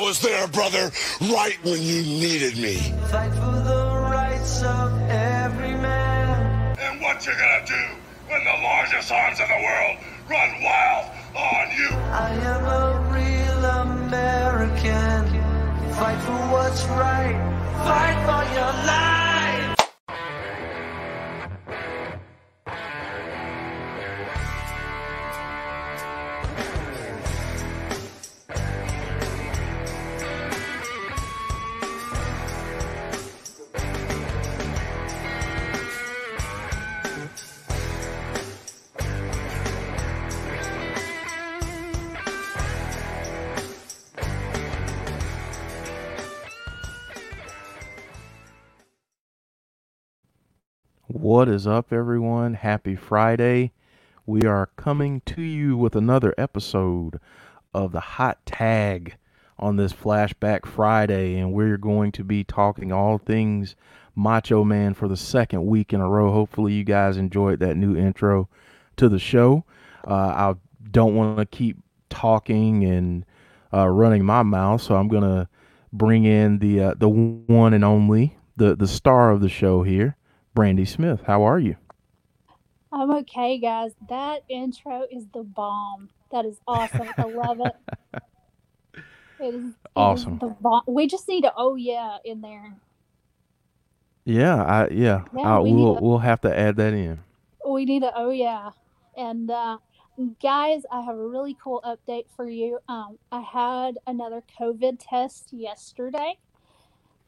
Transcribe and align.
I 0.00 0.02
was 0.02 0.20
there, 0.22 0.48
brother, 0.48 0.90
right 1.20 1.58
when 1.62 1.82
you 1.82 2.00
needed 2.00 2.56
me. 2.56 2.76
Fight 3.10 3.34
for 3.34 3.60
the 3.60 4.08
rights 4.10 4.62
of 4.62 4.98
every 5.10 5.74
man. 5.74 6.74
And 6.80 7.02
what 7.02 7.26
you 7.26 7.32
gonna 7.32 7.66
do 7.66 7.84
when 8.26 8.42
the 8.42 8.62
largest 8.62 9.12
arms 9.12 9.38
in 9.40 9.46
the 9.46 9.62
world 9.62 9.98
run 10.26 10.62
wild 10.62 11.04
on 11.36 11.76
you? 11.76 11.88
I 12.16 12.30
am 12.32 12.64
a 12.64 12.98
real 13.12 13.64
American. 13.92 15.26
Fight 15.92 16.20
for 16.22 16.40
what's 16.50 16.82
right. 16.86 17.36
Fight 17.84 18.24
for 18.24 18.54
your 18.54 18.72
life. 18.86 19.29
What 51.40 51.48
is 51.48 51.66
up, 51.66 51.90
everyone? 51.90 52.52
Happy 52.52 52.94
Friday. 52.94 53.72
We 54.26 54.42
are 54.42 54.68
coming 54.76 55.22
to 55.24 55.40
you 55.40 55.74
with 55.74 55.96
another 55.96 56.34
episode 56.36 57.18
of 57.72 57.92
the 57.92 58.00
Hot 58.00 58.44
Tag 58.44 59.16
on 59.58 59.76
this 59.76 59.90
Flashback 59.90 60.66
Friday, 60.66 61.38
and 61.38 61.54
we're 61.54 61.78
going 61.78 62.12
to 62.12 62.24
be 62.24 62.44
talking 62.44 62.92
all 62.92 63.16
things 63.16 63.74
Macho 64.14 64.64
Man 64.64 64.92
for 64.92 65.08
the 65.08 65.16
second 65.16 65.64
week 65.64 65.94
in 65.94 66.02
a 66.02 66.10
row. 66.10 66.30
Hopefully, 66.30 66.74
you 66.74 66.84
guys 66.84 67.16
enjoyed 67.16 67.60
that 67.60 67.74
new 67.74 67.96
intro 67.96 68.50
to 68.98 69.08
the 69.08 69.18
show. 69.18 69.64
Uh, 70.06 70.12
I 70.12 70.54
don't 70.90 71.14
want 71.14 71.38
to 71.38 71.46
keep 71.46 71.78
talking 72.10 72.84
and 72.84 73.24
uh, 73.72 73.88
running 73.88 74.26
my 74.26 74.42
mouth, 74.42 74.82
so 74.82 74.94
I'm 74.94 75.08
going 75.08 75.22
to 75.22 75.48
bring 75.90 76.26
in 76.26 76.58
the 76.58 76.80
uh, 76.82 76.94
the 76.98 77.08
one 77.08 77.72
and 77.72 77.82
only, 77.82 78.36
the 78.58 78.76
the 78.76 78.86
star 78.86 79.30
of 79.30 79.40
the 79.40 79.48
show 79.48 79.82
here, 79.82 80.18
Brandy 80.54 80.84
Smith. 80.84 81.22
How 81.26 81.42
are 81.42 81.58
you? 81.58 81.76
I'm 82.92 83.10
okay, 83.18 83.58
guys. 83.58 83.92
That 84.08 84.42
intro 84.48 85.04
is 85.10 85.26
the 85.32 85.42
bomb. 85.44 86.10
That 86.32 86.44
is 86.44 86.60
awesome. 86.66 87.08
I 87.16 87.24
love 87.24 87.60
it. 87.60 87.74
It 89.42 89.54
is 89.54 89.64
it 89.64 89.68
is 89.68 89.74
Awesome. 89.96 90.38
the 90.38 90.48
bomb. 90.60 90.82
We 90.86 91.06
just 91.06 91.26
need 91.26 91.46
a 91.46 91.52
oh 91.56 91.74
yeah 91.74 92.18
in 92.26 92.42
there. 92.42 92.76
Yeah, 94.26 94.62
I 94.62 94.88
yeah. 94.88 95.24
Yeah, 95.34 95.56
uh, 95.56 95.60
we 95.62 95.72
we'll 95.72 95.96
a- 95.96 96.00
we'll 96.00 96.18
have 96.18 96.42
to 96.42 96.54
add 96.58 96.76
that 96.76 96.92
in. 96.92 97.20
We 97.66 97.86
need 97.86 98.02
a 98.02 98.12
oh 98.14 98.30
yeah. 98.30 98.70
And 99.16 99.50
uh, 99.50 99.78
guys, 100.42 100.82
I 100.92 101.00
have 101.02 101.16
a 101.16 101.26
really 101.26 101.56
cool 101.62 101.82
update 101.86 102.26
for 102.36 102.48
you. 102.48 102.80
Um, 102.88 103.18
I 103.32 103.40
had 103.40 103.98
another 104.06 104.42
COVID 104.60 104.98
test 105.00 105.52
yesterday, 105.52 106.38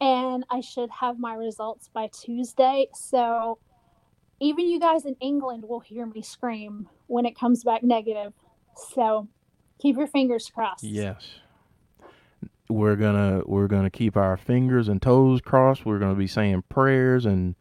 and 0.02 0.44
I 0.50 0.60
should 0.60 0.90
have 0.90 1.20
my 1.20 1.34
results 1.34 1.88
by 1.94 2.08
Tuesday. 2.08 2.88
So 2.92 3.58
even 4.40 4.68
you 4.68 4.80
guys 4.80 5.06
in 5.06 5.14
England 5.20 5.62
will 5.68 5.78
hear 5.78 6.04
me 6.06 6.22
scream 6.22 6.88
when 7.06 7.24
it 7.24 7.38
comes 7.38 7.62
back 7.62 7.84
negative. 7.84 8.32
So 8.94 9.28
keep 9.80 9.96
your 9.96 10.08
fingers 10.08 10.50
crossed. 10.52 10.82
Yes. 10.82 11.24
We're 12.68 12.96
gonna 12.96 13.42
we're 13.46 13.68
gonna 13.68 13.90
keep 13.90 14.16
our 14.16 14.36
fingers 14.36 14.88
and 14.88 15.00
toes 15.00 15.40
crossed. 15.40 15.86
We're 15.86 16.00
gonna 16.00 16.16
be 16.16 16.26
saying 16.26 16.64
prayers 16.69 17.26
and 17.26 17.54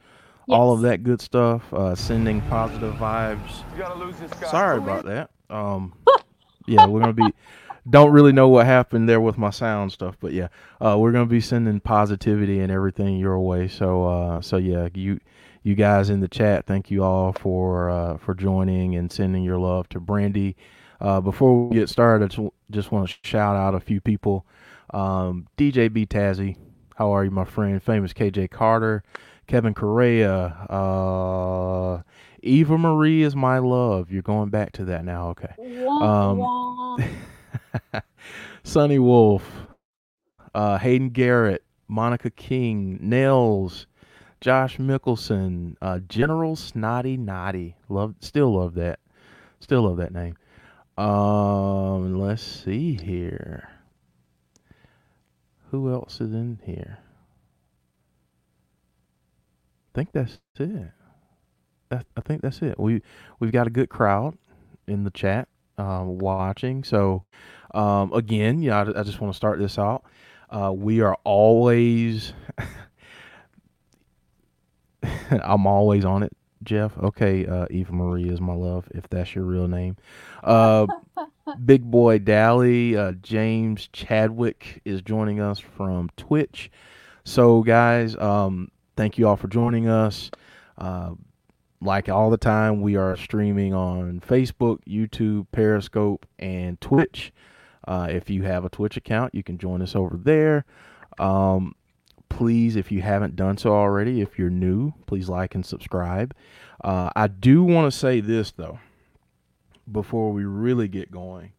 all 0.49 0.73
of 0.73 0.81
that 0.81 1.03
good 1.03 1.21
stuff. 1.21 1.71
Uh, 1.71 1.93
sending 1.93 2.41
positive 2.41 2.95
vibes. 2.95 3.63
Sorry 4.49 4.77
about 4.77 5.05
that. 5.05 5.29
Um, 5.49 5.93
yeah, 6.67 6.87
we're 6.87 7.01
gonna 7.01 7.13
be. 7.13 7.33
Don't 7.89 8.11
really 8.11 8.31
know 8.31 8.47
what 8.47 8.67
happened 8.67 9.09
there 9.09 9.19
with 9.19 9.37
my 9.37 9.49
sound 9.49 9.91
stuff, 9.91 10.15
but 10.19 10.33
yeah, 10.33 10.49
uh, 10.79 10.97
we're 10.99 11.11
gonna 11.11 11.25
be 11.25 11.41
sending 11.41 11.79
positivity 11.79 12.59
and 12.59 12.71
everything 12.71 13.17
your 13.17 13.39
way. 13.39 13.67
So, 13.67 14.05
uh, 14.05 14.41
so 14.41 14.57
yeah, 14.57 14.89
you, 14.93 15.19
you 15.63 15.73
guys 15.73 16.09
in 16.09 16.19
the 16.19 16.27
chat, 16.27 16.67
thank 16.67 16.91
you 16.91 17.03
all 17.03 17.33
for 17.33 17.89
uh, 17.89 18.17
for 18.17 18.35
joining 18.35 18.95
and 18.95 19.11
sending 19.11 19.43
your 19.43 19.57
love 19.57 19.89
to 19.89 19.99
Brandy. 19.99 20.55
Uh, 20.99 21.19
before 21.19 21.67
we 21.67 21.75
get 21.75 21.89
started, 21.89 22.25
I 22.25 22.49
just, 22.69 22.91
want 22.91 23.09
to 23.09 23.15
shout 23.23 23.55
out 23.55 23.73
a 23.73 23.79
few 23.79 23.99
people. 23.99 24.45
Um, 24.93 25.47
DJ 25.57 25.91
B 25.91 26.05
Tazzy, 26.05 26.57
how 26.95 27.11
are 27.11 27.25
you, 27.25 27.31
my 27.31 27.45
friend? 27.45 27.81
Famous 27.81 28.13
KJ 28.13 28.51
Carter, 28.51 29.03
Kevin 29.47 29.73
Correa, 29.73 30.67
uh, 30.69 32.03
Eva 32.43 32.77
Marie 32.77 33.23
is 33.23 33.35
my 33.35 33.57
love. 33.57 34.11
You're 34.11 34.21
going 34.21 34.49
back 34.49 34.73
to 34.73 34.85
that 34.85 35.03
now, 35.03 35.29
okay? 35.29 35.55
Um. 35.87 36.97
Sonny 38.63 38.99
Wolf, 38.99 39.43
uh, 40.53 40.77
Hayden 40.77 41.09
Garrett, 41.09 41.63
Monica 41.87 42.29
King, 42.29 42.97
Nels, 43.01 43.87
Josh 44.39 44.77
Mickelson, 44.77 45.75
uh, 45.81 45.99
General 46.07 46.55
Snotty 46.55 47.17
Naughty. 47.17 47.75
Love, 47.89 48.15
still 48.19 48.53
love 48.53 48.73
that. 48.75 48.99
Still 49.59 49.83
love 49.83 49.97
that 49.97 50.13
name. 50.13 50.35
Um, 50.97 52.19
let's 52.19 52.43
see 52.43 52.95
here. 52.95 53.69
Who 55.69 55.91
else 55.91 56.19
is 56.19 56.33
in 56.33 56.59
here? 56.65 56.99
I 59.93 59.95
think 59.95 60.11
that's 60.11 60.39
it. 60.59 60.91
I 61.91 62.21
think 62.21 62.41
that's 62.41 62.61
it. 62.61 62.79
We 62.79 63.01
we've 63.39 63.51
got 63.51 63.67
a 63.67 63.69
good 63.69 63.89
crowd 63.89 64.37
in 64.87 65.03
the 65.03 65.11
chat 65.11 65.47
um, 65.77 66.19
watching. 66.19 66.83
So 66.83 67.25
um, 67.73 68.13
again, 68.13 68.61
yeah, 68.61 68.81
I, 68.81 68.99
I 68.99 69.03
just 69.03 69.21
want 69.21 69.33
to 69.33 69.37
start 69.37 69.59
this 69.59 69.77
out. 69.77 70.03
Uh, 70.49 70.73
we 70.75 71.01
are 71.01 71.17
always. 71.23 72.33
I'm 75.31 75.65
always 75.65 76.05
on 76.05 76.23
it, 76.23 76.35
Jeff. 76.63 76.97
Okay, 76.97 77.45
uh, 77.45 77.65
Eva 77.69 77.93
Marie 77.93 78.29
is 78.29 78.41
my 78.41 78.53
love, 78.53 78.87
if 78.93 79.09
that's 79.09 79.33
your 79.33 79.45
real 79.45 79.67
name. 79.67 79.97
Uh, 80.43 80.87
Big 81.65 81.89
Boy 81.89 82.19
Dally, 82.19 82.95
uh, 82.97 83.13
James 83.13 83.89
Chadwick 83.93 84.81
is 84.85 85.01
joining 85.01 85.39
us 85.39 85.59
from 85.59 86.09
Twitch. 86.17 86.69
So, 87.23 87.61
guys, 87.63 88.15
um, 88.17 88.69
thank 88.95 89.17
you 89.17 89.27
all 89.27 89.37
for 89.37 89.47
joining 89.47 89.87
us. 89.87 90.31
Uh, 90.77 91.11
like 91.81 92.09
all 92.09 92.29
the 92.29 92.37
time, 92.37 92.81
we 92.81 92.95
are 92.95 93.15
streaming 93.15 93.73
on 93.73 94.21
Facebook, 94.27 94.79
YouTube, 94.87 95.47
Periscope, 95.51 96.25
and 96.37 96.79
Twitch. 96.79 97.31
Uh, 97.87 98.07
if 98.09 98.29
you 98.29 98.43
have 98.43 98.65
a 98.65 98.69
Twitch 98.69 98.97
account, 98.97 99.33
you 99.33 99.43
can 99.43 99.57
join 99.57 99.81
us 99.81 99.95
over 99.95 100.17
there. 100.17 100.65
Um, 101.19 101.75
please, 102.29 102.75
if 102.75 102.91
you 102.91 103.01
haven't 103.01 103.35
done 103.35 103.57
so 103.57 103.73
already, 103.73 104.21
if 104.21 104.37
you're 104.37 104.49
new, 104.49 104.93
please 105.05 105.27
like 105.29 105.55
and 105.55 105.65
subscribe. 105.65 106.33
Uh, 106.83 107.09
I 107.15 107.27
do 107.27 107.63
want 107.63 107.91
to 107.91 107.97
say 107.97 108.21
this, 108.21 108.51
though, 108.51 108.79
before 109.91 110.31
we 110.31 110.45
really 110.45 110.87
get 110.87 111.11
going, 111.11 111.51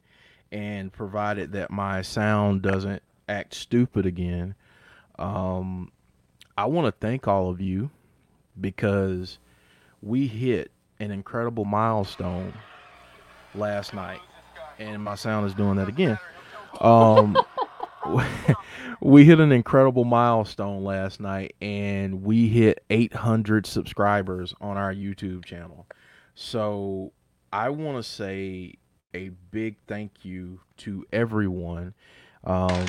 and 0.51 0.93
provided 0.93 1.53
that 1.53 1.71
my 1.71 2.03
sound 2.03 2.63
doesn't 2.63 3.03
act 3.29 3.55
stupid 3.55 4.07
again, 4.07 4.55
um, 5.19 5.91
I 6.57 6.67
want 6.67 6.87
to 6.87 6.93
thank 7.07 7.27
all 7.27 7.49
of 7.49 7.61
you 7.61 7.91
because 8.61 9.39
we 10.03 10.27
hit 10.27 10.71
an 11.01 11.11
incredible 11.11 11.65
milestone 11.65 12.53
last 13.55 13.95
night, 13.95 14.21
and 14.83 15.03
my 15.03 15.15
sound 15.15 15.47
is 15.47 15.55
doing 15.55 15.77
that 15.77 15.89
again. 15.89 16.19
Um, 16.81 17.37
we 19.01 19.25
hit 19.25 19.41
an 19.41 19.53
incredible 19.53 20.05
milestone 20.05 20.85
last 20.85 21.21
night, 21.21 21.55
and 21.61 22.23
we 22.23 22.49
hit 22.49 22.85
800 22.91 23.67
subscribers 23.67 24.55
on 24.61 24.77
our 24.77 24.93
YouTube 24.93 25.45
channel. 25.45 25.87
So 26.35 27.13
I 27.53 27.69
want 27.71 27.99
to 27.99 28.03
say 28.03 28.75
a 29.15 29.31
big 29.51 29.77
thank 29.87 30.25
you 30.25 30.61
to 30.79 31.05
everyone 31.13 31.95
um, 32.45 32.87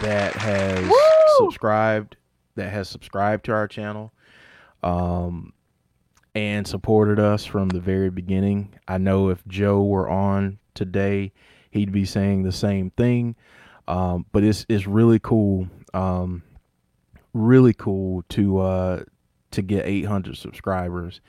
that 0.00 0.34
has 0.34 0.84
Woo! 0.84 1.46
subscribed, 1.46 2.16
that 2.54 2.70
has 2.70 2.88
subscribed 2.88 3.44
to 3.46 3.52
our 3.52 3.68
channel. 3.68 4.12
Um, 4.82 5.52
and 6.34 6.66
supported 6.66 7.18
us 7.18 7.44
from 7.44 7.68
the 7.68 7.78
very 7.78 8.08
beginning. 8.08 8.74
I 8.88 8.96
know 8.96 9.28
if 9.28 9.46
Joe 9.46 9.82
were 9.82 10.08
on 10.08 10.58
today, 10.74 11.32
he'd 11.70 11.92
be 11.92 12.04
saying 12.04 12.42
the 12.42 12.52
same 12.52 12.90
thing. 12.90 13.36
Um, 13.88 14.26
but 14.32 14.44
it's 14.44 14.64
it's 14.68 14.86
really 14.86 15.18
cool, 15.18 15.68
um, 15.92 16.42
really 17.34 17.74
cool 17.74 18.22
to 18.30 18.60
uh, 18.60 19.04
to 19.50 19.62
get 19.62 19.86
800 19.86 20.36
subscribers, 20.36 21.20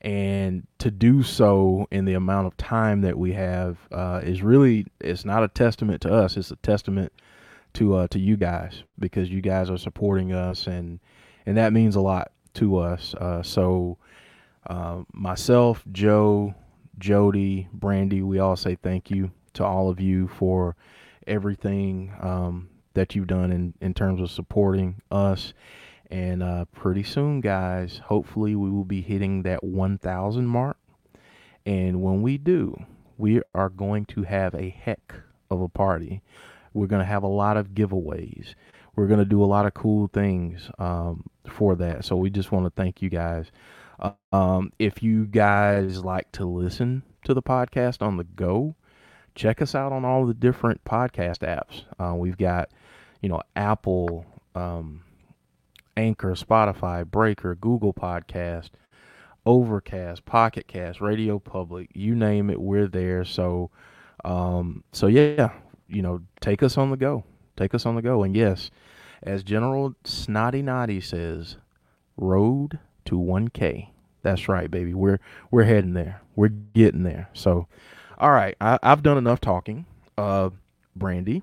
and 0.00 0.66
to 0.78 0.90
do 0.90 1.22
so 1.22 1.86
in 1.90 2.06
the 2.06 2.14
amount 2.14 2.46
of 2.46 2.56
time 2.56 3.02
that 3.02 3.18
we 3.18 3.32
have 3.32 3.76
uh, 3.92 4.20
is 4.22 4.42
really 4.42 4.86
it's 5.00 5.24
not 5.24 5.44
a 5.44 5.48
testament 5.48 6.00
to 6.02 6.12
us. 6.12 6.36
It's 6.36 6.50
a 6.50 6.56
testament 6.56 7.12
to 7.74 7.96
uh, 7.96 8.08
to 8.08 8.18
you 8.18 8.36
guys 8.36 8.82
because 8.98 9.30
you 9.30 9.42
guys 9.42 9.70
are 9.70 9.78
supporting 9.78 10.32
us 10.32 10.66
and 10.66 11.00
and 11.46 11.56
that 11.56 11.72
means 11.72 11.96
a 11.96 12.00
lot 12.00 12.32
to 12.54 12.78
us. 12.78 13.14
Uh, 13.14 13.42
so 13.42 13.98
uh, 14.66 15.02
myself, 15.12 15.84
Joe, 15.92 16.54
Jody, 17.00 17.66
Brandy, 17.72 18.22
we 18.22 18.38
all 18.38 18.56
say 18.56 18.76
thank 18.76 19.10
you 19.10 19.32
to 19.54 19.64
all 19.64 19.88
of 19.88 19.98
you 19.98 20.28
for 20.28 20.76
everything 21.26 22.12
um, 22.20 22.68
that 22.94 23.14
you've 23.14 23.26
done 23.26 23.50
in, 23.50 23.74
in 23.80 23.94
terms 23.94 24.20
of 24.20 24.30
supporting 24.30 25.00
us. 25.10 25.54
And 26.10 26.42
uh, 26.42 26.66
pretty 26.66 27.02
soon, 27.02 27.40
guys, 27.40 28.00
hopefully 28.04 28.54
we 28.54 28.70
will 28.70 28.84
be 28.84 29.00
hitting 29.00 29.42
that 29.42 29.64
1,000 29.64 30.46
mark. 30.46 30.76
And 31.64 32.02
when 32.02 32.20
we 32.22 32.36
do, 32.36 32.76
we 33.16 33.40
are 33.54 33.68
going 33.68 34.04
to 34.06 34.22
have 34.24 34.54
a 34.54 34.68
heck 34.70 35.14
of 35.50 35.60
a 35.62 35.68
party. 35.68 36.22
We're 36.74 36.86
going 36.86 37.00
to 37.00 37.06
have 37.06 37.22
a 37.22 37.28
lot 37.28 37.56
of 37.56 37.68
giveaways. 37.68 38.54
We're 38.96 39.06
going 39.06 39.20
to 39.20 39.24
do 39.24 39.42
a 39.42 39.46
lot 39.46 39.66
of 39.66 39.74
cool 39.74 40.08
things 40.08 40.70
um, 40.78 41.24
for 41.46 41.76
that. 41.76 42.04
So 42.04 42.16
we 42.16 42.28
just 42.28 42.52
want 42.52 42.66
to 42.66 42.70
thank 42.70 43.00
you 43.00 43.08
guys. 43.08 43.50
Um, 44.32 44.72
if 44.78 45.02
you 45.02 45.26
guys 45.26 46.04
like 46.04 46.30
to 46.32 46.46
listen 46.46 47.02
to 47.24 47.34
the 47.34 47.42
podcast 47.42 48.00
on 48.02 48.16
the 48.16 48.24
go, 48.24 48.74
check 49.34 49.60
us 49.60 49.74
out 49.74 49.92
on 49.92 50.04
all 50.04 50.26
the 50.26 50.34
different 50.34 50.82
podcast 50.84 51.40
apps. 51.40 51.84
Uh, 51.98 52.14
we've 52.14 52.38
got, 52.38 52.70
you 53.20 53.28
know, 53.28 53.42
Apple, 53.56 54.24
um, 54.54 55.02
Anchor, 55.96 56.32
Spotify, 56.32 57.04
Breaker, 57.04 57.54
Google 57.54 57.92
Podcast, 57.92 58.70
Overcast, 59.44 60.24
Pocket 60.24 60.66
Cast, 60.66 61.00
Radio 61.00 61.38
Public, 61.38 61.90
you 61.94 62.14
name 62.14 62.50
it, 62.50 62.60
we're 62.60 62.86
there. 62.86 63.24
So, 63.24 63.70
um, 64.24 64.84
so 64.92 65.06
yeah, 65.06 65.50
you 65.88 66.02
know, 66.02 66.20
take 66.40 66.62
us 66.62 66.78
on 66.78 66.90
the 66.90 66.96
go. 66.96 67.24
Take 67.56 67.74
us 67.74 67.84
on 67.84 67.96
the 67.96 68.02
go. 68.02 68.22
And 68.22 68.34
yes, 68.34 68.70
as 69.22 69.42
General 69.42 69.94
Snotty 70.04 70.62
Noddy 70.62 71.00
says, 71.00 71.56
road 72.16 72.78
to 73.04 73.18
1K. 73.18 73.89
That's 74.22 74.48
right, 74.48 74.70
baby. 74.70 74.94
We're 74.94 75.20
we're 75.50 75.64
heading 75.64 75.94
there. 75.94 76.20
We're 76.36 76.48
getting 76.48 77.02
there. 77.02 77.28
So, 77.32 77.66
all 78.18 78.30
right, 78.30 78.56
I, 78.60 78.78
have 78.82 79.02
done 79.02 79.18
enough 79.18 79.40
talking. 79.40 79.86
Uh, 80.16 80.50
Brandy, 80.94 81.42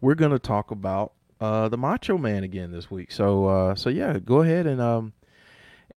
we're 0.00 0.14
gonna 0.14 0.38
talk 0.38 0.70
about 0.70 1.12
uh, 1.40 1.68
the 1.68 1.76
Macho 1.76 2.16
Man 2.16 2.44
again 2.44 2.72
this 2.72 2.90
week. 2.90 3.12
So, 3.12 3.46
uh, 3.46 3.74
so 3.74 3.90
yeah, 3.90 4.18
go 4.18 4.42
ahead 4.42 4.66
and 4.66 4.80
um, 4.80 5.12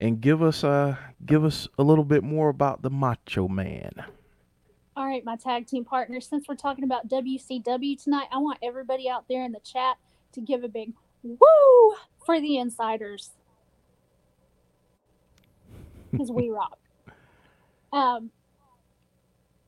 and 0.01 0.19
give 0.19 0.41
us 0.41 0.63
uh, 0.63 0.95
give 1.25 1.45
us 1.45 1.67
a 1.77 1.83
little 1.83 2.05
bit 2.05 2.23
more 2.23 2.49
about 2.49 2.81
the 2.81 2.89
Macho 2.89 3.47
Man. 3.47 4.03
All 4.95 5.05
right, 5.05 5.25
my 5.25 5.35
tag 5.35 5.67
team 5.67 5.85
partners. 5.85 6.27
Since 6.27 6.47
we're 6.47 6.55
talking 6.55 6.83
about 6.83 7.07
WCW 7.07 8.01
tonight, 8.01 8.27
I 8.31 8.37
want 8.37 8.59
everybody 8.63 9.09
out 9.09 9.25
there 9.27 9.43
in 9.43 9.51
the 9.51 9.59
chat 9.59 9.97
to 10.33 10.41
give 10.41 10.63
a 10.63 10.67
big 10.67 10.93
woo 11.23 11.95
for 12.25 12.39
the 12.39 12.57
insiders 12.57 13.31
because 16.13 16.31
we 16.31 16.49
rock. 16.49 16.77
Um, 17.91 18.31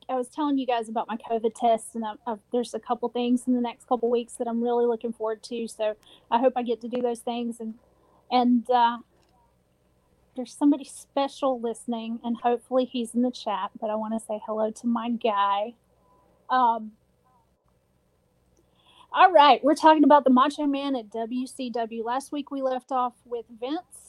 I 0.08 0.14
was 0.14 0.28
telling 0.28 0.56
you 0.56 0.66
guys 0.66 0.88
about 0.88 1.08
my 1.08 1.16
COVID 1.16 1.52
test, 1.54 1.94
and 1.94 2.04
I've, 2.04 2.18
I've, 2.26 2.38
there's 2.52 2.74
a 2.74 2.78
couple 2.78 3.08
things 3.08 3.42
in 3.46 3.54
the 3.54 3.60
next 3.60 3.88
couple 3.88 4.08
weeks 4.08 4.34
that 4.34 4.46
I'm 4.46 4.62
really 4.62 4.86
looking 4.86 5.12
forward 5.12 5.42
to. 5.44 5.66
So 5.66 5.96
I 6.30 6.38
hope 6.38 6.52
I 6.56 6.62
get 6.62 6.80
to 6.82 6.88
do 6.88 7.02
those 7.02 7.20
things, 7.20 7.58
and 7.60 7.74
and 8.30 8.68
uh, 8.70 8.98
there's 10.36 10.54
somebody 10.54 10.84
special 10.84 11.60
listening, 11.60 12.20
and 12.22 12.36
hopefully 12.36 12.84
he's 12.84 13.14
in 13.14 13.22
the 13.22 13.32
chat. 13.32 13.70
But 13.80 13.90
I 13.90 13.96
want 13.96 14.14
to 14.14 14.24
say 14.24 14.40
hello 14.46 14.70
to 14.70 14.86
my 14.86 15.10
guy. 15.10 15.74
Um, 16.48 16.92
all 19.12 19.32
right, 19.32 19.62
we're 19.64 19.74
talking 19.74 20.04
about 20.04 20.24
the 20.24 20.30
Macho 20.30 20.66
Man 20.66 20.94
at 20.94 21.10
WCW. 21.10 22.04
Last 22.04 22.32
week 22.32 22.50
we 22.50 22.62
left 22.62 22.92
off 22.92 23.14
with 23.24 23.46
Vince 23.60 24.05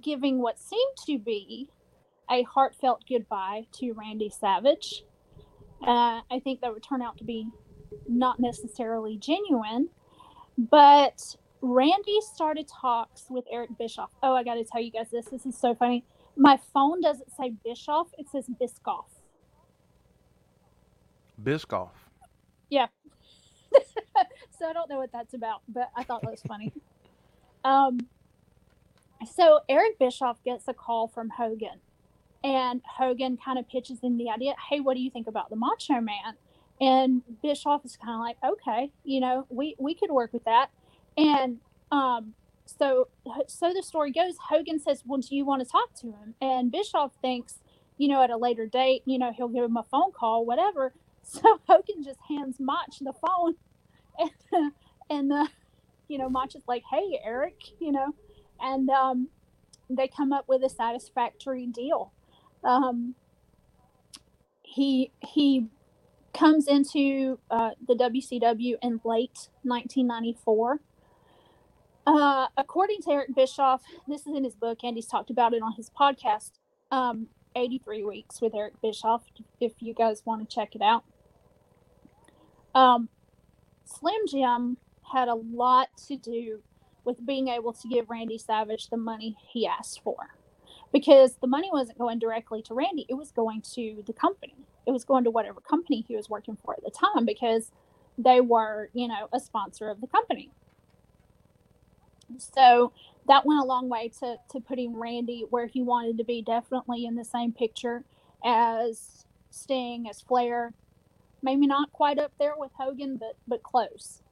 giving 0.00 0.40
what 0.40 0.58
seemed 0.58 0.96
to 1.06 1.18
be 1.18 1.68
a 2.30 2.42
heartfelt 2.42 3.04
goodbye 3.08 3.66
to 3.72 3.92
Randy 3.92 4.30
Savage. 4.30 5.04
Uh, 5.82 6.20
I 6.30 6.40
think 6.42 6.60
that 6.60 6.72
would 6.72 6.82
turn 6.82 7.02
out 7.02 7.18
to 7.18 7.24
be 7.24 7.48
not 8.08 8.40
necessarily 8.40 9.16
genuine, 9.18 9.88
but 10.56 11.36
Randy 11.60 12.18
started 12.20 12.68
talks 12.68 13.26
with 13.28 13.44
Eric 13.50 13.70
Bischoff. 13.78 14.10
Oh, 14.22 14.34
I 14.34 14.44
got 14.44 14.54
to 14.54 14.64
tell 14.64 14.80
you 14.80 14.90
guys 14.90 15.10
this. 15.10 15.26
This 15.26 15.46
is 15.46 15.58
so 15.58 15.74
funny. 15.74 16.04
My 16.36 16.58
phone 16.72 17.00
doesn't 17.00 17.30
say 17.36 17.52
Bischoff, 17.64 18.08
it 18.18 18.26
says 18.30 18.46
Biscoff. 18.60 19.06
Biscoff. 21.42 21.90
Yeah. 22.70 22.86
so 24.58 24.66
I 24.66 24.72
don't 24.72 24.88
know 24.88 24.98
what 24.98 25.12
that's 25.12 25.34
about, 25.34 25.62
but 25.68 25.90
I 25.96 26.04
thought 26.04 26.22
that 26.22 26.30
was 26.30 26.42
funny. 26.42 26.72
Um, 27.64 27.98
so 29.24 29.60
Eric 29.68 29.98
Bischoff 29.98 30.42
gets 30.44 30.68
a 30.68 30.74
call 30.74 31.08
from 31.08 31.30
Hogan, 31.30 31.80
and 32.42 32.82
Hogan 32.84 33.36
kind 33.36 33.58
of 33.58 33.68
pitches 33.68 33.98
in 34.02 34.16
the 34.18 34.30
idea, 34.30 34.54
"Hey, 34.70 34.80
what 34.80 34.94
do 34.94 35.00
you 35.00 35.10
think 35.10 35.26
about 35.26 35.50
the 35.50 35.56
Macho 35.56 36.00
Man?" 36.00 36.36
And 36.80 37.22
Bischoff 37.42 37.84
is 37.84 37.96
kind 37.96 38.14
of 38.14 38.20
like, 38.20 38.36
"Okay, 38.44 38.92
you 39.04 39.20
know, 39.20 39.46
we 39.48 39.74
we 39.78 39.94
could 39.94 40.10
work 40.10 40.32
with 40.32 40.44
that." 40.44 40.70
And 41.16 41.58
um, 41.90 42.34
so 42.66 43.08
so 43.46 43.72
the 43.72 43.82
story 43.82 44.12
goes. 44.12 44.36
Hogan 44.48 44.78
says, 44.78 45.02
"Well, 45.06 45.20
do 45.20 45.34
you 45.34 45.44
want 45.44 45.62
to 45.62 45.68
talk 45.68 45.94
to 46.00 46.08
him?" 46.08 46.34
And 46.40 46.70
Bischoff 46.70 47.12
thinks, 47.22 47.60
you 47.98 48.08
know, 48.08 48.22
at 48.22 48.30
a 48.30 48.36
later 48.36 48.66
date, 48.66 49.02
you 49.06 49.18
know, 49.18 49.32
he'll 49.32 49.48
give 49.48 49.64
him 49.64 49.76
a 49.76 49.84
phone 49.84 50.12
call, 50.12 50.44
whatever. 50.44 50.94
So 51.26 51.58
Hogan 51.66 52.02
just 52.04 52.18
hands 52.28 52.56
Mach 52.60 52.98
the 53.00 53.14
phone, 53.14 53.54
and 55.10 55.32
and 55.32 55.48
you 56.06 56.18
know, 56.18 56.28
Mach 56.28 56.54
is 56.54 56.64
like, 56.68 56.82
"Hey, 56.90 57.18
Eric," 57.24 57.56
you 57.80 57.92
know, 57.92 58.14
and 58.60 58.88
um, 58.90 59.28
they 59.90 60.08
come 60.08 60.32
up 60.32 60.48
with 60.48 60.62
a 60.62 60.68
satisfactory 60.68 61.66
deal. 61.66 62.12
Um, 62.62 63.14
he 64.62 65.12
he 65.20 65.66
comes 66.32 66.66
into 66.66 67.38
uh, 67.50 67.70
the 67.86 67.94
WCW 67.94 68.76
in 68.82 69.00
late 69.04 69.48
1994. 69.62 70.80
Uh, 72.06 72.46
according 72.56 73.00
to 73.02 73.10
Eric 73.10 73.34
Bischoff, 73.34 73.82
this 74.06 74.26
is 74.26 74.36
in 74.36 74.44
his 74.44 74.54
book, 74.54 74.80
and 74.82 74.96
he's 74.96 75.06
talked 75.06 75.30
about 75.30 75.54
it 75.54 75.62
on 75.62 75.72
his 75.72 75.90
podcast. 75.90 76.52
Um, 76.90 77.28
83 77.56 78.04
weeks 78.04 78.40
with 78.40 78.54
Eric 78.54 78.74
Bischoff, 78.82 79.22
if 79.60 79.72
you 79.78 79.94
guys 79.94 80.22
want 80.24 80.48
to 80.48 80.54
check 80.54 80.74
it 80.74 80.82
out. 80.82 81.04
Um, 82.74 83.08
Slim 83.84 84.26
Jim 84.28 84.76
had 85.12 85.28
a 85.28 85.34
lot 85.34 85.88
to 86.08 86.16
do 86.16 86.60
with 87.04 87.24
being 87.24 87.48
able 87.48 87.72
to 87.72 87.88
give 87.88 88.10
Randy 88.10 88.38
Savage 88.38 88.88
the 88.88 88.96
money 88.96 89.36
he 89.46 89.66
asked 89.66 90.02
for. 90.02 90.34
Because 90.92 91.36
the 91.40 91.46
money 91.46 91.70
wasn't 91.72 91.98
going 91.98 92.18
directly 92.18 92.62
to 92.62 92.74
Randy, 92.74 93.06
it 93.08 93.14
was 93.14 93.32
going 93.32 93.62
to 93.74 94.02
the 94.06 94.12
company. 94.12 94.54
It 94.86 94.92
was 94.92 95.04
going 95.04 95.24
to 95.24 95.30
whatever 95.30 95.60
company 95.60 96.04
he 96.06 96.16
was 96.16 96.30
working 96.30 96.56
for 96.64 96.74
at 96.74 96.84
the 96.84 96.90
time 96.90 97.24
because 97.24 97.72
they 98.16 98.40
were, 98.40 98.90
you 98.92 99.08
know, 99.08 99.28
a 99.32 99.40
sponsor 99.40 99.88
of 99.90 100.00
the 100.00 100.06
company. 100.06 100.50
So 102.38 102.92
that 103.26 103.44
went 103.44 103.60
a 103.60 103.64
long 103.64 103.88
way 103.88 104.10
to, 104.20 104.36
to 104.50 104.60
putting 104.60 104.98
Randy 104.98 105.46
where 105.50 105.66
he 105.66 105.82
wanted 105.82 106.18
to 106.18 106.24
be, 106.24 106.42
definitely 106.42 107.06
in 107.06 107.16
the 107.16 107.24
same 107.24 107.52
picture 107.52 108.04
as 108.44 109.24
Sting, 109.50 110.08
as 110.08 110.20
Flair. 110.20 110.72
Maybe 111.42 111.66
not 111.66 111.92
quite 111.92 112.18
up 112.18 112.32
there 112.38 112.54
with 112.56 112.72
Hogan, 112.78 113.16
but 113.16 113.36
but 113.46 113.62
close 113.62 114.22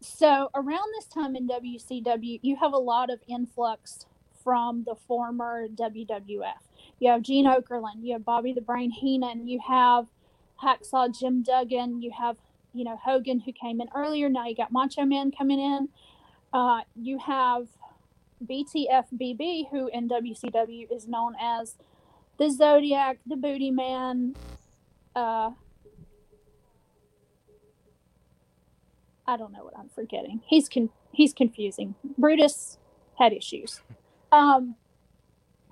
so 0.00 0.50
around 0.54 0.88
this 0.96 1.06
time 1.06 1.34
in 1.34 1.48
WCW, 1.48 2.40
you 2.42 2.56
have 2.56 2.72
a 2.72 2.78
lot 2.78 3.10
of 3.10 3.20
influx 3.26 4.06
from 4.42 4.84
the 4.84 4.94
former 4.94 5.68
WWF. 5.68 6.62
You 7.00 7.10
have 7.10 7.22
Gene 7.22 7.46
Okerlund, 7.46 8.02
you 8.02 8.12
have 8.14 8.24
Bobby 8.24 8.52
the 8.52 8.60
Brain 8.60 8.90
Heenan, 8.90 9.46
you 9.46 9.60
have 9.66 10.06
Hacksaw 10.62 11.18
Jim 11.18 11.42
Duggan, 11.42 12.02
you 12.02 12.12
have 12.12 12.36
you 12.72 12.84
know 12.84 12.96
Hogan 12.96 13.40
who 13.40 13.52
came 13.52 13.80
in 13.80 13.88
earlier. 13.94 14.28
Now 14.28 14.46
you 14.46 14.54
got 14.54 14.72
Macho 14.72 15.04
Man 15.04 15.30
coming 15.30 15.60
in. 15.60 15.88
Uh, 16.52 16.80
you 16.94 17.18
have 17.18 17.66
BTFBB, 18.44 19.70
who 19.70 19.88
in 19.88 20.08
WCW 20.08 20.90
is 20.90 21.06
known 21.06 21.34
as 21.40 21.74
the 22.38 22.50
Zodiac, 22.50 23.18
the 23.26 23.36
Booty 23.36 23.70
Man, 23.70 24.36
uh, 25.14 25.50
I 29.28 29.36
don't 29.36 29.52
know 29.52 29.62
what 29.62 29.78
I'm 29.78 29.90
forgetting. 29.90 30.40
He's 30.46 30.70
con- 30.70 30.88
he's 31.12 31.34
confusing. 31.34 31.94
Brutus 32.16 32.78
had 33.18 33.32
issues. 33.32 33.82
Um, 34.30 34.74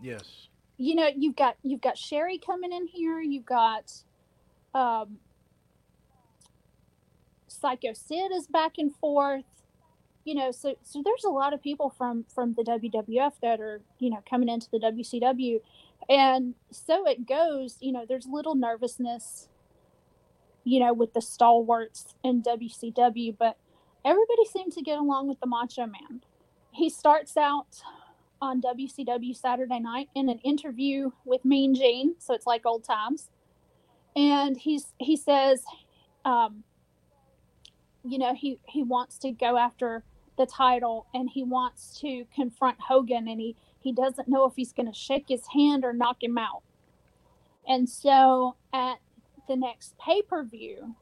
yes. 0.00 0.48
You 0.78 0.94
know, 0.94 1.10
you've 1.14 1.36
got 1.36 1.56
you've 1.62 1.82
got 1.82 1.98
Sherry 1.98 2.38
coming 2.38 2.72
in 2.72 2.86
here. 2.86 3.20
You've 3.20 3.44
got 3.44 3.92
um, 4.72 5.18
Psycho 7.46 7.92
Sid 7.92 8.32
is 8.34 8.46
back 8.46 8.78
and 8.78 8.96
forth. 8.96 9.44
You 10.25 10.36
know, 10.36 10.52
so 10.52 10.76
so 10.82 11.02
there's 11.04 11.25
a 11.25 11.28
lot 11.28 11.52
of 11.52 11.62
people 11.62 11.90
from 11.90 12.25
from 12.34 12.54
the 12.54 12.62
WWF 12.62 13.32
that 13.42 13.60
are 13.60 13.82
you 13.98 14.08
know 14.08 14.22
coming 14.26 14.48
into 14.48 14.70
the 14.70 14.78
WCW, 14.78 15.60
and 16.08 16.54
so 16.70 17.06
it 17.06 17.28
goes. 17.28 17.76
You 17.80 17.92
know, 17.92 18.06
there's 18.08 18.25
little 18.25 18.54
nervousness 18.54 19.50
you 20.66 20.80
know, 20.80 20.92
with 20.92 21.14
the 21.14 21.23
stalwarts 21.23 22.16
in 22.25 22.42
WCW, 22.42 23.37
but 23.38 23.56
everybody 24.04 24.44
seemed 24.52 24.73
to 24.73 24.82
get 24.82 24.99
along 24.99 25.28
with 25.28 25.38
the 25.38 25.46
Macho 25.46 25.87
Man. 25.87 26.23
He 26.73 26.90
starts 26.90 27.37
out 27.37 27.82
on 28.42 28.61
WCW 28.61 29.35
Saturday 29.35 29.78
night 29.78 30.08
in 30.16 30.28
an 30.28 30.40
interview 30.40 31.12
with 31.25 31.44
Mean 31.44 31.73
Gene, 31.76 32.16
so 32.18 32.35
it's 32.35 32.49
like 32.49 32.66
old 32.66 32.82
times. 32.82 33.30
And 34.16 34.56
he's 34.56 34.92
he 34.99 35.16
says, 35.16 35.62
um, 36.25 36.64
you 38.04 38.18
know, 38.18 38.35
he 38.35 38.58
he 38.66 38.82
wants 38.82 39.18
to 39.18 39.30
go 39.30 39.56
after 39.56 40.02
the 40.37 40.46
title 40.46 41.06
and 41.14 41.30
he 41.30 41.44
wants 41.44 41.96
to 42.00 42.25
confront 42.35 42.80
Hogan 42.80 43.28
and 43.28 43.40
he 43.40 43.54
he 43.78 43.92
doesn't 43.92 44.26
know 44.26 44.46
if 44.46 44.54
he's 44.56 44.73
going 44.73 44.92
to 44.92 44.99
shake 44.99 45.26
his 45.28 45.46
hand 45.54 45.85
or 45.85 45.92
knock 45.92 46.25
him 46.25 46.37
out. 46.37 46.64
And 47.68 47.88
so 47.88 48.56
at 48.73 48.99
the 49.48 49.56
next 49.56 49.96
pay 49.98 50.22
per 50.22 50.44
view, 50.44 50.94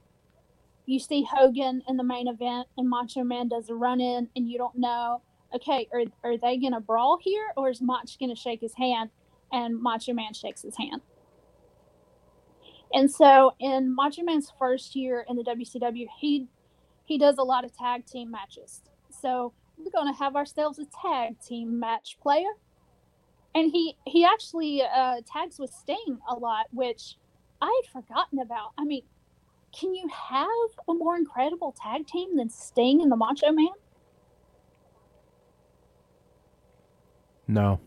you 0.87 0.99
see 0.99 1.27
Hogan 1.31 1.83
in 1.89 1.97
the 1.97 2.05
main 2.05 2.29
event 2.29 2.69
and 2.77 2.89
Macho 2.89 3.25
Man 3.25 3.49
does 3.49 3.71
a 3.71 3.75
run 3.75 4.01
in, 4.01 4.29
and 4.37 4.49
you 4.49 4.59
don't 4.59 4.77
know, 4.77 5.23
okay, 5.55 5.89
are, 5.93 6.03
are 6.23 6.37
they 6.37 6.59
going 6.59 6.73
to 6.73 6.81
brawl 6.81 7.19
here 7.21 7.53
or 7.57 7.71
is 7.71 7.81
Mach 7.81 8.07
going 8.19 8.35
to 8.35 8.41
shake 8.41 8.61
his 8.61 8.75
hand? 8.75 9.11
And 9.53 9.81
Macho 9.81 10.13
Man 10.13 10.35
shakes 10.35 10.63
his 10.63 10.77
hand. 10.77 11.01
And 12.93 13.11
so 13.11 13.55
in 13.61 13.95
Macho 13.95 14.23
Man's 14.23 14.53
first 14.59 14.95
year 14.95 15.25
in 15.29 15.37
the 15.37 15.43
WCW, 15.43 16.07
he 16.19 16.49
he 17.07 17.19
does 17.19 17.37
a 17.39 17.43
lot 17.43 17.65
of 17.65 17.77
tag 17.77 18.07
team 18.07 18.31
matches. 18.31 18.83
So 19.11 19.53
we're 19.77 19.91
going 19.91 20.13
to 20.13 20.19
have 20.19 20.37
ourselves 20.37 20.79
a 20.79 20.87
tag 21.03 21.41
team 21.41 21.79
match 21.79 22.17
player. 22.23 22.49
And 23.55 23.71
he 23.71 23.97
he 24.07 24.25
actually 24.25 24.83
uh, 24.83 25.21
tags 25.31 25.59
with 25.59 25.71
Sting 25.71 26.19
a 26.29 26.35
lot, 26.35 26.67
which 26.73 27.17
I 27.65 27.81
had 27.83 27.91
forgotten 27.91 28.41
about. 28.41 28.73
I 28.77 28.85
mean, 28.85 29.03
can 29.73 29.95
you 29.95 30.07
have 30.09 30.49
a 30.87 30.93
more 30.93 31.17
incredible 31.17 31.75
tag 31.81 32.07
team 32.07 32.37
than 32.37 32.51
Sting 32.51 33.01
and 33.01 33.11
the 33.11 33.17
Macho 33.17 33.53
Man? 33.53 33.69
No. 37.49 37.81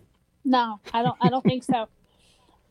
No, 0.43 0.79
I 0.93 1.03
don't. 1.03 1.15
I 1.22 1.29
don't 1.29 1.43
think 1.43 1.63
so. 1.63 1.88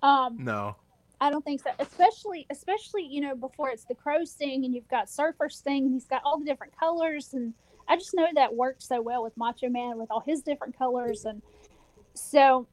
Um, 0.02 0.44
No. 0.44 0.76
I 1.22 1.30
don't 1.30 1.42
think 1.42 1.62
so. 1.62 1.70
Especially, 1.78 2.46
especially 2.50 3.02
you 3.02 3.22
know 3.22 3.34
before 3.34 3.70
it's 3.70 3.84
the 3.84 3.94
Crow 3.94 4.24
Sting 4.24 4.64
and 4.66 4.74
you've 4.74 4.86
got 4.88 5.08
Surfer 5.08 5.48
Sting 5.48 5.84
and 5.86 5.94
he's 5.94 6.04
got 6.04 6.20
all 6.22 6.38
the 6.38 6.44
different 6.44 6.78
colors 6.78 7.32
and 7.32 7.54
I 7.88 7.96
just 7.96 8.14
know 8.14 8.26
that 8.34 8.54
worked 8.54 8.82
so 8.82 9.00
well 9.00 9.22
with 9.22 9.34
Macho 9.38 9.70
Man 9.70 9.98
with 9.98 10.10
all 10.10 10.20
his 10.20 10.42
different 10.42 10.76
colors 10.76 11.24
and 11.24 11.40
so 12.12 12.68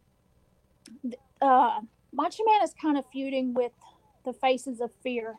uh, 1.42 1.80
Macho 2.12 2.44
Man 2.46 2.62
is 2.62 2.74
kind 2.80 2.98
of 2.98 3.06
feuding 3.12 3.54
with 3.54 3.72
the 4.26 4.34
Faces 4.34 4.82
of 4.82 4.92
Fear, 5.04 5.38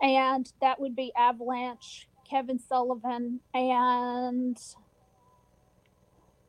and 0.00 0.52
that 0.60 0.80
would 0.80 0.94
be 0.94 1.12
Avalanche, 1.16 2.08
Kevin 2.28 2.58
Sullivan, 2.58 3.40
and 3.54 4.58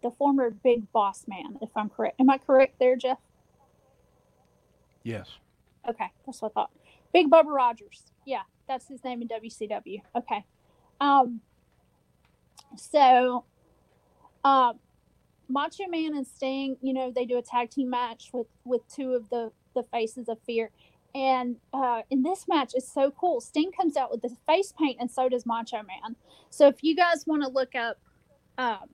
the 0.01 0.11
former 0.11 0.49
Big 0.49 0.91
Boss 0.91 1.25
Man, 1.27 1.57
if 1.61 1.69
I'm 1.75 1.89
correct. 1.89 2.19
Am 2.19 2.29
I 2.29 2.37
correct 2.37 2.79
there, 2.79 2.95
Jeff? 2.95 3.17
Yes. 5.03 5.29
Okay, 5.87 6.11
that's 6.25 6.41
what 6.41 6.51
I 6.51 6.53
thought. 6.53 6.71
Big 7.13 7.29
Bubba 7.29 7.47
Rogers. 7.47 8.03
Yeah, 8.25 8.41
that's 8.67 8.87
his 8.87 9.03
name 9.03 9.21
in 9.21 9.27
WCW. 9.27 10.01
Okay. 10.15 10.45
Um. 11.01 11.41
So, 12.75 13.45
um, 14.43 14.79
Macho 15.47 15.87
Man 15.87 16.15
and 16.15 16.27
Sting, 16.27 16.77
you 16.81 16.93
know, 16.93 17.11
they 17.13 17.25
do 17.25 17.37
a 17.37 17.41
tag 17.41 17.71
team 17.71 17.89
match 17.89 18.29
with 18.31 18.47
with 18.63 18.81
two 18.93 19.13
of 19.13 19.29
the 19.29 19.51
the 19.73 19.83
faces 19.91 20.29
of 20.29 20.37
fear. 20.45 20.71
And 21.15 21.55
uh, 21.73 22.03
in 22.09 22.21
this 22.21 22.47
match, 22.47 22.73
it's 22.75 22.91
so 22.91 23.11
cool. 23.11 23.41
Sting 23.41 23.71
comes 23.71 23.97
out 23.97 24.11
with 24.11 24.21
the 24.21 24.35
face 24.45 24.73
paint, 24.77 24.97
and 24.99 25.09
so 25.09 25.27
does 25.27 25.45
Macho 25.45 25.77
Man. 25.77 26.15
So 26.49 26.67
if 26.67 26.83
you 26.83 26.95
guys 26.95 27.25
want 27.25 27.43
to 27.43 27.49
look 27.49 27.73
up 27.75 27.97
um, 28.57 28.89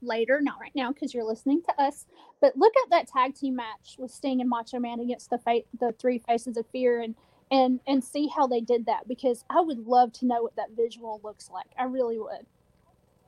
later, 0.00 0.40
not 0.40 0.60
right 0.60 0.74
now 0.74 0.92
because 0.92 1.12
you're 1.12 1.24
listening 1.24 1.62
to 1.62 1.82
us, 1.82 2.06
but 2.40 2.56
look 2.56 2.72
at 2.84 2.90
that 2.90 3.08
tag 3.08 3.34
team 3.34 3.56
match 3.56 3.96
with 3.98 4.10
Sting 4.10 4.40
and 4.40 4.48
Macho 4.48 4.78
Man 4.78 5.00
against 5.00 5.30
the 5.30 5.38
fa- 5.38 5.62
the 5.80 5.92
three 5.98 6.18
faces 6.18 6.56
of 6.56 6.66
fear, 6.70 7.00
and 7.00 7.16
and 7.50 7.80
and 7.86 8.04
see 8.04 8.28
how 8.28 8.46
they 8.46 8.60
did 8.60 8.86
that 8.86 9.08
because 9.08 9.44
I 9.50 9.60
would 9.60 9.86
love 9.86 10.12
to 10.14 10.26
know 10.26 10.42
what 10.42 10.56
that 10.56 10.70
visual 10.76 11.20
looks 11.24 11.50
like. 11.50 11.68
I 11.78 11.84
really 11.84 12.18
would. 12.18 12.46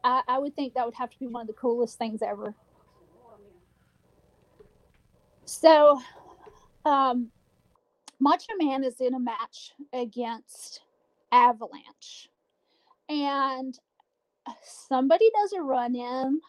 I, 0.04 0.22
I 0.28 0.38
would 0.38 0.54
think 0.54 0.74
that 0.74 0.84
would 0.84 0.94
have 0.94 1.10
to 1.10 1.18
be 1.18 1.26
one 1.26 1.42
of 1.42 1.46
the 1.46 1.54
coolest 1.54 1.98
things 1.98 2.22
ever. 2.22 2.54
So, 5.46 6.00
um, 6.84 7.30
Macho 8.24 8.54
Man 8.58 8.82
is 8.84 9.02
in 9.02 9.12
a 9.12 9.20
match 9.20 9.74
against 9.92 10.80
Avalanche, 11.30 12.30
and 13.06 13.78
somebody 14.62 15.30
does 15.34 15.52
a 15.52 15.60
run 15.60 15.94
in, 15.94 16.40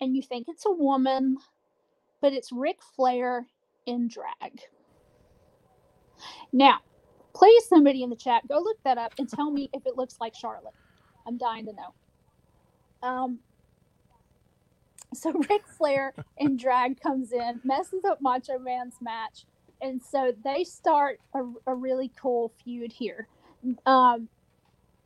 and 0.00 0.16
you 0.16 0.22
think 0.22 0.46
it's 0.48 0.64
a 0.64 0.72
woman, 0.72 1.36
but 2.22 2.32
it's 2.32 2.50
Ric 2.50 2.78
Flair 2.96 3.46
in 3.84 4.08
drag. 4.08 4.62
Now, 6.54 6.78
please, 7.34 7.66
somebody 7.68 8.02
in 8.02 8.08
the 8.08 8.16
chat, 8.16 8.48
go 8.48 8.58
look 8.58 8.82
that 8.84 8.96
up 8.96 9.12
and 9.18 9.28
tell 9.28 9.50
me 9.50 9.68
if 9.74 9.84
it 9.84 9.98
looks 9.98 10.16
like 10.22 10.34
Charlotte. 10.34 10.72
I'm 11.26 11.36
dying 11.36 11.66
to 11.66 11.74
know. 11.74 11.94
Um, 13.06 13.40
so 15.12 15.32
Ric 15.50 15.68
Flair 15.68 16.14
in 16.38 16.56
drag 16.56 16.98
comes 16.98 17.30
in, 17.32 17.60
messes 17.62 18.06
up 18.06 18.22
Macho 18.22 18.58
Man's 18.58 18.96
match, 19.02 19.44
and 19.82 20.00
so 20.02 20.32
they 20.44 20.64
start 20.64 21.20
a, 21.34 21.42
a 21.66 21.74
really 21.74 22.10
cool 22.20 22.52
feud 22.62 22.92
here. 22.92 23.28
Um, 23.86 24.28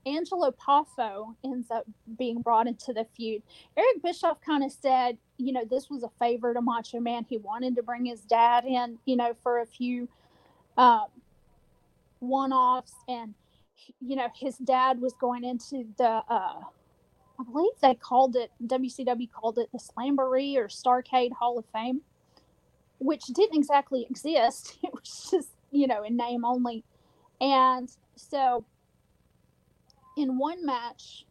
Angelo 0.06 0.52
Poffo 0.52 1.34
ends 1.44 1.70
up 1.70 1.86
being 2.18 2.42
brought 2.42 2.66
into 2.66 2.92
the 2.92 3.06
feud. 3.16 3.42
Eric 3.76 4.02
Bischoff 4.02 4.40
kind 4.40 4.62
of 4.62 4.70
said, 4.70 5.16
you 5.38 5.52
know, 5.52 5.64
this 5.64 5.88
was 5.88 6.02
a 6.02 6.10
favor 6.18 6.52
to 6.52 6.60
Macho 6.60 7.00
Man. 7.00 7.24
He 7.28 7.38
wanted 7.38 7.76
to 7.76 7.82
bring 7.82 8.04
his 8.04 8.20
dad 8.20 8.64
in, 8.64 8.98
you 9.06 9.16
know, 9.16 9.34
for 9.42 9.60
a 9.60 9.66
few 9.66 10.08
um, 10.76 11.06
one 12.20 12.52
offs. 12.52 12.94
And, 13.08 13.34
you 14.00 14.16
know, 14.16 14.28
his 14.34 14.58
dad 14.58 15.00
was 15.00 15.14
going 15.14 15.44
into 15.44 15.86
the, 15.96 16.22
uh, 16.28 16.60
I 17.38 17.42
believe 17.50 17.72
they 17.80 17.94
called 17.94 18.36
it, 18.36 18.50
WCW 18.64 19.30
called 19.32 19.58
it 19.58 19.70
the 19.72 19.78
Slamboree 19.78 20.56
or 20.56 20.68
Starcade 20.68 21.32
Hall 21.32 21.58
of 21.58 21.64
Fame, 21.72 22.02
which 23.04 23.24
didn't 23.26 23.56
exactly 23.56 24.06
exist. 24.08 24.78
It 24.82 24.92
was 24.92 25.28
just, 25.30 25.50
you 25.70 25.86
know, 25.86 26.02
in 26.02 26.16
name 26.16 26.44
only. 26.44 26.84
And 27.40 27.90
so 28.16 28.64
in 30.16 30.38
one 30.38 30.64
match, 30.64 31.26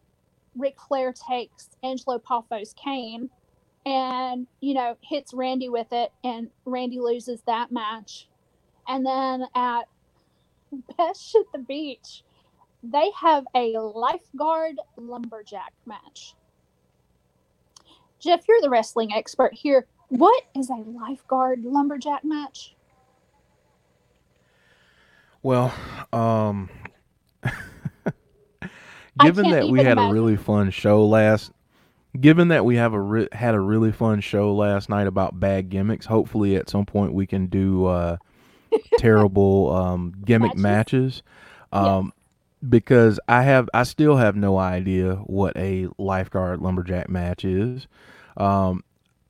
Ric 0.56 0.76
Flair 0.86 1.12
takes 1.12 1.70
Angelo 1.82 2.18
Poffo's 2.18 2.74
cane 2.74 3.28
and, 3.84 4.46
you 4.60 4.74
know, 4.74 4.96
hits 5.02 5.34
Randy 5.34 5.68
with 5.68 5.88
it, 5.92 6.10
and 6.22 6.48
Randy 6.64 7.00
loses 7.00 7.42
that 7.46 7.72
match. 7.72 8.28
And 8.86 9.04
then 9.04 9.44
at 9.54 9.82
Bash 10.96 11.34
at 11.34 11.52
the 11.52 11.58
Beach, 11.58 12.22
they 12.84 13.10
have 13.20 13.44
a 13.54 13.72
lifeguard 13.78 14.76
lumberjack 14.96 15.72
match. 15.86 16.34
Jeff, 18.20 18.42
you're 18.48 18.60
the 18.62 18.70
wrestling 18.70 19.12
expert 19.12 19.52
here. 19.54 19.86
What 20.08 20.44
is 20.54 20.70
a 20.70 20.74
lifeguard 20.74 21.64
lumberjack 21.64 22.24
match? 22.24 22.74
Well, 25.42 25.74
um, 26.12 26.70
given 29.20 29.50
that 29.50 29.68
we 29.68 29.82
had 29.82 29.98
a 29.98 30.02
really 30.02 30.36
fun 30.36 30.70
show 30.70 31.04
last, 31.04 31.52
given 32.18 32.48
that 32.48 32.64
we 32.64 32.76
have 32.76 32.94
a 32.94 33.00
re- 33.00 33.28
had 33.32 33.54
a 33.54 33.60
really 33.60 33.92
fun 33.92 34.20
show 34.20 34.54
last 34.54 34.88
night 34.88 35.06
about 35.06 35.38
bad 35.38 35.68
gimmicks, 35.68 36.06
hopefully 36.06 36.56
at 36.56 36.70
some 36.70 36.86
point 36.86 37.12
we 37.12 37.26
can 37.26 37.46
do 37.46 37.84
uh, 37.86 38.16
terrible 38.98 39.72
um, 39.74 40.14
gimmick 40.24 40.56
matches. 40.56 41.22
Um, 41.72 42.12
Because 42.66 43.20
I 43.28 43.42
have, 43.42 43.68
I 43.74 43.82
still 43.82 44.16
have 44.16 44.36
no 44.36 44.56
idea 44.56 45.16
what 45.16 45.54
a 45.58 45.88
lifeguard 45.98 46.62
lumberjack 46.62 47.10
match 47.10 47.44
is. 47.44 47.86
Um, 48.38 48.82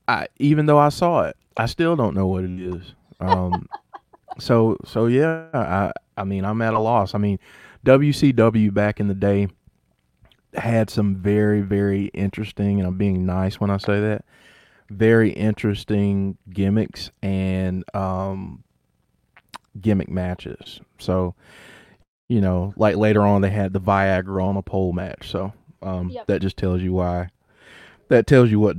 I 0.08 0.28
even 0.38 0.66
though 0.66 0.78
I 0.78 0.88
saw 0.90 1.22
it, 1.22 1.36
I 1.56 1.66
still 1.66 1.96
don't 1.96 2.14
know 2.14 2.26
what 2.26 2.44
it 2.44 2.60
is. 2.60 2.94
Um, 3.20 3.68
so 4.38 4.76
so 4.84 5.06
yeah, 5.06 5.46
I 5.54 5.92
I 6.16 6.24
mean 6.24 6.44
I'm 6.44 6.62
at 6.62 6.74
a 6.74 6.78
loss. 6.80 7.14
I 7.14 7.18
mean 7.18 7.38
WCW 7.84 8.72
back 8.72 9.00
in 9.00 9.08
the 9.08 9.14
day 9.14 9.48
had 10.54 10.90
some 10.90 11.16
very 11.16 11.60
very 11.60 12.06
interesting, 12.06 12.78
and 12.78 12.86
I'm 12.86 12.98
being 12.98 13.26
nice 13.26 13.60
when 13.60 13.70
I 13.70 13.78
say 13.78 14.00
that, 14.00 14.24
very 14.90 15.30
interesting 15.32 16.36
gimmicks 16.50 17.10
and 17.22 17.84
um, 17.94 18.62
gimmick 19.80 20.08
matches. 20.10 20.80
So 20.98 21.34
you 22.28 22.40
know, 22.40 22.72
like 22.76 22.96
later 22.96 23.22
on 23.22 23.42
they 23.42 23.50
had 23.50 23.72
the 23.72 23.80
Viagra 23.80 24.42
on 24.44 24.56
a 24.56 24.62
pole 24.62 24.92
match. 24.92 25.30
So 25.30 25.52
um, 25.82 26.10
Yep. 26.10 26.26
that 26.28 26.42
just 26.42 26.56
tells 26.56 26.82
you 26.82 26.92
why. 26.92 27.28
That 28.08 28.26
tells 28.26 28.50
you 28.50 28.60
what 28.60 28.78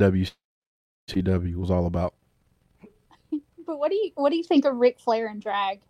WCW 1.07 1.55
was 1.55 1.71
all 1.71 1.85
about. 1.85 2.13
But 3.67 3.79
what 3.79 3.89
do 3.89 3.95
you 3.95 4.12
what 4.13 4.29
do 4.29 4.38
you 4.38 4.43
think 4.43 4.63
of 4.65 4.75
Ric 4.75 5.00
Flair 5.00 5.25
and 5.25 5.41
drag? 5.41 5.81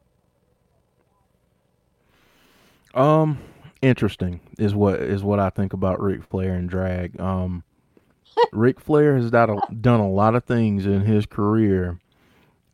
Um, 2.94 3.38
interesting 3.82 4.40
is 4.58 4.74
what 4.74 5.02
is 5.02 5.24
what 5.24 5.40
I 5.42 5.50
think 5.50 5.74
about 5.74 6.02
Ric 6.02 6.24
Flair 6.24 6.54
and 6.54 6.70
drag. 6.70 7.20
Um, 7.20 7.66
Ric 8.54 8.80
Flair 8.80 9.18
has 9.18 9.30
done 9.30 9.50
a, 9.50 9.74
done 9.74 10.00
a 10.00 10.10
lot 10.10 10.36
of 10.36 10.46
things 10.46 10.86
in 10.86 11.02
his 11.02 11.26
career. 11.26 12.00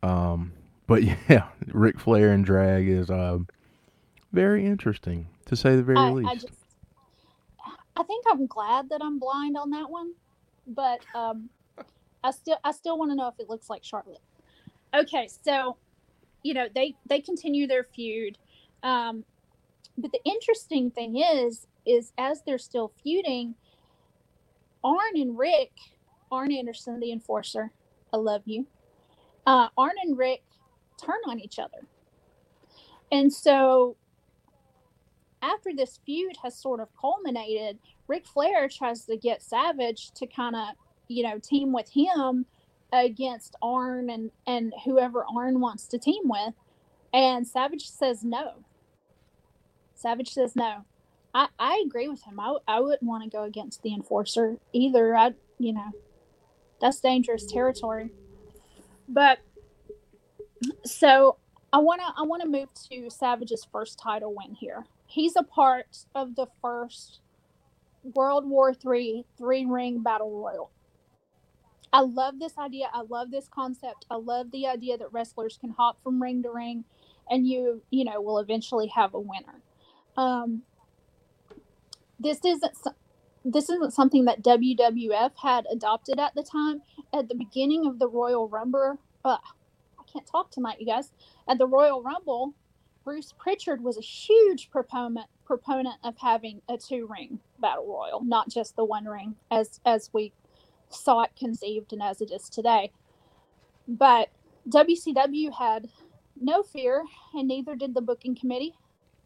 Um, 0.04 0.54
but 0.86 1.02
yeah, 1.30 1.48
Ric 1.74 2.00
Flair 2.00 2.32
and 2.32 2.46
drag 2.46 2.88
is 2.88 3.10
uh, 3.10 3.40
very 4.32 4.68
interesting 4.68 5.30
to 5.46 5.56
say 5.56 5.76
the 5.76 5.84
very 5.84 5.98
I, 5.98 6.12
least. 6.12 6.30
I 6.30 6.36
just, 6.36 6.54
I 7.96 8.04
think 8.04 8.26
I'm 8.30 8.46
glad 8.46 8.90
that 8.90 9.02
I'm 9.02 9.18
blind 9.18 9.58
on 9.58 9.72
that 9.72 9.90
one, 9.90 10.14
but 10.68 11.02
um, 11.16 11.50
I 12.24 12.32
still, 12.32 12.58
I 12.64 12.72
still 12.72 12.98
want 12.98 13.12
to 13.12 13.16
know 13.16 13.28
if 13.28 13.40
it 13.40 13.50
looks 13.50 13.70
like 13.70 13.84
Charlotte. 13.84 14.22
Okay, 14.94 15.28
so, 15.44 15.78
you 16.44 16.54
know, 16.54 16.68
they 16.74 16.96
they 17.06 17.22
continue 17.22 17.68
their 17.68 17.84
feud, 17.84 18.38
um, 18.84 19.24
but 19.98 20.12
the 20.12 20.22
interesting 20.26 20.92
thing 20.92 21.18
is, 21.18 21.68
is 21.86 22.12
as 22.18 22.42
they're 22.46 22.58
still 22.58 22.92
feuding, 23.04 23.56
Arn 24.84 25.16
and 25.16 25.38
Rick, 25.38 25.72
Arn 26.32 26.52
Anderson, 26.52 27.00
the 27.00 27.12
enforcer, 27.12 27.72
I 28.14 28.18
love 28.18 28.44
you. 28.46 28.68
Uh, 29.46 29.70
Arn 29.78 29.96
and 30.04 30.18
Rick 30.18 30.44
turn 31.04 31.20
on 31.28 31.40
each 31.40 31.58
other, 31.58 31.88
and 33.12 33.32
so 33.32 33.96
after 35.42 35.72
this 35.76 36.00
feud 36.06 36.38
has 36.44 36.56
sort 36.56 36.80
of 36.80 36.90
culminated, 37.00 37.80
Ric 38.08 38.28
Flair 38.28 38.70
tries 38.70 39.06
to 39.06 39.18
get 39.18 39.42
Savage 39.42 40.12
to 40.12 40.28
kind 40.28 40.56
of, 40.56 40.76
you 41.12 41.24
know, 41.24 41.40
team 41.40 41.74
with 41.74 41.90
him 41.92 42.46
against 42.94 43.56
Arn 43.62 44.10
and 44.10 44.32
and 44.46 44.74
whoever 44.86 45.26
Arn 45.36 45.60
wants 45.60 45.88
to 45.88 45.98
team 45.98 46.24
with, 46.26 46.54
and 47.14 47.48
Savage 47.48 47.88
says 47.90 48.24
no. 48.24 48.66
Savage 49.96 50.34
says 50.34 50.56
no. 50.56 50.86
I, 51.34 51.48
I 51.60 51.84
agree 51.86 52.10
with 52.10 52.24
him. 52.24 52.40
I, 52.40 52.58
I 52.68 52.80
wouldn't 52.80 53.04
want 53.04 53.24
to 53.24 53.30
go 53.30 53.44
against 53.44 53.84
the 53.84 53.94
enforcer 53.94 54.58
either. 54.74 55.16
I 55.16 55.34
you 55.60 55.74
know, 55.74 55.92
that's 56.80 57.00
dangerous 57.00 57.46
territory. 57.46 58.10
But 59.08 59.40
so 60.86 61.38
I 61.72 61.78
wanna 61.78 62.14
I 62.18 62.24
wanna 62.24 62.48
move 62.48 62.70
to 62.92 63.10
Savage's 63.10 63.66
first 63.72 64.00
title 64.00 64.34
win 64.36 64.56
here. 64.56 64.86
He's 65.06 65.36
a 65.36 65.44
part 65.44 66.06
of 66.16 66.36
the 66.36 66.48
first 66.62 67.20
World 68.04 68.48
War 68.50 68.74
Three 68.74 69.26
three 69.38 69.66
ring 69.66 70.02
battle 70.02 70.32
royal. 70.32 70.72
I 71.94 72.02
love 72.02 72.40
this 72.40 72.58
idea. 72.58 72.90
I 72.94 73.02
love 73.02 73.32
this 73.32 73.50
concept. 73.54 74.06
I 74.10 74.16
love 74.16 74.52
the 74.52 74.68
idea 74.68 74.98
that 74.98 75.12
wrestlers 75.12 75.58
can 75.60 75.72
hop 75.72 76.02
from 76.04 76.22
ring 76.22 76.44
to 76.44 76.52
ring, 76.52 76.86
and 77.30 77.48
you 77.48 77.82
you 77.90 78.06
know 78.06 78.22
will 78.22 78.40
eventually 78.40 78.88
have 78.88 79.14
a 79.14 79.20
winner. 79.20 79.62
Um, 80.18 80.64
this 82.20 82.40
isn't 82.46 82.78
this 83.44 83.70
isn't 83.70 83.94
something 83.94 84.26
that 84.26 84.44
WWF 84.44 85.32
had 85.42 85.66
adopted 85.72 86.20
at 86.20 86.36
the 86.36 86.44
time. 86.44 86.82
At 87.14 87.28
the 87.28 87.36
beginning 87.36 87.86
of 87.88 88.00
the 88.00 88.08
Royal 88.08 88.48
Rumble, 88.48 89.00
uh, 89.26 89.38
I 90.00 90.04
can't 90.12 90.28
talk 90.28 90.52
tonight, 90.52 90.80
you 90.80 90.86
guys. 90.86 91.12
At 91.50 91.58
the 91.58 91.68
Royal 91.68 92.02
Rumble, 92.02 92.54
Bruce 93.04 93.34
Pritchard 93.38 93.84
was 93.84 93.98
a 93.98 94.02
huge 94.02 94.70
proponent 94.70 95.28
proponent 95.46 95.96
of 96.04 96.16
having 96.18 96.62
a 96.70 96.78
two 96.78 97.08
ring 97.08 97.40
battle 97.60 97.88
royal, 97.88 98.24
not 98.24 98.50
just 98.50 98.76
the 98.76 98.86
one 98.86 99.06
ring 99.06 99.36
as 99.50 99.82
as 99.86 100.10
we 100.14 100.32
saw 100.92 101.22
it 101.22 101.32
conceived 101.38 101.94
and 101.94 102.02
as 102.02 102.22
it 102.22 102.32
is 102.32 102.50
today. 102.50 102.92
But 103.88 104.30
WCW 104.70 105.54
had 105.54 105.90
no 106.40 106.64
fear, 106.64 107.04
and 107.34 107.48
neither 107.48 107.76
did 107.76 107.94
the 107.94 108.02
booking 108.02 108.36
committee. 108.36 108.74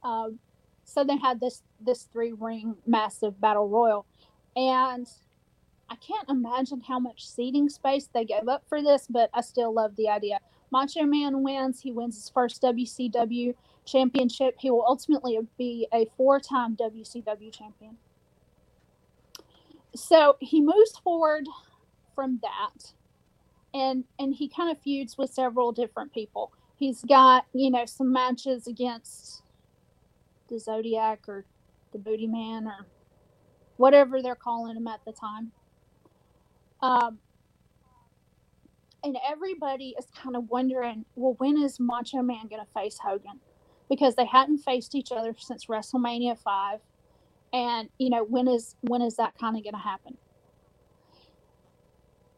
Um, 0.03 0.39
so 0.83 1.03
they 1.03 1.17
had 1.17 1.39
this 1.39 1.63
this 1.79 2.03
three 2.11 2.33
ring 2.33 2.75
massive 2.85 3.39
battle 3.41 3.67
royal, 3.67 4.05
and 4.55 5.07
I 5.89 5.95
can't 5.95 6.29
imagine 6.29 6.81
how 6.81 6.99
much 6.99 7.27
seating 7.27 7.69
space 7.69 8.09
they 8.13 8.25
gave 8.25 8.47
up 8.47 8.63
for 8.67 8.81
this, 8.81 9.07
but 9.09 9.29
I 9.33 9.41
still 9.41 9.73
love 9.73 9.95
the 9.95 10.09
idea. 10.09 10.39
Macho 10.71 11.03
Man 11.03 11.43
wins. 11.43 11.81
He 11.81 11.91
wins 11.91 12.15
his 12.15 12.29
first 12.29 12.61
WCW 12.61 13.53
championship. 13.85 14.55
He 14.59 14.71
will 14.71 14.85
ultimately 14.87 15.39
be 15.57 15.87
a 15.93 16.07
four 16.17 16.39
time 16.39 16.75
WCW 16.75 17.51
champion. 17.51 17.97
So 19.95 20.37
he 20.39 20.61
moves 20.61 20.97
forward 21.03 21.45
from 22.15 22.39
that 22.43 22.93
and 23.75 24.05
and 24.19 24.33
he 24.33 24.47
kind 24.47 24.71
of 24.71 24.81
feuds 24.81 25.17
with 25.17 25.33
several 25.33 25.71
different 25.71 26.13
people. 26.13 26.51
He's 26.77 27.03
got, 27.03 27.45
you 27.53 27.69
know, 27.69 27.85
some 27.85 28.11
matches 28.11 28.67
against 28.67 29.43
the 30.49 30.59
Zodiac 30.59 31.27
or 31.27 31.45
the 31.91 31.97
Booty 31.99 32.27
Man 32.27 32.67
or 32.67 32.85
whatever 33.77 34.21
they're 34.21 34.35
calling 34.35 34.77
him 34.77 34.87
at 34.87 35.01
the 35.05 35.11
time. 35.11 35.51
Um, 36.81 37.19
and 39.03 39.17
everybody 39.27 39.95
is 39.99 40.07
kind 40.15 40.35
of 40.35 40.49
wondering, 40.49 41.05
well, 41.15 41.35
when 41.37 41.57
is 41.57 41.79
Macho 41.79 42.21
Man 42.21 42.47
going 42.47 42.63
to 42.65 42.71
face 42.73 42.99
Hogan? 43.03 43.39
Because 43.89 44.15
they 44.15 44.25
hadn't 44.25 44.59
faced 44.59 44.95
each 44.95 45.11
other 45.11 45.35
since 45.37 45.65
WrestleMania 45.65 46.37
five, 46.39 46.79
and 47.55 47.89
you 47.97 48.09
know 48.09 48.23
when 48.25 48.49
is 48.49 48.75
when 48.81 49.01
is 49.01 49.15
that 49.15 49.33
kind 49.39 49.55
of 49.55 49.63
going 49.63 49.73
to 49.73 49.79
happen? 49.79 50.17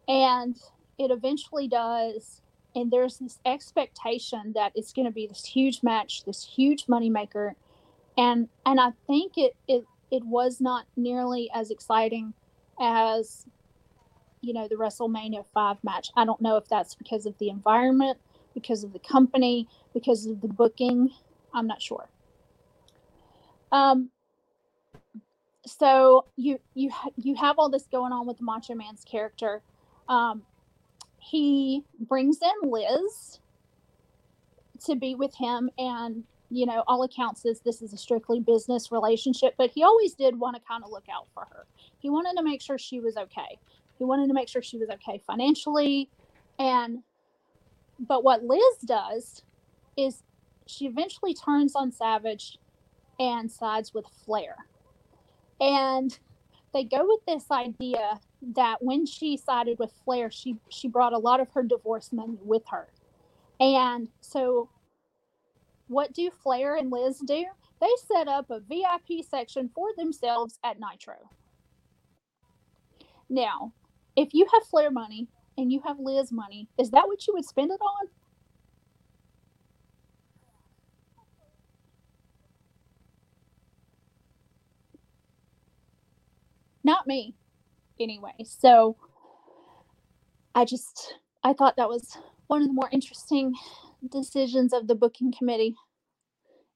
And 0.07 0.55
it 0.97 1.11
eventually 1.11 1.67
does, 1.67 2.41
and 2.75 2.91
there's 2.91 3.17
this 3.17 3.39
expectation 3.43 4.53
that 4.53 4.71
it's 4.75 4.93
going 4.93 5.07
to 5.07 5.11
be 5.11 5.27
this 5.27 5.43
huge 5.43 5.81
match, 5.83 6.23
this 6.23 6.45
huge 6.45 6.85
moneymaker, 6.85 7.55
and 8.15 8.47
and 8.65 8.79
I 8.79 8.91
think 9.07 9.33
it 9.37 9.55
it 9.67 9.85
it 10.11 10.23
was 10.23 10.61
not 10.61 10.85
nearly 10.95 11.49
as 11.53 11.71
exciting 11.71 12.33
as 12.79 13.47
you 14.41 14.53
know 14.53 14.67
the 14.67 14.75
WrestleMania 14.75 15.45
5 15.51 15.83
match. 15.83 16.11
I 16.15 16.25
don't 16.25 16.41
know 16.41 16.57
if 16.57 16.69
that's 16.69 16.93
because 16.93 17.25
of 17.25 17.35
the 17.39 17.49
environment, 17.49 18.19
because 18.53 18.83
of 18.83 18.93
the 18.93 18.99
company, 18.99 19.67
because 19.95 20.27
of 20.27 20.41
the 20.41 20.47
booking. 20.47 21.09
I'm 21.55 21.65
not 21.65 21.81
sure. 21.81 22.07
Um 23.71 24.11
so 25.67 26.25
you 26.35 26.59
you 26.73 26.91
you 27.17 27.35
have 27.35 27.59
all 27.59 27.69
this 27.69 27.87
going 27.91 28.11
on 28.11 28.25
with 28.25 28.37
the 28.37 28.43
Macho 28.43 28.75
Man's 28.75 29.03
character. 29.03 29.61
Um 30.07 30.43
he 31.19 31.83
brings 31.99 32.39
in 32.41 32.69
Liz 32.69 33.39
to 34.85 34.95
be 34.95 35.15
with 35.15 35.35
him 35.35 35.69
and 35.77 36.23
you 36.49 36.65
know 36.65 36.83
all 36.87 37.03
accounts 37.03 37.45
is 37.45 37.59
this 37.61 37.81
is 37.81 37.91
a 37.93 37.97
strictly 37.97 38.39
business 38.39 38.91
relationship 38.91 39.53
but 39.57 39.69
he 39.71 39.83
always 39.83 40.13
did 40.13 40.39
want 40.39 40.55
to 40.55 40.61
kind 40.65 40.83
of 40.83 40.91
look 40.91 41.05
out 41.13 41.27
for 41.33 41.45
her. 41.51 41.65
He 41.99 42.09
wanted 42.09 42.37
to 42.37 42.43
make 42.43 42.61
sure 42.61 42.77
she 42.77 42.99
was 42.99 43.17
okay. 43.17 43.59
He 43.97 44.05
wanted 44.05 44.27
to 44.27 44.33
make 44.33 44.47
sure 44.47 44.61
she 44.61 44.77
was 44.77 44.89
okay 44.89 45.21
financially 45.25 46.09
and 46.59 46.99
but 47.99 48.23
what 48.23 48.43
liz 48.43 48.77
does 48.85 49.41
is 49.97 50.23
she 50.67 50.85
eventually 50.85 51.33
turns 51.33 51.75
on 51.75 51.91
savage 51.91 52.59
and 53.19 53.51
sides 53.51 53.93
with 53.93 54.05
flair 54.23 54.55
and 55.59 56.19
they 56.73 56.83
go 56.83 57.05
with 57.07 57.25
this 57.25 57.49
idea 57.51 58.19
that 58.41 58.83
when 58.83 59.05
she 59.05 59.37
sided 59.37 59.79
with 59.79 59.91
flair 60.05 60.29
she 60.29 60.57
she 60.69 60.87
brought 60.87 61.13
a 61.13 61.17
lot 61.17 61.39
of 61.39 61.49
her 61.51 61.63
divorce 61.63 62.11
money 62.11 62.37
with 62.43 62.63
her 62.67 62.87
and 63.59 64.09
so 64.21 64.69
what 65.87 66.13
do 66.13 66.29
Flair 66.29 66.75
and 66.75 66.91
Liz 66.91 67.19
do? 67.19 67.45
They 67.79 67.87
set 68.07 68.27
up 68.27 68.49
a 68.49 68.59
VIP 68.59 69.23
section 69.29 69.69
for 69.73 69.89
themselves 69.97 70.59
at 70.63 70.77
Nitro. 70.79 71.29
Now, 73.29 73.73
if 74.15 74.33
you 74.33 74.47
have 74.53 74.63
Flair 74.63 74.91
money 74.91 75.27
and 75.57 75.71
you 75.71 75.81
have 75.85 75.99
Liz 75.99 76.31
money, 76.31 76.67
is 76.77 76.91
that 76.91 77.07
what 77.07 77.25
you 77.27 77.33
would 77.33 77.45
spend 77.45 77.71
it 77.71 77.81
on? 77.81 78.07
Not 86.87 87.05
me, 87.05 87.35
anyway. 87.99 88.31
So 88.45 88.95
I 90.55 90.63
just 90.63 91.15
I 91.43 91.51
thought 91.51 91.75
that 91.75 91.89
was 91.89 92.17
one 92.47 92.61
of 92.61 92.69
the 92.69 92.73
more 92.73 92.87
interesting 92.93 93.53
decisions 94.09 94.71
of 94.71 94.87
the 94.87 94.95
booking 94.95 95.33
committee. 95.37 95.75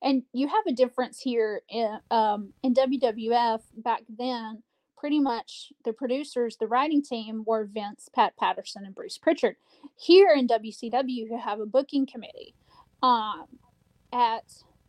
And 0.04 0.24
you 0.34 0.50
have 0.50 0.65
a 0.67 0.74
difference 0.74 1.21
here 1.21 1.62
in, 1.69 1.97
um, 2.10 2.52
in 2.62 2.74
WWF 2.74 3.62
back 3.78 4.02
then. 4.10 4.63
Pretty 4.97 5.21
much 5.21 5.71
the 5.86 5.93
producers, 5.93 6.58
the 6.58 6.67
writing 6.67 7.02
team 7.02 7.43
were 7.47 7.63
Vince, 7.63 8.10
Pat 8.13 8.34
Patterson, 8.38 8.84
and 8.86 8.93
Bruce 8.93 9.17
Pritchard. 9.17 9.56
Here 9.95 10.34
in 10.36 10.45
WCW, 10.45 11.08
you 11.08 11.39
have 11.41 11.62
a 11.62 11.65
booking 11.65 12.06
committee. 12.06 12.54
Um, 13.02 13.45
at 14.12 14.43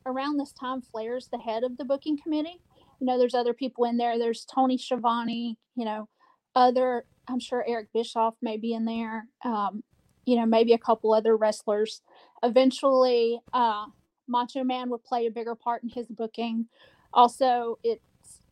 around 0.05 0.39
this 0.39 0.53
time, 0.53 0.83
Flair's 0.83 1.29
the 1.29 1.39
head 1.39 1.63
of 1.63 1.77
the 1.77 1.85
booking 1.85 2.19
committee. 2.21 2.61
You 3.03 3.07
know, 3.07 3.19
there's 3.19 3.35
other 3.35 3.53
people 3.53 3.85
in 3.85 3.97
there. 3.97 4.17
There's 4.17 4.45
Tony 4.45 4.79
Schiavone, 4.79 5.59
you 5.75 5.85
know, 5.85 6.09
other, 6.55 7.05
I'm 7.27 7.41
sure 7.41 7.65
Eric 7.67 7.89
Bischoff 7.93 8.37
may 8.41 8.57
be 8.57 8.75
in 8.75 8.85
there. 8.85 9.27
Um, 9.45 9.83
you 10.25 10.37
know, 10.37 10.47
maybe 10.47 10.73
a 10.73 10.79
couple 10.79 11.13
other 11.13 11.37
wrestlers. 11.37 12.01
Eventually, 12.45 13.41
uh, 13.53 13.87
Macho 14.29 14.63
Man 14.63 14.89
would 14.91 15.03
play 15.03 15.27
a 15.27 15.33
bigger 15.33 15.57
part 15.57 15.83
in 15.83 15.89
his 15.89 16.07
booking. 16.07 16.67
Also, 17.13 17.81
it's 17.83 18.05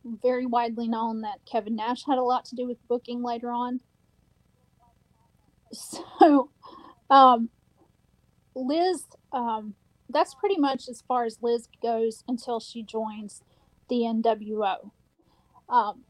very 0.03 0.45
widely 0.45 0.89
known 0.89 1.21
that 1.21 1.39
Kevin 1.49 1.77
Nash 1.77 2.03
had 2.05 2.17
a 2.17 2.21
lot 2.23 2.43
to 2.43 2.55
do 2.57 2.67
with 2.67 2.85
booking 2.89 3.23
later 3.23 3.51
on. 3.51 3.79
So, 5.71 6.49
um, 7.09 7.47
Liz, 8.53 9.05
um, 9.31 9.75
that's 10.09 10.35
pretty 10.35 10.57
much 10.57 10.89
as 10.89 11.01
far 11.07 11.23
as 11.23 11.37
Liz 11.41 11.69
goes 11.81 12.25
until 12.27 12.59
she 12.59 12.83
joins 12.83 13.41
the 13.91 14.01
NWO. 14.01 14.91
Um, 15.69 16.05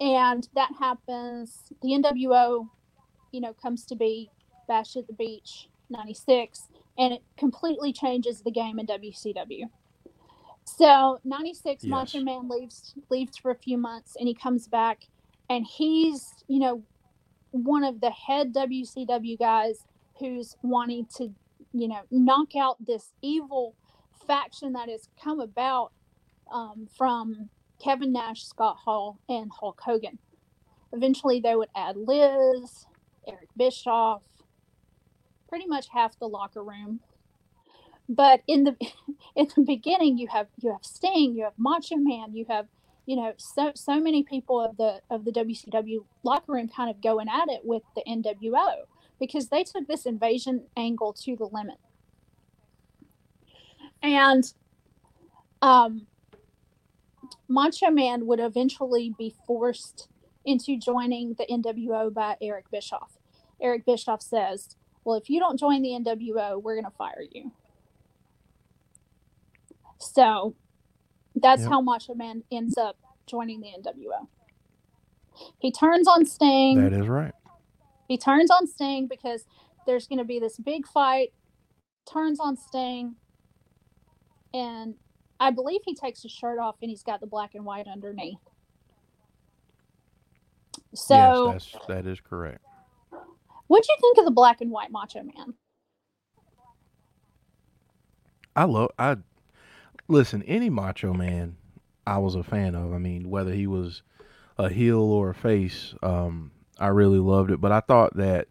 and 0.00 0.48
that 0.54 0.70
happens, 0.80 1.72
the 1.82 1.90
NWO, 1.90 2.68
you 3.32 3.40
know, 3.40 3.54
comes 3.54 3.86
to 3.86 3.96
be 3.96 4.30
Bash 4.68 4.96
at 4.96 5.06
the 5.08 5.14
Beach 5.14 5.68
96, 5.90 6.68
and 6.98 7.14
it 7.14 7.22
completely 7.38 7.92
changes 7.92 8.42
the 8.42 8.52
game 8.52 8.78
in 8.78 8.86
WCW. 8.86 9.64
So 10.64 11.20
96 11.24 11.84
Yes. 11.84 11.88
Macho 11.88 12.20
Man 12.20 12.48
leaves 12.48 12.94
leaves 13.10 13.36
for 13.38 13.50
a 13.52 13.56
few 13.56 13.78
months 13.78 14.16
and 14.18 14.28
he 14.28 14.34
comes 14.34 14.68
back 14.68 15.02
and 15.50 15.66
he's, 15.66 16.34
you 16.48 16.60
know, 16.60 16.84
one 17.52 17.84
of 17.84 18.00
the 18.00 18.10
head 18.10 18.54
WCW 18.54 19.38
guys 19.38 19.86
who's 20.20 20.56
wanting 20.62 21.06
to, 21.16 21.30
you 21.72 21.88
know, 21.88 22.02
knock 22.10 22.56
out 22.56 22.76
this 22.84 23.12
evil 23.22 23.76
faction 24.26 24.72
that 24.74 24.88
has 24.88 25.08
come 25.22 25.40
about 25.40 25.92
um, 26.52 26.88
from 26.96 27.48
Kevin 27.82 28.12
Nash, 28.12 28.44
Scott 28.44 28.76
Hall, 28.84 29.18
and 29.28 29.50
Hulk 29.50 29.80
Hogan. 29.84 30.18
Eventually, 30.92 31.40
they 31.40 31.54
would 31.54 31.70
add 31.74 31.96
Liz, 31.96 32.86
Eric 33.26 33.48
Bischoff, 33.56 34.22
pretty 35.48 35.66
much 35.66 35.88
half 35.92 36.18
the 36.18 36.28
locker 36.28 36.62
room. 36.62 37.00
But 38.08 38.42
in 38.46 38.64
the 38.64 38.76
in 39.36 39.48
the 39.56 39.62
beginning, 39.62 40.18
you 40.18 40.28
have 40.28 40.48
you 40.60 40.72
have 40.72 40.84
Sting, 40.84 41.34
you 41.34 41.44
have 41.44 41.54
Macho 41.56 41.96
Man, 41.96 42.34
you 42.34 42.46
have 42.48 42.66
you 43.06 43.16
know 43.16 43.32
so 43.36 43.72
so 43.74 44.00
many 44.00 44.22
people 44.22 44.60
of 44.62 44.76
the 44.76 45.00
of 45.10 45.24
the 45.24 45.32
WCW 45.32 46.04
locker 46.22 46.52
room 46.52 46.68
kind 46.68 46.90
of 46.90 47.00
going 47.00 47.28
at 47.28 47.48
it 47.48 47.62
with 47.64 47.82
the 47.94 48.02
NWO 48.08 48.84
because 49.18 49.48
they 49.48 49.64
took 49.64 49.86
this 49.88 50.06
invasion 50.06 50.64
angle 50.76 51.12
to 51.24 51.36
the 51.36 51.46
limit. 51.46 51.76
And 54.02 54.44
um, 55.62 56.06
Macho 57.48 57.90
Man 57.90 58.26
would 58.26 58.40
eventually 58.40 59.14
be 59.18 59.34
forced 59.46 60.08
into 60.44 60.76
joining 60.78 61.34
the 61.34 61.46
NWO 61.46 62.12
by 62.12 62.36
Eric 62.42 62.66
Bischoff. 62.72 63.12
Eric 63.60 63.84
Bischoff 63.86 64.22
says, 64.22 64.76
Well, 65.04 65.16
if 65.16 65.30
you 65.30 65.38
don't 65.38 65.58
join 65.58 65.82
the 65.82 65.90
NWO, 65.90 66.60
we're 66.62 66.74
going 66.74 66.84
to 66.84 66.96
fire 66.96 67.22
you. 67.30 67.52
So 69.98 70.56
that's 71.36 71.62
Yep. 71.62 71.70
how 71.70 71.80
Macho 71.80 72.14
Man 72.14 72.42
ends 72.50 72.76
up 72.76 72.96
joining 73.26 73.60
the 73.60 73.68
NWO. 73.68 74.28
He 75.58 75.70
turns 75.72 76.08
on 76.08 76.26
Sting 76.26 76.78
That 76.82 76.92
is 76.92 77.08
right. 77.08 77.34
he 78.08 78.18
turns 78.18 78.50
on 78.50 78.66
Sting 78.66 79.06
because 79.08 79.44
there's 79.86 80.06
going 80.06 80.18
to 80.18 80.24
be 80.24 80.38
this 80.38 80.58
big 80.58 80.86
fight. 80.86 81.32
Turns 82.10 82.40
on 82.40 82.56
Sting, 82.56 83.16
and 84.54 84.94
I 85.40 85.50
believe 85.50 85.80
he 85.84 85.94
takes 85.94 86.22
his 86.22 86.32
shirt 86.32 86.58
off 86.58 86.76
and 86.82 86.90
he's 86.90 87.02
got 87.02 87.20
the 87.20 87.26
black 87.26 87.54
and 87.54 87.64
white 87.64 87.86
underneath. 87.86 88.38
So, 90.94 91.52
yes, 91.52 91.68
that's 91.72 91.86
that 91.86 92.06
is 92.06 92.20
correct. 92.20 92.64
what'd 93.66 93.88
you 93.88 93.96
think 94.00 94.18
of 94.18 94.24
the 94.24 94.30
black 94.30 94.60
and 94.60 94.70
white 94.70 94.90
Macho 94.90 95.22
Man? 95.22 95.54
I 98.54 98.64
love 98.64 98.90
I 98.98 99.16
listen, 100.08 100.42
any 100.42 100.68
macho 100.68 101.12
man 101.12 101.56
I 102.06 102.18
was 102.18 102.34
a 102.34 102.42
fan 102.42 102.74
of. 102.74 102.92
I 102.92 102.98
mean, 102.98 103.30
whether 103.30 103.52
he 103.52 103.66
was 103.66 104.02
a 104.58 104.68
heel 104.68 105.00
or 105.00 105.30
a 105.30 105.34
face, 105.34 105.94
um, 106.02 106.50
I 106.78 106.88
really 106.88 107.18
loved 107.18 107.50
it. 107.50 107.60
But 107.60 107.72
I 107.72 107.80
thought 107.80 108.16
that 108.16 108.48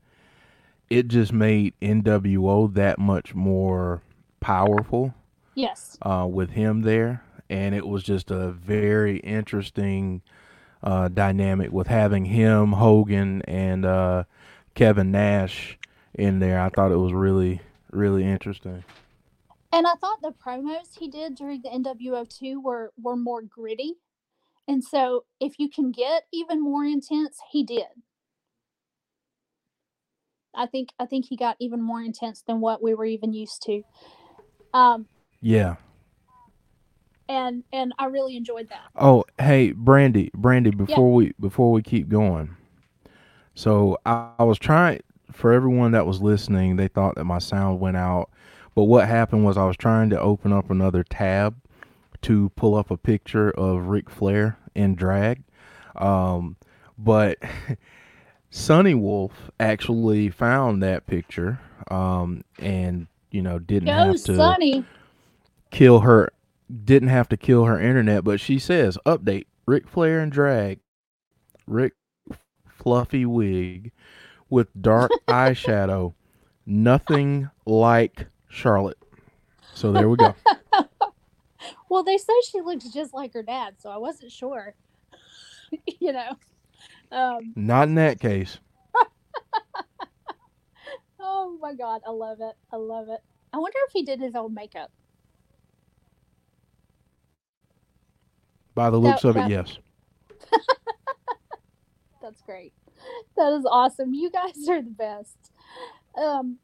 it 0.89 1.07
just 1.07 1.31
made 1.31 1.73
NWO 1.81 2.73
that 2.73 2.99
much 2.99 3.35
more 3.35 4.01
powerful 4.39 5.13
Yes, 5.55 5.97
uh, 6.01 6.27
with 6.29 6.51
him 6.51 6.81
there, 6.81 7.23
and 7.49 7.75
it 7.75 7.85
was 7.85 8.03
just 8.03 8.31
a 8.31 8.51
very 8.51 9.17
interesting 9.17 10.21
uh, 10.83 11.09
dynamic 11.09 11.71
with 11.71 11.87
having 11.87 12.25
him, 12.25 12.73
Hogan, 12.73 13.41
and 13.43 13.85
uh, 13.85 14.23
Kevin 14.75 15.11
Nash 15.11 15.77
in 16.13 16.39
there. 16.39 16.59
I 16.61 16.69
thought 16.69 16.91
it 16.91 16.97
was 16.97 17.13
really, 17.13 17.61
really 17.91 18.23
interesting. 18.23 18.83
and 19.73 19.87
I 19.87 19.93
thought 19.95 20.21
the 20.21 20.31
promos 20.33 20.97
he 20.97 21.07
did 21.09 21.35
during 21.35 21.61
the 21.61 21.69
NWO 21.69 22.27
two 22.27 22.59
were 22.61 22.93
were 23.01 23.15
more 23.15 23.41
gritty, 23.41 23.95
and 24.67 24.83
so 24.83 25.25
if 25.39 25.59
you 25.59 25.69
can 25.69 25.91
get 25.91 26.23
even 26.33 26.61
more 26.61 26.85
intense, 26.85 27.39
he 27.51 27.63
did. 27.63 27.85
I 30.55 30.65
think 30.65 30.89
I 30.99 31.05
think 31.05 31.25
he 31.27 31.37
got 31.37 31.55
even 31.59 31.81
more 31.81 32.01
intense 32.01 32.41
than 32.45 32.59
what 32.59 32.81
we 32.83 32.93
were 32.93 33.05
even 33.05 33.33
used 33.33 33.61
to. 33.63 33.83
Um, 34.73 35.07
Yeah. 35.41 35.75
and 37.27 37.63
and 37.73 37.93
I 37.97 38.05
really 38.05 38.35
enjoyed 38.37 38.69
that. 38.69 38.89
Oh, 38.95 39.25
hey, 39.39 39.71
Brandy, 39.71 40.31
Brandy, 40.33 40.71
before 40.71 41.13
we 41.13 41.33
before 41.39 41.71
we 41.71 41.81
keep 41.81 42.09
going. 42.09 42.55
So 43.55 43.97
I, 44.05 44.29
I 44.39 44.43
was 44.43 44.59
trying 44.59 45.01
for 45.31 45.51
everyone 45.53 45.91
that 45.91 46.05
was 46.05 46.21
listening, 46.21 46.75
they 46.75 46.87
thought 46.87 47.15
that 47.15 47.25
my 47.25 47.39
sound 47.39 47.79
went 47.79 47.97
out. 47.97 48.29
But 48.75 48.83
what 48.85 49.07
happened 49.07 49.43
was 49.43 49.57
I 49.57 49.65
was 49.65 49.77
trying 49.77 50.09
to 50.11 50.19
open 50.19 50.53
up 50.53 50.69
another 50.69 51.03
tab 51.03 51.55
to 52.23 52.49
pull 52.55 52.75
up 52.75 52.91
a 52.91 52.97
picture 52.97 53.49
of 53.51 53.87
Ric 53.87 54.09
Flair 54.09 54.57
in 54.75 54.95
drag. 54.95 55.43
Um, 55.95 56.55
but 56.97 57.37
Sonny 58.49 58.93
Wolf 58.93 59.51
actually 59.59 60.29
found 60.29 60.83
that 60.83 61.07
picture 61.07 61.59
um, 61.89 62.43
and 62.59 63.07
you 63.31 63.41
know 63.41 63.59
didn't 63.59 63.87
Go, 63.87 63.93
have 63.93 64.23
to 64.23 64.35
Sonny! 64.35 64.85
Kill 65.71 66.01
her 66.01 66.29
didn't 66.83 67.09
have 67.09 67.27
to 67.27 67.37
kill 67.37 67.65
her 67.65 67.79
internet 67.79 68.23
but 68.23 68.39
she 68.39 68.59
says 68.59 68.97
update 69.05 69.45
Ric 69.65 69.87
Flair 69.87 70.19
and 70.19 70.31
drag 70.31 70.79
Rick 71.67 71.93
fluffy 72.67 73.25
wig 73.25 73.91
with 74.49 74.67
dark 74.79 75.11
eyeshadow 75.27 76.13
nothing 76.65 77.49
like 77.65 78.27
Charlotte 78.47 78.97
so 79.73 79.91
there 79.91 80.09
we 80.09 80.17
go 80.17 80.35
Well, 81.89 82.03
they 82.03 82.17
say 82.17 82.33
she 82.49 82.61
looks 82.61 82.85
just 82.85 83.13
like 83.13 83.33
her 83.33 83.43
dad, 83.43 83.75
so 83.77 83.89
I 83.89 83.97
wasn't 83.97 84.31
sure. 84.31 84.75
you 85.99 86.13
know. 86.13 86.37
Um, 87.11 87.51
not 87.55 87.89
in 87.89 87.95
that 87.95 88.21
case 88.21 88.59
oh 91.21 91.57
my 91.61 91.73
god, 91.73 92.01
I 92.05 92.11
love 92.11 92.39
it. 92.41 92.55
I 92.71 92.75
love 92.75 93.09
it. 93.09 93.19
I 93.53 93.57
wonder 93.57 93.77
if 93.87 93.93
he 93.93 94.03
did 94.03 94.19
his 94.19 94.35
own 94.35 94.53
makeup. 94.53 94.91
By 98.75 98.89
the 98.89 98.97
looks 98.97 99.21
That- 99.23 99.29
of 99.29 99.37
it 99.37 99.49
yes 99.49 99.77
That's 102.21 102.41
great. 102.43 102.73
That 103.35 103.51
is 103.53 103.65
awesome. 103.69 104.13
You 104.13 104.29
guys 104.29 104.69
are 104.69 104.81
the 104.81 104.89
best. 104.91 105.51
Um, 106.15 106.59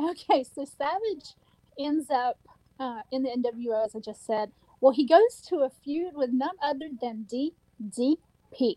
okay, 0.00 0.42
so 0.44 0.64
Savage 0.64 1.34
ends 1.78 2.10
up 2.10 2.38
uh, 2.80 3.00
in 3.12 3.22
the 3.22 3.30
NWO, 3.30 3.84
as 3.84 3.94
I 3.94 3.98
just 4.00 4.24
said. 4.24 4.50
Well, 4.80 4.92
he 4.92 5.06
goes 5.06 5.42
to 5.48 5.56
a 5.56 5.70
feud 5.84 6.14
with 6.14 6.30
none 6.32 6.54
other 6.62 6.88
than 7.00 7.26
DDP. 7.30 8.76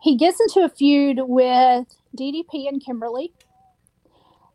He 0.00 0.16
gets 0.16 0.40
into 0.40 0.60
a 0.64 0.68
feud 0.68 1.18
with 1.22 1.86
DDP 2.16 2.68
and 2.68 2.84
Kimberly. 2.84 3.32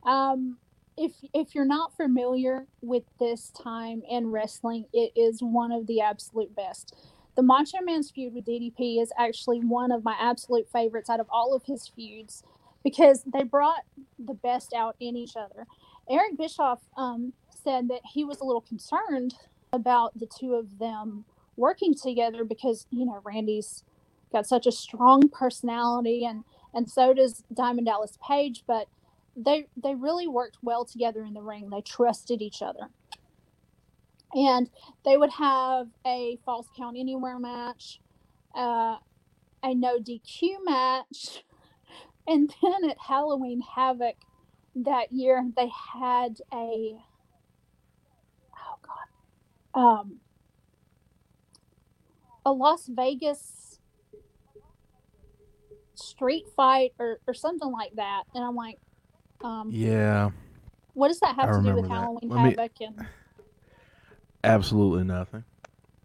Um, 0.06 0.58
if 0.97 1.13
if 1.34 1.56
you're 1.56 1.65
not 1.65 1.95
familiar 1.95 2.67
with 2.82 3.03
this 3.19 3.51
time 3.51 4.03
in 4.10 4.32
wrestling, 4.32 4.86
it 4.93 5.12
is 5.15 5.41
one 5.41 5.71
of 5.71 5.88
the 5.88 6.01
absolute 6.01 6.56
best. 6.56 6.95
The 7.36 7.41
Macho 7.41 7.79
Man's 7.82 8.12
feud 8.12 8.34
with 8.34 8.45
DDP 8.45 9.01
is 9.01 9.12
actually 9.17 9.60
one 9.60 9.91
of 9.91 10.03
my 10.03 10.15
absolute 10.19 10.67
favorites 10.71 11.10
out 11.10 11.19
of 11.19 11.27
all 11.32 11.56
of 11.56 11.63
his 11.63 11.88
feuds 11.88 12.43
because 12.84 13.23
they 13.23 13.43
brought 13.43 13.82
the 14.19 14.36
best 14.36 14.73
out 14.73 14.95
in 14.99 15.15
each 15.15 15.36
other. 15.36 15.65
Eric 16.10 16.38
Bischoff 16.38 16.82
um, 16.97 17.34
said 17.63 17.88
that 17.88 18.01
he 18.13 18.23
was 18.23 18.39
a 18.39 18.43
little 18.43 18.62
concerned 18.62 19.36
about 19.71 20.17
the 20.19 20.27
two 20.27 20.53
of 20.53 20.77
them 20.77 21.25
working 21.56 21.95
together 21.95 22.43
because 22.43 22.86
you 22.91 23.06
know 23.06 23.19
Randy's 23.23 23.84
got 24.32 24.45
such 24.45 24.67
a 24.67 24.71
strong 24.71 25.29
personality 25.29 26.25
and 26.25 26.43
and 26.73 26.89
so 26.89 27.13
does 27.13 27.43
Diamond 27.53 27.86
Dallas 27.86 28.17
Page, 28.27 28.63
but 28.67 28.88
they 29.36 29.67
they 29.82 29.96
really 29.96 30.28
worked 30.28 30.58
well 30.62 30.86
together 30.86 31.24
in 31.24 31.34
the 31.34 31.41
ring. 31.41 31.69
They 31.69 31.82
trusted 31.82 32.41
each 32.41 32.62
other. 32.62 32.89
And 34.34 34.69
they 35.06 35.15
would 35.15 35.32
have 35.32 35.88
a 36.06 36.39
falls 36.43 36.67
count 36.76 36.98
anywhere 37.00 37.38
match, 37.38 38.02
uh, 38.56 38.98
a 39.63 39.76
no 39.76 40.00
DQ 40.00 40.63
match, 40.63 41.43
and 42.28 42.54
then 42.62 42.89
at 42.89 42.98
Halloween 42.98 43.62
Havoc, 43.76 44.15
that 44.76 45.12
year 45.12 45.43
they 45.56 45.69
had 45.93 46.39
a 46.52 46.98
oh 48.58 48.78
god 48.82 49.80
um 49.80 50.19
a 52.46 52.52
Las 52.52 52.88
Vegas 52.88 53.80
street 55.96 56.46
fight 56.56 56.93
or, 57.00 57.19
or 57.28 57.34
something 57.34 57.72
like 57.72 57.96
that 57.96 58.24
and 58.34 58.43
I'm 58.43 58.56
like 58.56 58.80
um 59.43 59.69
Yeah, 59.71 60.32
what 60.93 61.10
does 61.10 61.19
that 61.19 61.36
have 61.36 61.49
I 61.49 61.53
to 61.53 61.62
do 61.63 61.75
with 61.75 61.84
that. 61.89 61.91
Halloween 61.91 62.29
me- 62.29 62.49
Havoc 62.56 62.71
and 62.82 63.06
absolutely 64.43 65.03
nothing. 65.03 65.43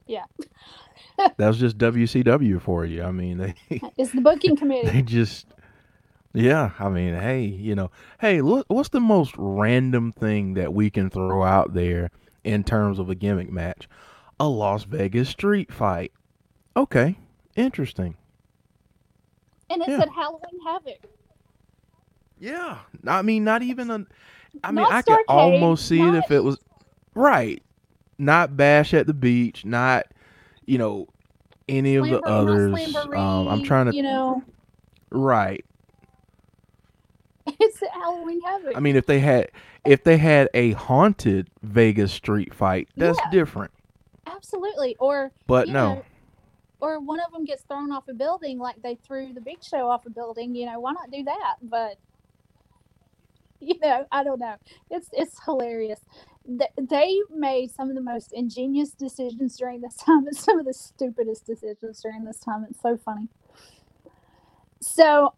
Yeah. 0.07 0.25
that 1.19 1.39
was 1.39 1.59
just 1.59 1.77
WCW 1.79 2.61
for 2.61 2.85
you. 2.85 3.03
I 3.03 3.11
mean, 3.11 3.39
they 3.39 3.55
is 3.99 4.13
the 4.13 4.21
booking 4.21 4.57
committee. 4.61 4.89
they 4.89 5.03
just 5.03 5.47
yeah. 6.35 6.71
I 6.79 6.89
mean, 6.89 7.15
hey, 7.15 7.43
you 7.45 7.75
know, 7.75 7.91
hey, 8.21 8.41
look, 8.41 8.67
what's 8.69 8.89
the 8.91 9.01
most 9.01 9.35
random 9.37 10.13
thing 10.13 10.55
that 10.55 10.73
we 10.73 10.91
can 10.91 11.11
throw 11.11 11.43
out 11.43 11.75
there 11.75 12.11
in 12.45 12.65
terms 12.65 12.99
of 12.99 13.11
a 13.11 13.15
gimmick 13.15 13.51
match? 13.51 13.89
A 14.41 14.47
Las 14.49 14.85
Vegas 14.85 15.29
street 15.29 15.73
fight. 15.73 16.13
Okay, 16.77 17.19
interesting. 17.57 18.17
and 19.69 19.83
it's 19.83 19.91
yeah. 19.91 19.99
said 19.99 20.09
Halloween 20.15 20.61
Havoc 20.65 21.05
Yeah, 22.41 22.79
I 23.07 23.23
mean, 23.23 23.45
not 23.45 23.63
even 23.63 23.91
a. 23.91 24.07
I 24.65 24.73
mean, 24.73 24.85
Not 24.85 24.93
I 24.93 25.03
could 25.03 25.19
almost 25.29 25.87
see 25.87 26.01
it 26.01 26.13
not- 26.13 26.25
if 26.25 26.31
it 26.31 26.43
was 26.43 26.59
right. 27.15 27.63
Not 28.19 28.57
Bash 28.57 28.95
at 28.95 29.07
the 29.07 29.15
Beach, 29.15 29.65
not 29.65 30.07
you 30.67 30.79
know 30.79 31.07
any 31.69 31.97
of 31.97 32.05
the 32.09 32.21
Slamboree, 32.21 32.23
not 32.23 32.31
others. 32.31 32.97
Um, 32.97 33.49
I'm 33.49 33.63
trying 33.63 33.87
to 33.87 33.95
you 33.95 34.03
know 34.03 34.43
right. 35.11 35.65
it's 37.47 37.81
Halloween 37.93 38.41
Havoc 38.43 38.77
I 38.77 38.81
mean, 38.81 38.97
if 38.97 39.07
they 39.07 39.21
had 39.21 39.51
if 39.85 40.05
they 40.05 40.17
had 40.19 40.49
a 40.55 40.73
haunted 40.73 41.49
Vegas 41.63 42.13
street 42.13 42.53
fight, 42.55 42.89
that's 42.97 43.19
Yeah. 43.25 43.31
different. 43.31 43.71
absolutely 44.27 44.97
or 44.99 45.33
But 45.47 45.69
no, 45.69 45.73
know, 45.95 46.05
or 46.81 47.01
one 47.01 47.21
of 47.21 47.33
them 47.33 47.45
gets 47.45 47.63
thrown 47.63 47.91
off 47.93 48.09
a 48.09 48.15
building 48.15 48.59
like 48.59 48.81
they 48.83 48.97
threw 48.97 49.33
the 49.33 49.41
big 49.41 49.63
show 49.63 49.89
off 49.89 50.05
a 50.07 50.11
building 50.11 50.55
you 50.55 50.67
know 50.67 50.79
why 50.81 50.93
not 50.93 51.11
do 51.11 51.23
that 51.25 51.57
but 51.63 51.97
you 53.61 53.75
know 53.83 54.07
i 54.13 54.23
don't 54.23 54.41
know. 54.41 54.57
It's 54.91 55.09
it's 55.13 55.43
hilarious. 55.45 56.01
They 56.47 57.21
made 57.35 57.71
some 57.71 57.91
of 57.91 57.95
the 57.95 58.03
most 58.03 58.33
ingenious 58.33 58.91
decisions 58.91 59.57
during 59.57 59.81
this 59.81 59.97
time. 59.97 60.27
And 60.27 60.37
some 60.37 60.59
of 60.59 60.67
the 60.67 60.75
stupidest 60.75 61.47
decisions 61.47 62.01
during 62.01 62.25
this 62.25 62.41
time. 62.41 62.67
It's 62.69 62.81
so 62.81 62.97
funny. 62.97 63.29
So 64.81 65.35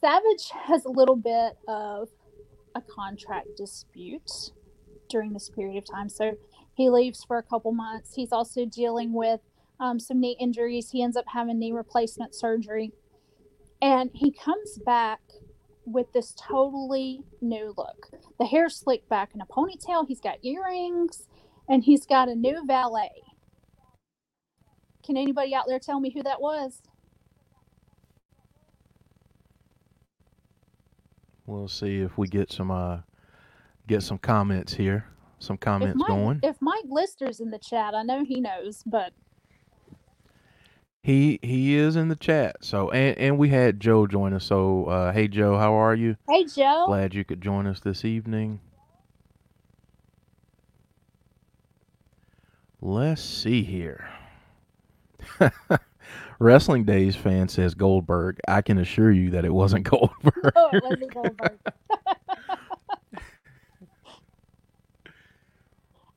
savage 0.00 0.50
has 0.66 0.84
a 0.84 0.90
little 0.90 1.16
bit 1.16 1.58
of 1.68 2.08
a 2.74 2.80
contract 2.80 3.48
dispute 3.56 4.52
during 5.08 5.32
this 5.32 5.50
period 5.50 5.76
of 5.76 5.84
time. 5.84 6.08
So 6.08 6.36
he 6.74 6.88
leaves 6.88 7.22
for 7.22 7.38
a 7.38 7.42
couple 7.42 7.72
months. 7.72 8.14
He's 8.14 8.32
also 8.32 8.64
dealing 8.64 9.12
with 9.12 9.40
um, 9.78 10.00
some 10.00 10.20
knee 10.20 10.36
injuries. 10.40 10.90
He 10.90 11.02
ends 11.02 11.16
up 11.16 11.26
having 11.32 11.58
knee 11.58 11.72
replacement 11.72 12.34
surgery. 12.34 12.92
And 13.82 14.10
he 14.14 14.32
comes 14.32 14.78
back 14.78 15.20
with 15.86 16.12
this 16.12 16.34
totally 16.38 17.22
new 17.40 17.74
look. 17.76 18.10
The 18.38 18.46
hair 18.46 18.68
slicked 18.68 19.08
back 19.08 19.32
in 19.34 19.40
a 19.40 19.46
ponytail. 19.46 20.06
He's 20.08 20.20
got 20.20 20.44
earrings 20.44 21.28
and 21.68 21.84
he's 21.84 22.06
got 22.06 22.28
a 22.28 22.34
new 22.34 22.64
valet. 22.66 23.10
Can 25.04 25.16
anybody 25.16 25.54
out 25.54 25.66
there 25.68 25.78
tell 25.80 26.00
me 26.00 26.10
who 26.12 26.22
that 26.24 26.40
was? 26.40 26.82
we'll 31.46 31.68
see 31.68 32.00
if 32.00 32.18
we 32.18 32.28
get 32.28 32.52
some 32.52 32.70
uh 32.70 32.98
get 33.88 34.02
some 34.02 34.18
comments 34.18 34.74
here. 34.74 35.06
Some 35.40 35.58
If 35.80 35.90
comments 35.90 35.94
Mike, 35.94 36.08
going. 36.08 36.42
if 36.42 36.56
Mike 36.60 36.84
Lister's 36.88 37.40
in 37.40 37.50
the 37.50 37.58
chat, 37.58 37.94
I 37.94 38.02
know 38.02 38.24
he 38.24 38.40
knows, 38.40 38.82
but 38.86 39.12
He 41.04 41.38
he 41.42 41.76
is 41.76 41.96
in 41.96 42.08
the 42.08 42.16
chat. 42.16 42.56
So 42.64 42.90
and 42.90 43.18
and 43.18 43.36
we 43.36 43.50
had 43.50 43.78
Joe 43.78 44.06
join 44.06 44.32
us. 44.32 44.46
So 44.46 44.86
uh, 44.86 45.12
hey 45.12 45.28
Joe, 45.28 45.58
how 45.58 45.74
are 45.74 45.94
you? 45.94 46.16
hey, 46.30 46.46
Joe. 46.46 46.84
Glad 46.86 47.12
you 47.12 47.24
could 47.24 47.42
join 47.42 47.66
us 47.66 47.78
this 47.80 48.06
evening. 48.06 48.58
Let's 52.80 53.20
see 53.22 53.62
here. 53.62 54.08
Wrestling 56.38 56.84
Days 56.84 57.14
fan 57.14 57.50
says 57.50 57.74
Goldberg. 57.74 58.40
I 58.48 58.62
can 58.62 58.78
assure 58.78 59.12
you 59.12 59.28
that 59.32 59.44
it 59.44 59.52
wasn't 59.52 59.84
Goldberg. 59.90 60.52
Oh, 60.56 60.70
it 60.72 60.82
wasn't 60.82 61.12
Goldberg. 61.12 61.58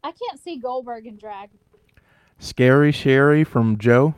I 0.02 0.14
can't 0.14 0.40
see 0.42 0.56
Goldberg 0.56 1.08
in 1.08 1.18
drag. 1.18 1.50
Scary 2.40 2.94
Sherry 2.94 3.44
from 3.44 3.78
Joe. 3.78 4.16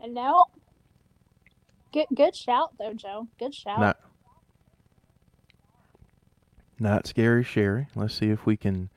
And 0.00 0.14
no. 0.14 0.46
Good 1.92 2.06
good 2.14 2.36
shout 2.36 2.74
though, 2.78 2.92
Joe. 2.92 3.28
Good 3.38 3.54
shout. 3.54 3.80
Not 3.80 3.98
not 6.78 7.06
Scary 7.06 7.42
Sherry. 7.42 7.88
Let's 7.94 8.14
see 8.14 8.30
if 8.30 8.46
we 8.46 8.56
can. 8.56 8.90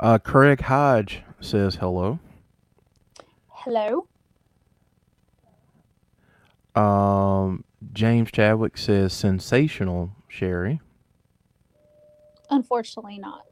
Uh, 0.00 0.18
Craig 0.18 0.62
Hodge 0.62 1.22
says 1.40 1.76
hello. 1.76 2.18
Hello. 3.48 4.08
Um, 6.74 7.64
James 7.92 8.32
Chadwick 8.32 8.76
says 8.76 9.12
sensational 9.12 10.10
Sherry. 10.28 10.80
Unfortunately 12.50 13.18
not. 13.18 13.42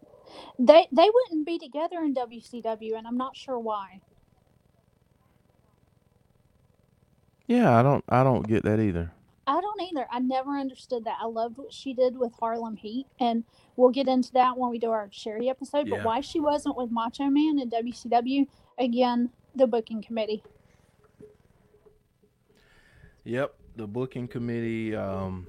They 0.59 0.87
they 0.91 1.09
wouldn't 1.13 1.47
be 1.47 1.59
together 1.59 2.03
in 2.03 2.15
WCW 2.15 2.97
and 2.97 3.07
I'm 3.07 3.17
not 3.17 3.37
sure 3.37 3.59
why. 3.59 4.01
Yeah, 7.53 7.79
I 7.79 7.83
don't 7.83 8.03
I 8.09 8.25
don't 8.25 8.47
get 8.49 8.63
that 8.65 8.81
either. 8.81 9.13
I 9.47 9.61
don't 9.61 9.83
either. 9.83 10.07
I 10.11 10.21
never 10.21 10.53
understood 10.59 11.05
that. 11.05 11.19
I 11.21 11.27
loved 11.27 11.59
what 11.59 11.73
she 11.73 11.93
did 11.93 12.17
with 12.17 12.33
Harlem 12.39 12.77
Heat 12.77 13.07
and 13.21 13.45
we'll 13.77 13.91
get 13.91 14.09
into 14.09 14.33
that 14.33 14.57
when 14.57 14.71
we 14.71 14.79
do 14.79 14.91
our 14.91 15.09
Sherry 15.11 15.51
episode, 15.51 15.91
but 15.91 15.97
Yeah. 15.97 16.05
why 16.05 16.21
she 16.21 16.41
wasn't 16.41 16.77
with 16.77 16.91
Macho 16.91 17.25
Man 17.25 17.59
in 17.59 17.69
WCW, 17.69 18.47
again, 18.79 19.31
the 19.55 19.67
booking 19.67 20.03
committee. 20.03 20.43
Yep, 23.25 23.55
the 23.77 23.87
booking 23.87 24.29
committee 24.29 24.97
um 24.97 25.47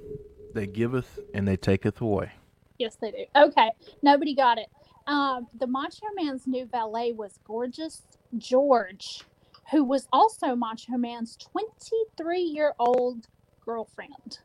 they 0.54 0.68
giveth 0.68 1.20
and 1.34 1.48
they 1.48 1.56
taketh 1.58 2.02
away. 2.02 2.32
Yes, 2.80 2.96
they 2.96 3.12
do. 3.12 3.26
Okay, 3.36 3.72
nobody 4.02 4.34
got 4.36 4.58
it. 4.58 4.68
Um, 5.08 5.48
the 5.60 5.68
Macho 5.68 6.06
Man's 6.16 6.48
new 6.48 6.66
valet 6.66 7.12
was 7.14 7.40
Gorgeous 7.46 8.02
George, 8.38 9.24
who 9.72 9.84
was 9.84 10.08
also 10.12 10.56
Macho 10.56 10.98
Man's 10.98 11.38
23 11.38 12.40
year 12.42 12.74
old 12.80 13.28
girlfriend. 13.66 14.40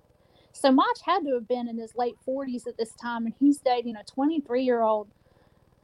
So 0.53 0.73
Mach 0.73 0.99
had 1.05 1.21
to 1.25 1.35
have 1.35 1.47
been 1.47 1.69
in 1.69 1.79
his 1.79 1.95
late 1.97 2.17
40s 2.27 2.67
at 2.67 2.77
this 2.77 2.93
time, 2.95 3.27
and 3.27 3.35
he's 3.39 3.59
dating 3.59 3.97
a 3.97 4.05
23 4.05 4.63
year 4.65 4.83
old. 4.83 5.09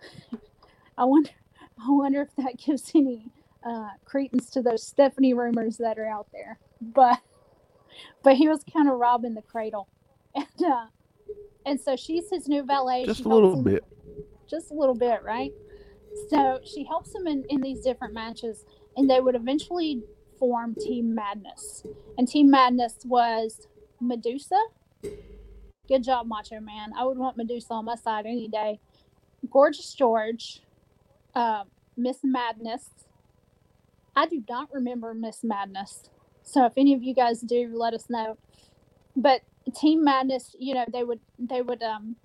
I 0.99 1.05
wonder, 1.05 1.31
I 1.79 1.90
wonder 1.90 2.23
if 2.23 2.35
that 2.37 2.57
gives 2.59 2.90
any 2.94 3.27
uh, 3.64 3.90
credence 4.05 4.51
to 4.51 4.62
those 4.62 4.83
Stephanie 4.87 5.35
rumors 5.35 5.77
that 5.79 5.99
are 5.99 6.07
out 6.09 6.29
there. 6.33 6.59
But, 6.81 7.20
but 8.23 8.35
he 8.37 8.49
was 8.49 8.64
kind 8.73 8.88
of 8.88 8.99
robbing 8.99 9.35
the 9.35 9.42
cradle, 9.42 9.88
and 10.35 10.47
uh, 10.64 10.87
and 11.66 11.81
so 11.81 11.97
she's 11.97 12.29
his 12.31 12.49
new 12.49 12.62
valet. 12.64 13.07
Just 13.07 13.18
She 13.20 13.25
a 13.25 13.29
little 13.29 13.55
him- 13.55 13.64
bit. 13.64 13.85
just 14.49 14.70
a 14.70 14.75
little 14.75 14.94
bit, 14.94 15.23
right? 15.23 15.53
So 16.31 16.61
she 16.64 16.85
helps 16.85 17.12
him 17.14 17.27
in, 17.27 17.44
in 17.49 17.61
these 17.61 17.81
different 17.81 18.14
matches, 18.14 18.64
and 18.96 19.09
they 19.09 19.20
would 19.20 19.35
eventually 19.35 20.02
form 20.38 20.74
Team 20.74 21.14
Madness. 21.14 21.85
And 22.18 22.28
Team 22.28 22.50
Madness 22.50 22.98
was 23.04 23.68
Madusa. 24.02 24.61
Good 25.87 26.02
job, 26.02 26.26
Macho 26.26 26.61
Man. 26.61 26.92
I 26.96 27.04
would 27.04 27.18
want 27.18 27.37
Madusa 27.37 27.70
on 27.72 27.85
my 27.85 27.96
side 27.96 28.26
any 28.26 28.48
day. 28.48 28.80
Gorgeous 29.50 29.94
George, 29.94 30.62
uh, 31.35 31.64
Miss 31.96 32.18
Madness. 32.22 32.90
I 34.16 34.26
do 34.26 34.42
not 34.48 34.68
remember 34.72 35.12
Miss 35.12 35.42
Madness. 35.42 36.09
So 36.42 36.64
if 36.66 36.74
any 36.76 36.94
of 36.94 37.02
you 37.02 37.14
guys 37.14 37.40
do, 37.40 37.70
let 37.74 37.94
us 37.94 38.09
know. 38.09 38.38
But 39.16 39.42
Team 39.74 40.04
Madness, 40.04 40.54
you 40.59 40.74
know, 40.74 40.85
they 40.92 41.04
would 41.04 41.20
they 41.38 41.62
would 41.62 41.83
um 41.83 42.16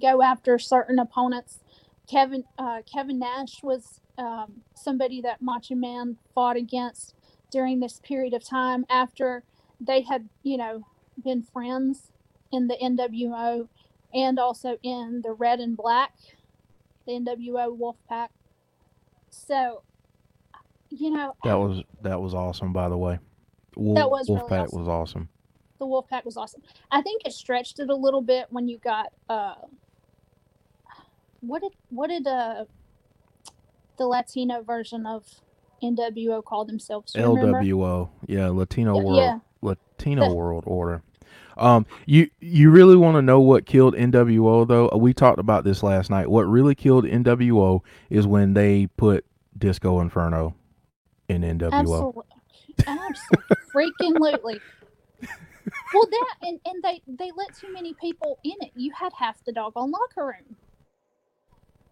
go 0.00 0.22
after 0.22 0.58
certain 0.58 0.98
opponents. 0.98 1.60
Kevin 2.08 2.44
uh, 2.58 2.82
Kevin 2.92 3.18
Nash 3.18 3.62
was 3.62 3.99
um, 4.18 4.62
somebody 4.74 5.20
that 5.22 5.40
Macho 5.42 5.74
Man 5.74 6.16
fought 6.34 6.56
against 6.56 7.14
during 7.50 7.80
this 7.80 8.00
period 8.00 8.32
of 8.34 8.44
time 8.44 8.84
after 8.88 9.42
they 9.80 10.02
had, 10.02 10.28
you 10.42 10.56
know, 10.56 10.84
been 11.22 11.42
friends 11.42 12.12
in 12.52 12.66
the 12.68 12.76
NWO 12.76 13.68
and 14.12 14.38
also 14.38 14.78
in 14.82 15.20
the 15.22 15.32
Red 15.32 15.60
and 15.60 15.76
Black, 15.76 16.12
the 17.06 17.12
NWO 17.12 17.76
Wolfpack. 17.78 18.28
So, 19.30 19.82
you 20.90 21.10
know, 21.10 21.34
That 21.44 21.54
was 21.58 21.82
that 22.02 22.20
was 22.20 22.34
awesome 22.34 22.72
by 22.72 22.88
the 22.88 22.98
way. 22.98 23.18
Wolf, 23.76 23.96
That 23.96 24.10
was 24.10 24.28
really 24.28 24.40
Wolfpack 24.42 24.64
awesome. 24.64 24.78
was 24.80 24.88
awesome. 24.88 25.28
the 25.78 25.86
Wolfpack 25.86 26.24
was 26.24 26.36
awesome. 26.36 26.62
I 26.90 27.00
think 27.02 27.22
it 27.24 27.32
stretched 27.32 27.78
it 27.78 27.88
a 27.88 27.94
little 27.94 28.22
bit 28.22 28.46
when 28.50 28.68
you 28.68 28.78
got 28.78 29.06
uh, 29.28 29.54
what 31.40 31.62
did 31.62 31.72
what 31.88 32.08
did 32.08 32.26
uh 32.26 32.64
the 34.00 34.06
Latino 34.08 34.62
version 34.62 35.06
of 35.06 35.26
NWO 35.82 36.42
call 36.42 36.64
themselves? 36.64 37.14
Remember? 37.14 37.60
LWO, 37.60 38.08
yeah, 38.26 38.48
Latino 38.48 38.96
Yeah, 38.96 39.02
World, 39.04 39.16
yeah. 39.18 39.38
Latino 39.60 40.28
The- 40.28 40.34
World 40.34 40.64
Order. 40.66 41.02
Um, 41.58 41.84
you 42.06 42.30
you 42.40 42.70
really 42.70 42.96
want 42.96 43.16
to 43.16 43.22
know 43.22 43.38
what 43.40 43.66
killed 43.66 43.94
NWO 43.94 44.66
though? 44.66 44.88
We 44.96 45.12
talked 45.12 45.38
about 45.38 45.62
this 45.62 45.82
last 45.82 46.08
night. 46.08 46.30
What 46.30 46.44
really 46.44 46.74
killed 46.74 47.04
NWO 47.04 47.82
is 48.08 48.26
when 48.26 48.54
they 48.54 48.86
put 48.96 49.26
Disco 49.58 50.00
Inferno 50.00 50.54
in 51.28 51.42
NWO. 51.42 51.70
Absolutely, 51.72 52.24
absolutely. 52.86 54.60
Well, 55.92 56.06
that 56.10 56.34
and, 56.42 56.58
and 56.64 56.82
they 56.82 57.02
they 57.06 57.30
let 57.36 57.54
too 57.54 57.70
many 57.72 57.94
people 57.94 58.38
in 58.42 58.54
it. 58.60 58.70
You 58.74 58.92
had 58.98 59.12
half 59.16 59.44
the 59.44 59.52
doggone 59.52 59.90
locker 59.90 60.24
room. 60.24 60.56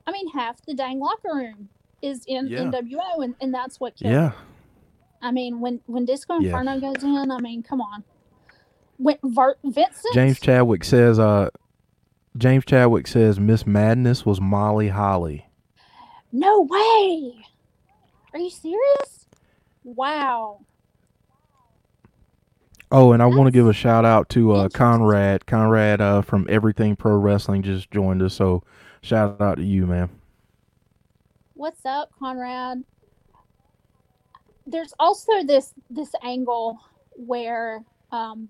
I 0.07 0.11
mean, 0.13 0.29
half 0.31 0.65
the 0.67 0.73
dang 0.75 0.99
locker 0.99 1.35
room 1.35 1.69
is 2.03 2.25
in 2.27 2.47
Yeah. 2.49 2.61
NWO, 2.61 3.25
and, 3.25 3.35
and 3.41 3.53
that's 3.53 3.81
what 3.81 3.97
killed. 3.97 4.13
Yeah, 4.13 4.33
I 5.23 5.31
mean, 5.33 5.61
when 5.61 5.81
when 5.87 6.05
Disco 6.05 6.39
Yeah. 6.39 6.59
Inferno 6.59 6.81
goes 6.81 7.03
in, 7.03 7.31
I 7.31 7.39
mean, 7.41 7.63
come 7.63 7.81
on. 7.81 8.05
When 8.99 9.17
Vert, 9.25 9.59
Vincent, 9.65 10.15
James 10.15 10.41
Chadwick 10.41 10.85
says. 10.85 11.19
Uh, 11.19 11.49
James 12.37 12.65
Chadwick 12.65 13.07
says 13.09 13.41
Miss 13.41 13.67
Madness 13.67 14.25
was 14.25 14.41
Molly 14.41 14.89
Holly. 14.89 15.47
no 16.31 16.63
way. 16.63 17.45
Are 18.33 18.39
you 18.39 18.51
serious? 18.51 19.27
Wow. 19.83 20.61
Oh, 22.91 23.13
and 23.13 23.23
I 23.23 23.27
want 23.27 23.47
to 23.47 23.51
give 23.51 23.67
a 23.67 23.73
shout 23.73 24.05
out 24.05 24.29
to 24.31 24.53
uh. 24.53 24.69
Conrad. 24.69 25.47
Conrad 25.47 26.01
uh, 26.01 26.23
from 26.23 26.47
Everything 26.49 26.97
Pro 26.97 27.17
Wrestling 27.17 27.63
just 27.63 27.91
joined 27.91 28.23
us. 28.23 28.35
So 28.35 28.63
shout 29.03 29.41
out 29.41 29.57
to 29.57 29.65
you, 29.65 29.87
man. 29.87 30.09
What's 31.59 31.85
up, 31.85 32.13
Conrad? 32.17 32.85
There's 34.65 34.95
also 35.01 35.43
this 35.43 35.75
this 35.91 36.13
angle 36.23 36.79
where 37.17 37.83
um, 38.13 38.49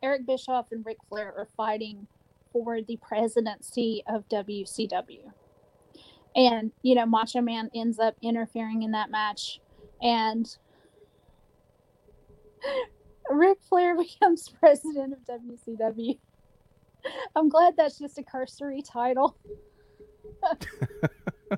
Eric 0.00 0.24
Bischoff 0.24 0.70
and 0.70 0.86
Ric 0.86 0.98
Flair 1.08 1.34
are 1.36 1.48
fighting 1.56 2.06
for 2.52 2.80
the 2.80 2.98
presidency 2.98 4.04
of 4.06 4.28
WCW, 4.28 5.32
and 6.36 6.70
you 6.82 6.94
know 6.94 7.04
Macho 7.04 7.40
Man 7.40 7.68
ends 7.74 7.98
up 7.98 8.14
interfering 8.22 8.84
in 8.84 8.92
that 8.92 9.10
match, 9.10 9.58
and 10.00 10.56
Ric 13.28 13.58
Flair 13.68 13.96
becomes 14.00 14.50
president 14.60 15.14
of 15.14 15.40
WCW. 15.40 16.16
I'm 17.34 17.48
glad 17.48 17.76
that's 17.76 17.98
just 17.98 18.18
a 18.18 18.22
cursory 18.22 18.82
title. 18.82 19.36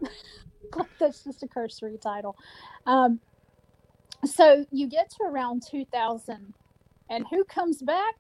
that's 0.99 1.25
just 1.25 1.43
a 1.43 1.49
cursory 1.49 1.99
title. 1.99 2.37
Um, 2.87 3.21
so 4.25 4.65
you 4.71 4.89
get 4.89 5.11
to 5.11 5.25
around 5.25 5.63
2000, 5.71 6.55
and 7.11 7.27
who 7.31 7.45
comes 7.45 7.83
back? 7.83 8.15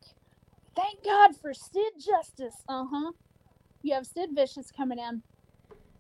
Thank 0.75 1.05
God 1.05 1.35
for 1.41 1.55
Sid 1.55 1.95
Justice. 1.99 2.62
Uh 2.69 2.85
huh. 2.91 3.12
You 3.83 3.95
have 3.95 4.07
Sid 4.07 4.31
Vicious 4.35 4.71
coming 4.71 4.99
in, 4.99 5.23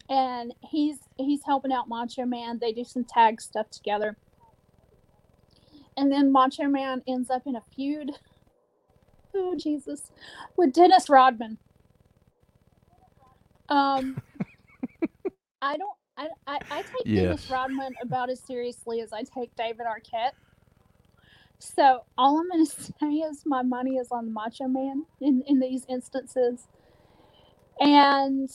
and 0.08 0.54
he's 0.60 0.98
he's 1.16 1.42
helping 1.44 1.72
out 1.72 1.88
Macho 1.88 2.24
Man. 2.24 2.58
They 2.60 2.72
do 2.72 2.84
some 2.84 3.04
tag 3.04 3.40
stuff 3.40 3.70
together, 3.70 4.16
and 5.96 6.12
then 6.12 6.30
Macho 6.30 6.64
Man 6.64 7.02
ends 7.08 7.30
up 7.30 7.42
in 7.46 7.56
a 7.56 7.62
feud. 7.74 8.12
Oh 9.34 9.54
Jesus, 9.56 10.10
with 10.56 10.72
Dennis 10.72 11.08
Rodman. 11.08 11.58
Um, 13.68 14.20
I 15.66 15.76
don't. 15.76 15.96
I, 16.18 16.28
I, 16.46 16.60
I 16.70 16.82
take 16.82 17.12
Dennis 17.14 17.50
Rodman 17.50 17.92
about 18.02 18.30
as 18.30 18.40
seriously 18.40 19.00
as 19.02 19.12
I 19.12 19.22
take 19.22 19.54
David 19.56 19.86
Arquette. 19.86 20.32
So 21.58 22.04
all 22.16 22.38
I'm 22.38 22.48
going 22.50 22.66
to 22.68 22.72
say 22.72 23.06
is 23.28 23.42
my 23.46 23.62
money 23.62 23.96
is 23.96 24.08
on 24.12 24.26
the 24.26 24.32
Macho 24.32 24.68
Man 24.68 25.06
in, 25.20 25.42
in 25.46 25.60
these 25.60 25.84
instances. 25.88 26.68
And 27.80 28.50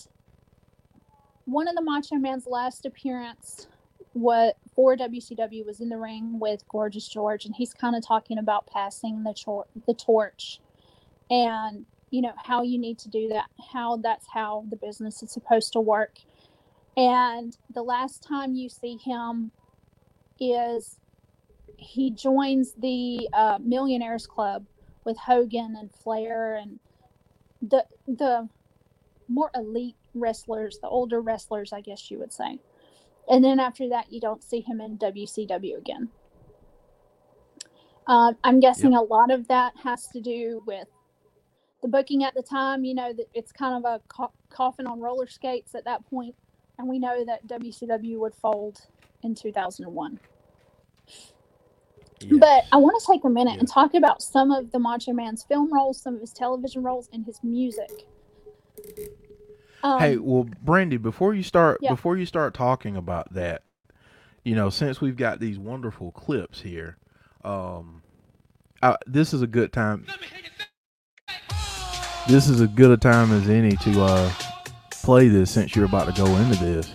one 1.46 1.68
of 1.68 1.76
the 1.76 1.82
Macho 1.84 2.16
Man's 2.16 2.48
last 2.48 2.86
appearance 2.86 3.68
what 4.14 4.58
for 4.76 4.96
WCW 4.98 5.66
was 5.66 5.82
in 5.82 5.90
the 5.90 5.98
ring 5.98 6.40
with 6.40 6.68
Gorgeous 6.70 7.08
George, 7.08 7.46
and 7.46 7.56
he's 7.56 7.74
kind 7.74 7.96
of 7.96 8.06
talking 8.06 8.38
about 8.38 8.68
passing 8.68 9.24
the 9.24 9.34
tor- 9.34 9.68
the 9.88 9.94
torch, 9.94 10.60
and 11.30 11.86
you 12.10 12.22
know 12.22 12.34
how 12.38 12.64
you 12.64 12.78
need 12.78 13.00
to 13.00 13.10
do 13.10 13.30
that, 13.30 13.50
how 13.72 13.98
that's 13.98 14.28
how 14.34 14.66
the 14.70 14.76
business 14.76 15.24
is 15.24 15.32
supposed 15.32 15.74
to 15.74 15.80
work. 15.80 16.20
And 16.98 17.58
the 17.74 17.84
last 17.84 18.24
time 18.24 18.56
you 18.56 18.70
see 18.70 18.98
him 18.98 19.52
is 20.40 21.00
he 21.78 22.12
joins 22.12 22.74
the 22.74 23.30
uh, 23.34 23.60
Millionaires 23.62 24.28
Club 24.28 24.66
with 25.04 25.18
Hogan 25.18 25.76
and 25.80 25.92
Flair 25.92 26.56
and 26.56 26.80
the 27.62 27.86
the 28.08 28.50
more 29.28 29.52
elite 29.56 29.96
wrestlers, 30.14 30.80
the 30.82 30.88
older 30.90 31.22
wrestlers, 31.22 31.72
I 31.74 31.82
guess 31.82 32.12
you 32.12 32.20
would 32.20 32.34
say. 32.34 32.60
And 33.30 33.44
then 33.44 33.60
after 33.60 33.88
that, 33.90 34.12
you 34.12 34.20
don't 34.20 34.44
see 34.44 34.62
him 34.62 34.82
in 34.82 34.98
WCW 34.98 35.78
again. 35.78 36.10
Uh, 38.08 38.34
I'm 38.44 38.60
guessing 38.60 38.94
a 38.96 39.02
lot 39.02 39.32
of 39.32 39.48
that 39.48 39.74
has 39.84 40.08
to 40.10 40.20
do 40.20 40.64
with 40.66 40.88
the 41.82 41.88
booking 41.88 42.24
at 42.24 42.34
the 42.34 42.42
time. 42.42 42.84
You 42.84 42.96
know, 42.96 43.14
it's 43.34 43.52
kind 43.52 43.86
of 43.86 43.90
a 43.90 44.02
co- 44.08 44.34
coffin 44.50 44.88
on 44.88 45.00
roller 45.00 45.28
skates 45.28 45.76
at 45.76 45.86
that 45.86 46.06
point, 46.10 46.36
and 46.82 46.90
we 46.90 47.00
know 47.00 47.24
that 47.24 47.46
WCW 47.48 48.18
would 48.18 48.36
fold 48.36 48.82
in 49.24 49.36
2001. 49.36 50.20
But 52.32 52.66
I 52.72 52.78
want 52.78 53.02
to 53.02 53.12
take 53.12 53.24
a 53.24 53.30
minute 53.30 53.60
and 53.60 53.68
talk 53.68 53.94
about 53.94 54.22
some 54.22 54.52
of 54.52 54.72
the 54.72 54.80
Macho 54.80 55.12
Man's 55.14 55.44
film 55.44 55.72
roles, 55.74 56.02
some 56.02 56.16
of 56.16 56.22
his 56.22 56.34
television 56.34 56.84
roles, 56.84 57.10
and 57.14 57.26
his 57.26 57.40
music. 57.44 58.08
Um, 59.84 60.00
hey, 60.00 60.18
well, 60.18 60.48
Brandy, 60.62 60.98
before 60.98 61.34
you 61.34 61.44
start, 61.44 61.80
Yeah. 61.82 61.92
before 61.92 62.18
you 62.18 62.26
start 62.26 62.54
talking 62.54 62.96
about 62.96 63.34
that, 63.34 63.64
you 64.44 64.56
know, 64.56 64.70
since 64.70 65.02
we've 65.02 65.18
got 65.18 65.40
these 65.40 65.58
wonderful 65.58 66.12
clips 66.12 66.62
here, 66.62 66.98
um, 67.44 68.04
uh, 68.82 68.98
this 69.08 69.34
is 69.34 69.42
a 69.42 69.48
good 69.48 69.72
time. 69.74 70.06
This 72.28 72.48
is 72.48 72.62
as 72.62 72.70
good 72.70 72.92
a 72.92 72.98
time 72.98 73.32
as 73.32 73.50
any 73.50 73.76
to 73.78 74.02
uh, 74.04 74.32
play 75.04 75.28
this 75.28 75.52
since 75.52 75.76
you're 75.76 75.86
about 75.86 76.14
to 76.14 76.22
go 76.22 76.28
into 76.38 76.56
this. 76.64 76.94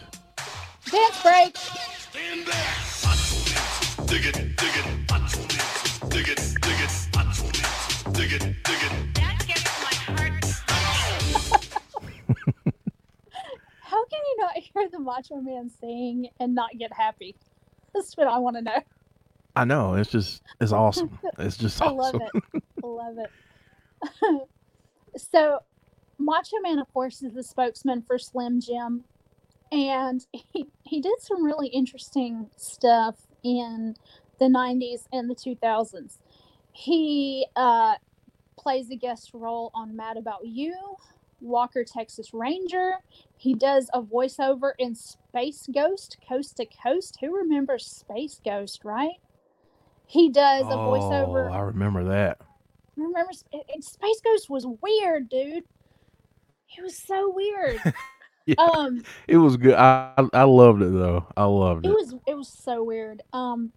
dance 0.90 1.22
break. 1.22 1.56
Stand 1.56 2.46
back. 2.46 4.06
Dig 4.06 4.26
it, 4.26 4.34
dig 4.34 4.76
it. 4.76 4.86
Dig 6.08 6.28
it, 6.28 6.38
dig 6.60 6.80
it. 6.80 6.92
Dig 8.12 8.32
it, 8.32 8.40
dig 8.64 8.82
it. 8.82 8.92
How 13.80 14.04
can 14.04 14.20
you 14.20 14.36
not 14.38 14.56
hear 14.56 14.88
the 14.90 14.98
Macho 14.98 15.36
Man 15.36 15.70
sing 15.80 16.28
and 16.38 16.54
not 16.54 16.70
get 16.78 16.92
happy? 16.92 17.34
That's 17.94 18.16
what 18.16 18.28
I 18.28 18.38
want 18.38 18.56
to 18.56 18.62
know. 18.62 18.82
I 19.56 19.64
know 19.64 19.94
it's 19.94 20.10
just 20.10 20.42
it's 20.60 20.72
awesome. 20.72 21.18
It's 21.38 21.56
just 21.56 21.80
awesome. 21.82 21.98
I 21.98 22.02
awesome. 22.02 22.20
love 22.20 22.32
it. 22.54 22.62
I 22.84 22.86
love 22.86 23.18
it. 23.18 24.48
so, 25.32 25.60
Macho 26.18 26.56
Man, 26.62 26.78
of 26.78 26.92
course, 26.92 27.22
is 27.22 27.34
the 27.34 27.42
spokesman 27.42 28.02
for 28.02 28.18
Slim 28.18 28.60
Jim, 28.60 29.04
and 29.70 30.24
he 30.32 30.66
he 30.84 31.00
did 31.00 31.20
some 31.20 31.44
really 31.44 31.68
interesting 31.68 32.50
stuff 32.56 33.16
in 33.42 33.96
the 34.38 34.46
'90s 34.46 35.06
and 35.12 35.30
the 35.30 35.34
2000s. 35.34 36.18
He 36.72 37.46
uh, 37.56 37.94
plays 38.58 38.90
a 38.90 38.96
guest 38.96 39.30
role 39.32 39.70
on 39.74 39.96
Mad 39.96 40.16
About 40.16 40.46
You, 40.46 40.96
Walker 41.40 41.84
Texas 41.84 42.32
Ranger. 42.32 42.94
He 43.36 43.54
does 43.54 43.88
a 43.94 44.02
voiceover 44.02 44.72
in 44.78 44.94
Space 44.94 45.68
Ghost, 45.72 46.18
Coast 46.26 46.56
to 46.56 46.66
Coast. 46.66 47.18
Who 47.20 47.36
remembers 47.36 47.86
Space 47.86 48.40
Ghost, 48.44 48.84
right? 48.84 49.16
He 50.06 50.30
does 50.30 50.62
a 50.62 50.76
voiceover. 50.76 51.50
Oh, 51.50 51.54
I 51.54 51.60
remember 51.60 52.04
that. 52.04 52.40
Remember, 52.96 53.32
Space 53.32 54.20
Ghost 54.24 54.48
was 54.48 54.66
weird, 54.80 55.28
dude. 55.28 55.64
He 56.66 56.82
was 56.82 56.96
so 56.96 57.30
weird. 57.30 57.80
Yeah. 58.46 58.54
Um, 58.58 59.02
It 59.26 59.38
was 59.38 59.56
good. 59.56 59.74
I 59.74 60.12
I 60.16 60.28
I 60.32 60.42
loved 60.44 60.80
it 60.80 60.92
though. 60.92 61.26
I 61.36 61.44
loved 61.46 61.84
it 61.84 61.88
it. 61.88 61.92
was 61.92 62.14
it 62.28 62.34
was 62.34 62.48
so 62.48 62.84
weird. 62.84 63.22
Um, 63.32 63.72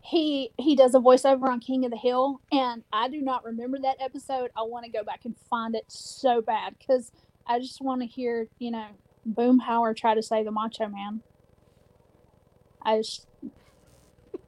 he 0.00 0.50
he 0.58 0.74
does 0.74 0.96
a 0.96 0.98
voiceover 0.98 1.48
on 1.48 1.60
King 1.60 1.84
of 1.84 1.92
the 1.92 1.96
Hill, 1.96 2.40
and 2.50 2.82
I 2.92 3.08
do 3.08 3.20
not 3.20 3.44
remember 3.44 3.78
that 3.78 3.98
episode. 4.00 4.50
I 4.56 4.62
want 4.62 4.84
to 4.84 4.90
go 4.90 5.04
back 5.04 5.20
and 5.24 5.36
find 5.48 5.76
it 5.76 5.84
so 5.86 6.42
bad 6.42 6.74
because 6.76 7.12
I 7.46 7.60
just 7.60 7.80
want 7.80 8.00
to 8.00 8.06
hear 8.08 8.48
you 8.58 8.72
know 8.72 8.86
Boomhauer 9.28 9.96
try 9.96 10.14
to 10.14 10.22
say 10.22 10.42
the 10.42 10.50
Macho 10.50 10.88
Man. 10.88 11.22
I 12.82 12.96
just 12.96 13.26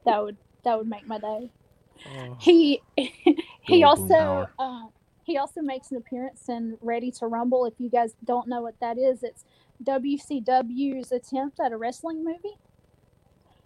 that 0.05 0.21
would 0.21 0.37
that 0.65 0.77
would 0.77 0.89
make 0.89 1.07
my 1.07 1.19
day. 1.19 1.51
he 2.39 2.81
he 3.61 3.83
also 3.83 4.47
uh, 4.59 4.87
he 5.23 5.37
also 5.37 5.61
makes 5.61 5.91
an 5.91 5.97
appearance 5.97 6.49
in 6.49 6.77
Ready 6.81 7.11
to 7.11 7.27
Rumble. 7.27 7.65
If 7.65 7.73
you 7.77 7.89
guys 7.89 8.15
don't 8.23 8.47
know 8.47 8.61
what 8.61 8.79
that 8.81 8.97
is, 8.97 9.23
it's 9.23 9.45
WCW's 9.83 11.11
attempt 11.11 11.59
at 11.59 11.71
a 11.71 11.77
wrestling 11.77 12.23
movie, 12.23 12.57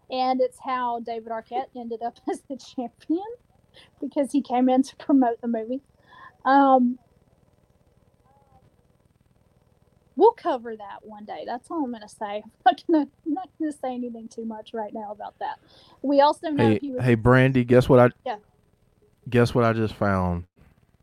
and 0.10 0.39
it's 0.39 0.60
how 0.64 0.99
David 0.99 1.32
Arquette 1.32 1.68
ended 1.76 2.01
up 2.03 2.20
as 2.32 2.41
the 2.49 2.58
champion 2.58 3.26
because 4.01 4.32
he 4.32 4.41
came 4.41 4.70
in 4.70 4.84
to 4.84 4.95
promote 4.97 5.41
the 5.41 5.47
movie. 5.47 5.82
Um, 6.45 6.99
we'll 10.16 10.32
cover 10.32 10.76
that 10.76 10.99
one 11.03 11.26
day. 11.26 11.43
That's 11.45 11.70
all 11.72 11.84
I'm 11.84 11.91
gonna 11.91 12.08
say. 12.08 12.43
I'm 12.66 12.76
not 12.88 13.08
not 13.26 13.49
gonna 13.60 13.72
say 13.72 13.93
anything 13.93 14.28
too 14.28 14.45
much 14.45 14.74
right 14.74 14.93
now 14.93 15.12
about 15.12 15.38
that. 15.39 15.60
We 16.03 16.22
also 16.22 16.49
know 16.49 16.70
Hey, 16.70 16.80
he 16.80 16.91
was 16.91 17.03
hey, 17.03 17.16
Brandy, 17.16 17.64
guess 17.64 17.89
what 17.89 17.99
I? 17.99 18.10
Yeah. 18.26 18.38
Guess 19.30 19.55
what 19.55 19.64
I 19.64 19.74
just 19.74 19.95
found? 19.95 20.45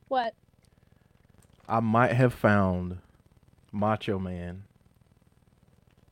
what 0.08 0.34
I 1.68 1.80
might 1.80 2.12
have 2.12 2.34
found 2.34 2.98
Macho 3.72 4.18
Man 4.18 4.64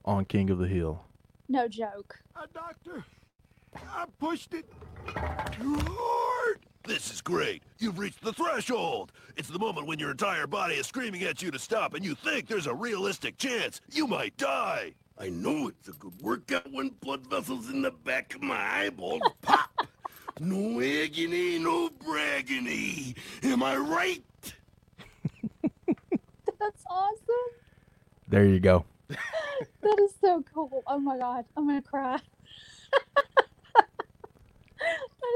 on 0.04 0.24
King 0.24 0.50
of 0.50 0.58
the 0.58 0.66
Hill. 0.66 1.04
no 1.48 1.68
joke. 1.68 2.18
Uh, 2.34 2.46
doctor, 2.54 3.04
I 3.76 4.06
pushed 4.18 4.54
it 4.54 4.64
too 5.52 5.76
hard. 5.78 6.58
This 6.84 7.12
is 7.12 7.20
great. 7.20 7.62
You've 7.78 7.98
reached 7.98 8.22
the 8.24 8.32
threshold. 8.32 9.12
It's 9.36 9.48
the 9.48 9.58
moment 9.58 9.86
when 9.86 9.98
your 10.00 10.10
entire 10.10 10.46
body 10.48 10.74
is 10.74 10.86
screaming 10.86 11.22
at 11.22 11.40
you 11.40 11.50
to 11.52 11.58
stop 11.58 11.94
and 11.94 12.04
you 12.04 12.14
think 12.16 12.48
there's 12.48 12.66
a 12.66 12.74
realistic 12.74 13.38
chance 13.38 13.80
you 13.92 14.06
might 14.08 14.36
die. 14.36 14.92
I 15.18 15.28
know 15.28 15.68
it's 15.68 15.88
a 15.88 15.92
good 15.92 16.20
workout 16.20 16.72
when 16.72 16.88
blood 17.00 17.26
vessels 17.28 17.68
in 17.70 17.82
the 17.82 17.92
back 17.92 18.34
of 18.34 18.42
my 18.42 18.60
eyeballs 18.84 19.22
pop. 19.42 19.70
No 20.40 20.80
agony, 20.80 21.58
no 21.58 21.90
braggony. 21.90 23.14
Am 23.44 23.62
I 23.62 23.76
right? 23.76 24.24
That's 26.58 26.84
awesome. 26.88 27.50
There 28.28 28.44
you 28.44 28.60
go. 28.60 28.84
That 29.82 29.98
is 30.00 30.14
so 30.20 30.44
cool. 30.54 30.82
Oh 30.86 30.98
my 30.98 31.18
god, 31.18 31.44
I'm 31.56 31.66
gonna 31.66 31.82
cry. 31.82 32.18
that 33.76 33.86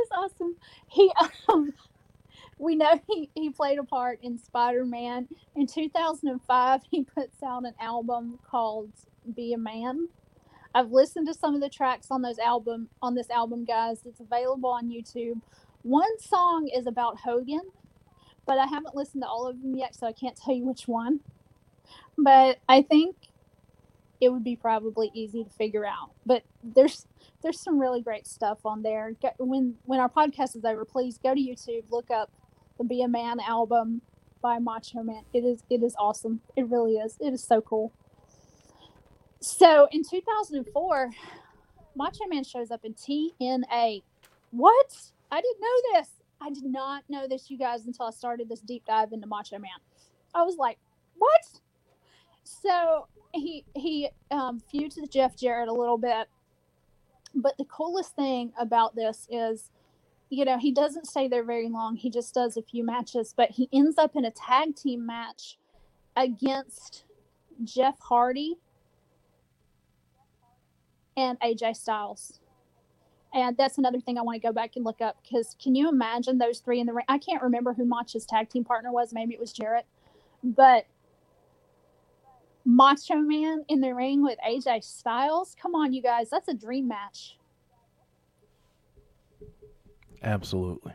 is 0.03 0.09
awesome. 0.13 0.57
He 0.89 1.13
um 1.49 1.73
we 2.59 2.75
know 2.75 2.99
he, 3.07 3.29
he 3.35 3.51
played 3.51 3.79
a 3.79 3.85
part 3.85 4.19
in 4.23 4.39
Spider-Man. 4.39 5.29
In 5.57 5.67
2005, 5.67 6.81
he 6.91 7.05
puts 7.05 7.43
out 7.43 7.65
an 7.67 7.75
album 7.81 8.39
called 8.49 8.91
Be 9.35 9.53
a 9.53 9.59
Man. 9.59 10.09
I've 10.75 10.91
listened 10.91 11.27
to 11.29 11.35
some 11.35 11.55
of 11.55 11.61
the 11.61 11.69
tracks 11.69 12.09
on 12.11 12.23
those 12.23 12.39
album 12.39 12.89
on 13.03 13.15
this 13.15 13.31
album, 13.31 13.65
guys. 13.65 14.01
It's 14.07 14.21
available 14.21 14.71
on 14.71 14.89
YouTube. 14.89 15.41
One 15.83 16.19
song 16.19 16.69
is 16.75 16.87
about 16.87 17.19
Hogan, 17.21 17.63
but 18.47 18.59
I 18.59 18.67
haven't 18.67 18.95
listened 18.95 19.23
to 19.23 19.29
all 19.29 19.47
of 19.47 19.61
them 19.61 19.75
yet, 19.75 19.95
so 19.95 20.07
I 20.07 20.13
can't 20.13 20.37
tell 20.37 20.55
you 20.55 20.65
which 20.65 20.87
one. 20.87 21.21
But 22.17 22.59
I 22.69 22.83
think 22.83 23.17
it 24.21 24.31
would 24.31 24.45
be 24.45 24.57
probably 24.57 25.11
easy 25.15 25.45
to 25.45 25.51
figure 25.51 25.85
out. 25.85 26.11
But 26.25 26.43
there's 26.63 27.07
there's 27.43 27.61
some 27.61 27.79
really 27.79 28.01
great 28.01 28.27
stuff 28.27 28.65
on 28.65 28.83
there. 28.83 29.13
When 29.39 29.77
when 29.85 30.01
our 30.01 30.09
podcast 30.09 30.57
is 30.57 30.65
over, 30.65 30.85
please 30.85 31.19
go 31.19 31.35
to 31.35 31.41
YouTube, 31.41 31.85
look 31.91 32.11
up 32.11 32.31
the 32.79 32.85
Be 32.85 33.03
a 33.03 33.09
Man 33.09 33.41
album 33.41 34.01
by 34.41 34.59
Macho 34.59 35.03
Man. 35.03 35.23
It 35.33 35.45
is 35.45 35.63
it 35.69 35.83
is 35.83 35.95
awesome. 35.99 36.41
It 36.57 36.69
really 36.69 36.97
is. 36.97 37.17
It 37.21 37.33
is 37.33 37.43
so 37.43 37.61
cool. 37.61 37.93
So 39.41 39.87
in 39.93 40.03
2004, 40.03 41.11
Macho 41.95 42.27
Man 42.29 42.45
shows 42.45 42.71
up 42.71 42.85
in 42.85 42.95
TNA. 42.95 44.03
What? 44.51 44.97
I 45.31 45.41
didn't 45.41 45.61
know 45.61 46.01
this. 46.01 46.09
I 46.47 46.51
did 46.51 46.65
not 46.65 47.03
know 47.09 47.27
this, 47.27 47.51
you 47.51 47.59
guys, 47.59 47.87
until 47.87 48.07
I 48.07 48.11
started 48.11 48.49
this 48.49 48.61
deep 48.61 48.85
dive 48.87 49.13
into 49.13 49.27
Macho 49.27 49.59
Man. 49.59 49.71
I 50.33 50.43
was 50.43 50.57
like, 50.57 50.79
what? 51.17 51.61
So 52.45 53.09
he 53.33 53.65
he 53.75 54.11
um, 54.31 54.61
feuds 54.61 54.97
with 54.97 55.11
Jeff 55.11 55.37
Jarrett 55.37 55.69
a 55.69 55.73
little 55.73 55.99
bit, 55.99 56.29
but 57.35 57.57
the 57.59 57.65
coolest 57.65 58.15
thing 58.15 58.53
about 58.59 58.95
this 58.95 59.27
is, 59.29 59.71
you 60.31 60.45
know, 60.45 60.57
he 60.59 60.71
doesn't 60.71 61.07
stay 61.07 61.27
there 61.27 61.43
very 61.43 61.69
long. 61.69 61.97
He 61.97 62.11
just 62.11 62.33
does 62.33 62.57
a 62.57 62.63
few 62.63 62.85
matches, 62.85 63.35
but 63.37 63.51
he 63.51 63.69
ends 63.73 63.99
up 63.99 64.15
in 64.15 64.25
a 64.25 64.31
tag 64.31 64.77
team 64.77 65.05
match 65.05 65.59
against 66.15 67.05
Jeff 67.65 67.99
Hardy 67.99 68.55
and 71.17 71.41
AJ 71.41 71.77
Styles. 71.77 72.39
And 73.37 73.55
that's 73.59 73.77
another 73.77 74.01
thing 74.01 74.17
I 74.17 74.23
want 74.23 74.41
to 74.41 74.49
go 74.49 74.51
back 74.51 74.77
and 74.77 74.85
look 74.85 75.03
up 75.03 75.19
because 75.23 75.55
can 75.63 75.75
you 75.75 75.91
imagine 75.91 76.39
those 76.39 76.61
three 76.61 76.81
in 76.81 76.87
the 76.87 76.95
ring? 76.95 77.05
I 77.07 77.19
can't 77.19 77.43
remember 77.43 77.75
who 77.75 77.85
Macho's 77.85 78.25
tag 78.25 78.49
team 78.49 78.65
partner 78.65 78.91
was. 78.91 79.13
Maybe 79.13 79.35
it 79.35 79.39
was 79.41 79.53
Jarrett, 79.53 79.85
but 80.43 80.87
Macho 82.65 83.17
Man 83.17 83.63
in 83.69 83.83
the 83.83 83.95
ring 83.95 84.23
with 84.23 84.39
AJ 84.49 84.83
Styles. 84.85 85.55
Come 85.61 85.75
on, 85.75 85.93
you 85.93 86.01
guys, 86.01 86.31
that's 86.31 86.49
a 86.49 86.55
dream 86.55 86.89
match. 86.89 87.37
Absolutely. 90.23 90.95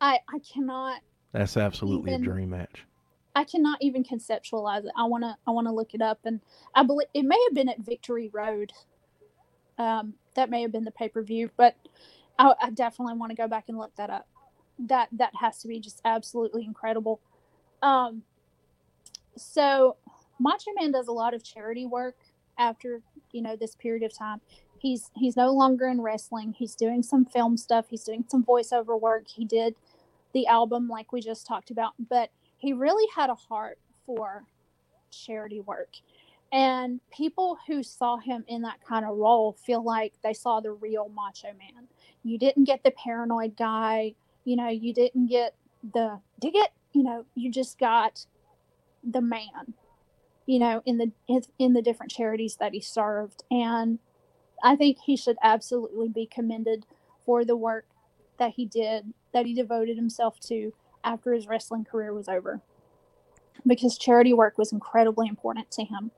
I 0.00 0.18
I 0.28 0.40
cannot 0.40 1.02
That's 1.30 1.56
absolutely 1.56 2.12
Even- 2.14 2.22
a 2.22 2.24
dream 2.24 2.50
match. 2.50 2.84
I 3.36 3.44
cannot 3.44 3.78
even 3.80 4.02
conceptualize 4.02 4.84
it. 4.86 4.92
I 4.96 5.04
wanna 5.04 5.38
I 5.46 5.52
wanna 5.52 5.72
look 5.72 5.94
it 5.94 6.02
up, 6.02 6.18
and 6.24 6.40
I 6.74 6.82
believe 6.82 7.06
it 7.14 7.22
may 7.22 7.40
have 7.46 7.54
been 7.54 7.68
at 7.68 7.78
Victory 7.78 8.28
Road. 8.32 8.72
Um, 9.78 10.14
that 10.34 10.50
may 10.50 10.62
have 10.62 10.72
been 10.72 10.84
the 10.84 10.90
pay 10.90 11.08
per 11.08 11.22
view, 11.22 11.50
but 11.56 11.76
I, 12.38 12.54
I 12.60 12.70
definitely 12.70 13.14
want 13.14 13.30
to 13.30 13.36
go 13.36 13.48
back 13.48 13.64
and 13.68 13.78
look 13.78 13.94
that 13.96 14.10
up. 14.10 14.26
That 14.78 15.08
that 15.12 15.32
has 15.40 15.60
to 15.62 15.68
be 15.68 15.80
just 15.80 16.00
absolutely 16.04 16.64
incredible. 16.64 17.20
Um, 17.82 18.22
so 19.36 19.96
Macho 20.38 20.70
Man 20.78 20.92
does 20.92 21.08
a 21.08 21.12
lot 21.12 21.34
of 21.34 21.42
charity 21.42 21.86
work 21.86 22.16
after 22.58 23.02
you 23.32 23.42
know 23.42 23.56
this 23.56 23.74
period 23.74 24.02
of 24.02 24.16
time. 24.16 24.40
He's 24.78 25.10
he's 25.14 25.36
no 25.36 25.50
longer 25.52 25.88
in 25.88 26.00
wrestling. 26.00 26.54
He's 26.56 26.74
doing 26.74 27.02
some 27.02 27.24
film 27.24 27.56
stuff. 27.56 27.86
He's 27.88 28.04
doing 28.04 28.24
some 28.28 28.44
voiceover 28.44 29.00
work. 29.00 29.28
He 29.28 29.44
did 29.44 29.74
the 30.32 30.46
album 30.46 30.88
like 30.88 31.12
we 31.12 31.20
just 31.20 31.46
talked 31.46 31.70
about, 31.70 31.92
but 32.10 32.30
he 32.58 32.72
really 32.72 33.06
had 33.14 33.30
a 33.30 33.34
heart 33.34 33.78
for 34.04 34.44
charity 35.10 35.60
work. 35.60 35.88
And 36.56 37.00
people 37.10 37.58
who 37.66 37.82
saw 37.82 38.16
him 38.16 38.42
in 38.48 38.62
that 38.62 38.82
kind 38.82 39.04
of 39.04 39.18
role 39.18 39.52
feel 39.66 39.84
like 39.84 40.14
they 40.24 40.32
saw 40.32 40.58
the 40.58 40.72
real 40.72 41.10
Macho 41.10 41.48
Man. 41.48 41.86
You 42.24 42.38
didn't 42.38 42.64
get 42.64 42.82
the 42.82 42.92
paranoid 42.92 43.58
guy, 43.58 44.14
you 44.46 44.56
know, 44.56 44.68
you 44.68 44.94
didn't 44.94 45.26
get 45.26 45.54
the 45.92 46.18
dig 46.40 46.56
it, 46.56 46.70
you 46.94 47.02
know, 47.02 47.26
you 47.34 47.50
just 47.50 47.78
got 47.78 48.24
the 49.04 49.20
man, 49.20 49.74
you 50.46 50.58
know, 50.58 50.80
in 50.86 50.96
the 50.96 51.12
in, 51.58 51.74
the 51.74 51.82
different 51.82 52.10
charities 52.10 52.56
that 52.56 52.72
he 52.72 52.80
served. 52.80 53.44
And 53.50 53.98
I 54.64 54.76
think 54.76 54.96
he 55.04 55.14
should 55.14 55.36
absolutely 55.42 56.08
be 56.08 56.24
commended 56.24 56.86
for 57.26 57.44
the 57.44 57.54
work 57.54 57.84
that 58.38 58.52
he 58.52 58.64
did, 58.64 59.12
that 59.34 59.44
he 59.44 59.52
devoted 59.52 59.98
himself 59.98 60.40
to 60.46 60.72
after 61.04 61.34
his 61.34 61.46
wrestling 61.46 61.84
career 61.84 62.14
was 62.14 62.28
over. 62.28 62.62
Because 63.66 63.98
charity 63.98 64.32
work 64.32 64.56
was 64.56 64.72
incredibly 64.72 65.28
important 65.28 65.70
to 65.72 65.84
him. 65.84 66.12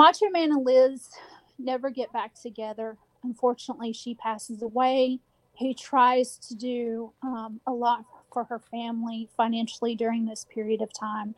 Macho 0.00 0.30
Man 0.30 0.50
and 0.50 0.64
Liz 0.64 1.10
never 1.58 1.90
get 1.90 2.10
back 2.10 2.32
together. 2.32 2.96
Unfortunately, 3.22 3.92
she 3.92 4.14
passes 4.14 4.62
away. 4.62 5.18
He 5.52 5.74
tries 5.74 6.38
to 6.38 6.54
do 6.54 7.12
um, 7.22 7.60
a 7.66 7.72
lot 7.72 8.06
for 8.32 8.44
her 8.44 8.58
family 8.58 9.28
financially 9.36 9.94
during 9.94 10.24
this 10.24 10.46
period 10.48 10.80
of 10.80 10.90
time. 10.90 11.34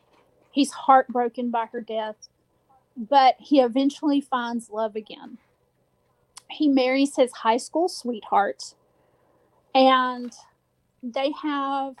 He's 0.49 0.71
heartbroken 0.71 1.51
by 1.51 1.65
her 1.73 1.81
death, 1.81 2.15
but 2.95 3.35
he 3.37 3.59
eventually 3.59 4.21
finds 4.21 4.69
love 4.69 4.95
again. 4.95 5.39
He 6.49 6.69
marries 6.69 7.17
his 7.17 7.33
high 7.33 7.57
school 7.57 7.89
sweetheart, 7.89 8.75
and 9.75 10.31
they 11.03 11.33
have 11.43 11.95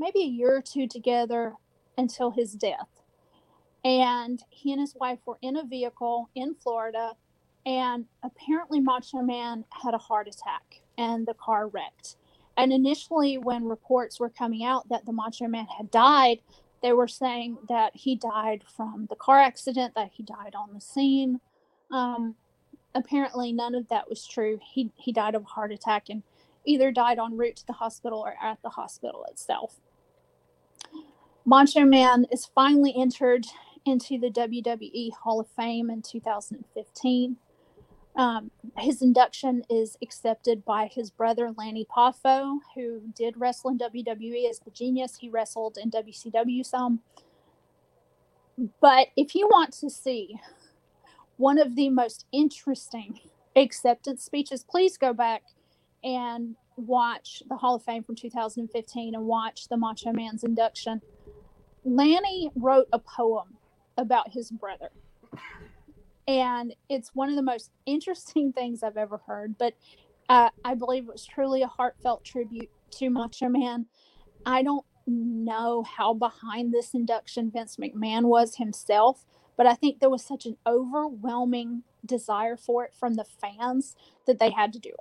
maybe 0.00 0.22
a 0.22 0.26
year 0.26 0.56
or 0.56 0.62
two 0.62 0.88
together 0.88 1.54
until 1.96 2.32
his 2.32 2.54
death 2.54 2.95
and 3.86 4.42
he 4.50 4.72
and 4.72 4.80
his 4.80 4.96
wife 4.96 5.20
were 5.24 5.38
in 5.42 5.56
a 5.56 5.64
vehicle 5.64 6.28
in 6.34 6.56
Florida, 6.56 7.12
and 7.64 8.04
apparently 8.24 8.80
Macho 8.80 9.22
Man 9.22 9.64
had 9.70 9.94
a 9.94 9.98
heart 9.98 10.26
attack 10.26 10.80
and 10.98 11.24
the 11.24 11.34
car 11.34 11.68
wrecked. 11.68 12.16
And 12.56 12.72
initially, 12.72 13.38
when 13.38 13.64
reports 13.64 14.18
were 14.18 14.28
coming 14.28 14.64
out 14.64 14.88
that 14.88 15.06
the 15.06 15.12
Macho 15.12 15.46
Man 15.46 15.66
had 15.66 15.92
died, 15.92 16.40
they 16.82 16.92
were 16.92 17.06
saying 17.06 17.58
that 17.68 17.94
he 17.94 18.16
died 18.16 18.64
from 18.76 19.06
the 19.08 19.14
car 19.14 19.38
accident, 19.38 19.94
that 19.94 20.10
he 20.12 20.24
died 20.24 20.56
on 20.56 20.74
the 20.74 20.80
scene. 20.80 21.40
Um, 21.92 22.34
apparently, 22.92 23.52
none 23.52 23.76
of 23.76 23.86
that 23.88 24.08
was 24.08 24.26
true. 24.26 24.58
He 24.64 24.90
he 24.96 25.12
died 25.12 25.36
of 25.36 25.42
a 25.42 25.46
heart 25.46 25.70
attack 25.70 26.08
and 26.08 26.24
either 26.64 26.90
died 26.90 27.20
en 27.20 27.36
route 27.36 27.56
to 27.56 27.66
the 27.68 27.74
hospital 27.74 28.18
or 28.18 28.34
at 28.42 28.60
the 28.62 28.70
hospital 28.70 29.24
itself. 29.30 29.78
Macho 31.44 31.84
Man 31.84 32.26
is 32.32 32.46
finally 32.46 32.92
entered 32.96 33.46
into 33.86 34.18
the 34.18 34.30
WWE 34.30 35.12
Hall 35.12 35.40
of 35.40 35.48
Fame 35.48 35.90
in 35.90 36.02
2015. 36.02 37.36
Um, 38.16 38.50
his 38.78 39.02
induction 39.02 39.62
is 39.68 39.98
accepted 40.02 40.64
by 40.64 40.86
his 40.90 41.10
brother 41.10 41.52
Lanny 41.56 41.84
Poffo, 41.84 42.58
who 42.74 43.02
did 43.14 43.38
wrestle 43.38 43.70
in 43.70 43.78
WWE 43.78 44.48
as 44.48 44.58
the 44.58 44.70
Genius. 44.70 45.18
He 45.18 45.28
wrestled 45.28 45.76
in 45.76 45.90
WCW 45.90 46.64
some. 46.64 47.00
But 48.80 49.08
if 49.16 49.34
you 49.34 49.46
want 49.48 49.74
to 49.74 49.90
see 49.90 50.40
one 51.36 51.58
of 51.58 51.76
the 51.76 51.90
most 51.90 52.24
interesting 52.32 53.20
acceptance 53.54 54.24
speeches, 54.24 54.64
please 54.64 54.96
go 54.96 55.12
back 55.12 55.42
and 56.02 56.56
watch 56.76 57.42
the 57.48 57.56
Hall 57.56 57.74
of 57.74 57.84
Fame 57.84 58.02
from 58.02 58.16
2015 58.16 59.14
and 59.14 59.24
watch 59.24 59.68
the 59.68 59.76
Macho 59.76 60.12
Man's 60.12 60.42
induction. 60.42 61.02
Lanny 61.84 62.50
wrote 62.56 62.88
a 62.92 62.98
poem 62.98 63.55
about 63.96 64.32
his 64.32 64.50
brother. 64.50 64.90
And 66.28 66.74
it's 66.88 67.10
one 67.14 67.28
of 67.28 67.36
the 67.36 67.42
most 67.42 67.70
interesting 67.86 68.52
things 68.52 68.82
I've 68.82 68.96
ever 68.96 69.20
heard. 69.26 69.56
But 69.58 69.74
uh, 70.28 70.50
I 70.64 70.74
believe 70.74 71.04
it 71.04 71.12
was 71.12 71.24
truly 71.24 71.62
a 71.62 71.68
heartfelt 71.68 72.24
tribute 72.24 72.70
to 72.92 73.10
Macho 73.10 73.48
Man. 73.48 73.86
I 74.44 74.62
don't 74.62 74.84
know 75.06 75.84
how 75.84 76.14
behind 76.14 76.72
this 76.72 76.94
induction 76.94 77.50
Vince 77.50 77.76
McMahon 77.76 78.24
was 78.24 78.56
himself, 78.56 79.24
but 79.56 79.66
I 79.66 79.74
think 79.74 80.00
there 80.00 80.10
was 80.10 80.24
such 80.24 80.46
an 80.46 80.56
overwhelming 80.66 81.84
desire 82.04 82.56
for 82.56 82.84
it 82.84 82.92
from 82.98 83.14
the 83.14 83.24
fans 83.24 83.94
that 84.26 84.38
they 84.38 84.50
had 84.50 84.72
to 84.72 84.78
do 84.78 84.90
it. 84.90 85.00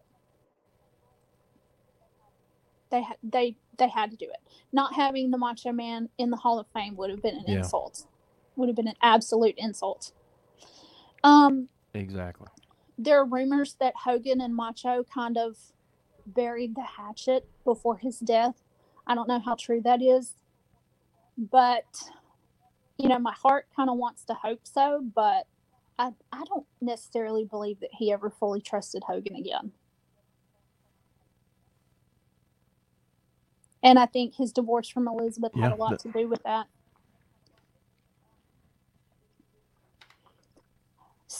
They 2.92 3.02
had 3.02 3.18
they 3.24 3.58
they 3.78 3.90
had 3.90 4.12
to 4.12 4.18
do 4.18 4.26
it. 4.26 4.40
Not 4.72 4.94
having 4.94 5.32
the 5.32 5.38
Macho 5.40 5.72
Man 5.72 6.10
in 6.20 6.30
the 6.30 6.38
Hall 6.38 6.60
of 6.60 6.68
Fame 6.68 6.96
would 6.98 7.10
have 7.10 7.22
been 7.22 7.36
an 7.36 7.46
Yeah. 7.48 7.58
insult. 7.58 8.06
Would 8.56 8.70
have 8.70 8.76
been 8.76 8.88
an 8.88 8.96
absolute 9.02 9.56
insult. 9.58 10.12
Um, 11.24 11.70
Exactly. 11.94 12.48
there 12.98 13.20
are 13.20 13.26
rumors 13.26 13.76
that 13.80 13.94
Hogan 14.04 14.42
and 14.42 14.56
Macho 14.56 15.04
kind 15.14 15.38
of 15.38 15.58
buried 16.26 16.76
the 16.76 16.84
hatchet 16.84 17.48
before 17.64 17.98
his 17.98 18.20
death. 18.20 18.62
I 19.08 19.16
don't 19.16 19.28
know 19.28 19.40
how 19.40 19.56
true 19.56 19.82
that 19.84 20.02
is, 20.02 20.34
but 21.38 21.86
you 22.98 23.10
know, 23.10 23.20
my 23.20 23.34
heart 23.34 23.68
kind 23.76 23.90
of 23.90 23.98
wants 23.98 24.24
to 24.26 24.34
hope 24.34 24.62
so, 24.64 25.02
but 25.14 25.48
I 26.00 26.12
I 26.32 26.44
don't 26.46 26.66
necessarily 26.82 27.44
believe 27.46 27.80
that 27.82 27.90
he 27.94 28.12
ever 28.12 28.30
fully 28.30 28.62
trusted 28.62 29.04
Hogan 29.06 29.36
again. 29.36 29.72
And 33.84 34.00
I 34.00 34.06
think 34.08 34.36
his 34.36 34.52
divorce 34.52 34.90
from 34.90 35.08
Elizabeth 35.08 35.54
had 35.56 35.72
a 35.72 35.76
lot 35.76 35.92
that- 35.92 36.00
to 36.00 36.12
do 36.12 36.28
with 36.28 36.42
that. 36.44 36.68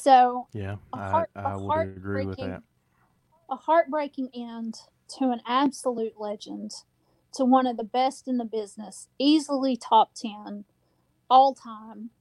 So 0.06 0.48
Yeah, 0.54 0.76
I, 0.94 1.10
heart- 1.10 1.30
I 1.36 1.54
a 1.56 1.60
would 1.60 1.98
agree 1.98 2.26
with 2.28 2.38
that. 2.38 2.62
a 3.50 3.56
heartbreaking 3.56 4.30
end 4.36 4.76
to 5.18 5.32
an 5.32 5.42
absolute 5.48 6.14
legend, 6.20 6.72
to 7.34 7.44
one 7.44 7.66
of 7.66 7.78
the 7.78 7.84
best 7.84 8.28
in 8.28 8.38
the 8.38 8.46
business, 8.46 9.08
easily 9.18 9.76
top 9.76 10.12
10 10.16 10.66
all 11.28 11.56
time. 11.56 12.12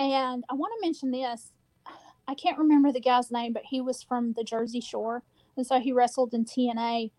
And 0.00 0.42
I 0.50 0.54
want 0.54 0.72
to 0.76 0.84
mention 0.84 1.12
this. 1.12 1.52
I 2.26 2.34
can't 2.34 2.58
remember 2.58 2.90
the 2.90 3.00
guy's 3.00 3.30
name, 3.30 3.52
but 3.52 3.62
he 3.70 3.80
was 3.80 4.02
from 4.02 4.32
the 4.32 4.42
Jersey 4.42 4.80
Shore. 4.80 5.22
And 5.56 5.64
so 5.64 5.78
he 5.78 5.92
wrestled 5.92 6.34
in 6.34 6.44
TNA. 6.44 7.12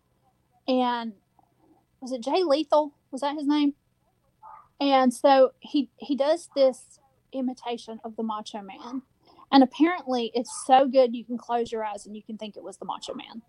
And 0.68 1.14
was 2.02 2.12
it 2.12 2.22
Jay 2.22 2.42
Lethal? 2.42 2.92
Was 3.10 3.22
that 3.22 3.34
his 3.34 3.46
name? 3.46 3.72
And 4.78 5.12
so 5.14 5.52
he 5.60 5.88
he 5.96 6.14
does 6.16 6.50
this 6.54 7.00
imitation 7.32 7.98
of 8.04 8.16
the 8.16 8.22
Macho 8.22 8.60
Man. 8.60 9.02
And 9.52 9.62
apparently, 9.62 10.30
it's 10.34 10.64
so 10.66 10.86
good 10.86 11.14
you 11.14 11.24
can 11.24 11.36
close 11.36 11.72
your 11.72 11.84
eyes 11.84 12.06
and 12.06 12.14
you 12.16 12.22
can 12.22 12.38
think 12.38 12.56
it 12.56 12.62
was 12.62 12.76
the 12.76 12.84
Macho 12.84 13.14
Man. 13.14 13.42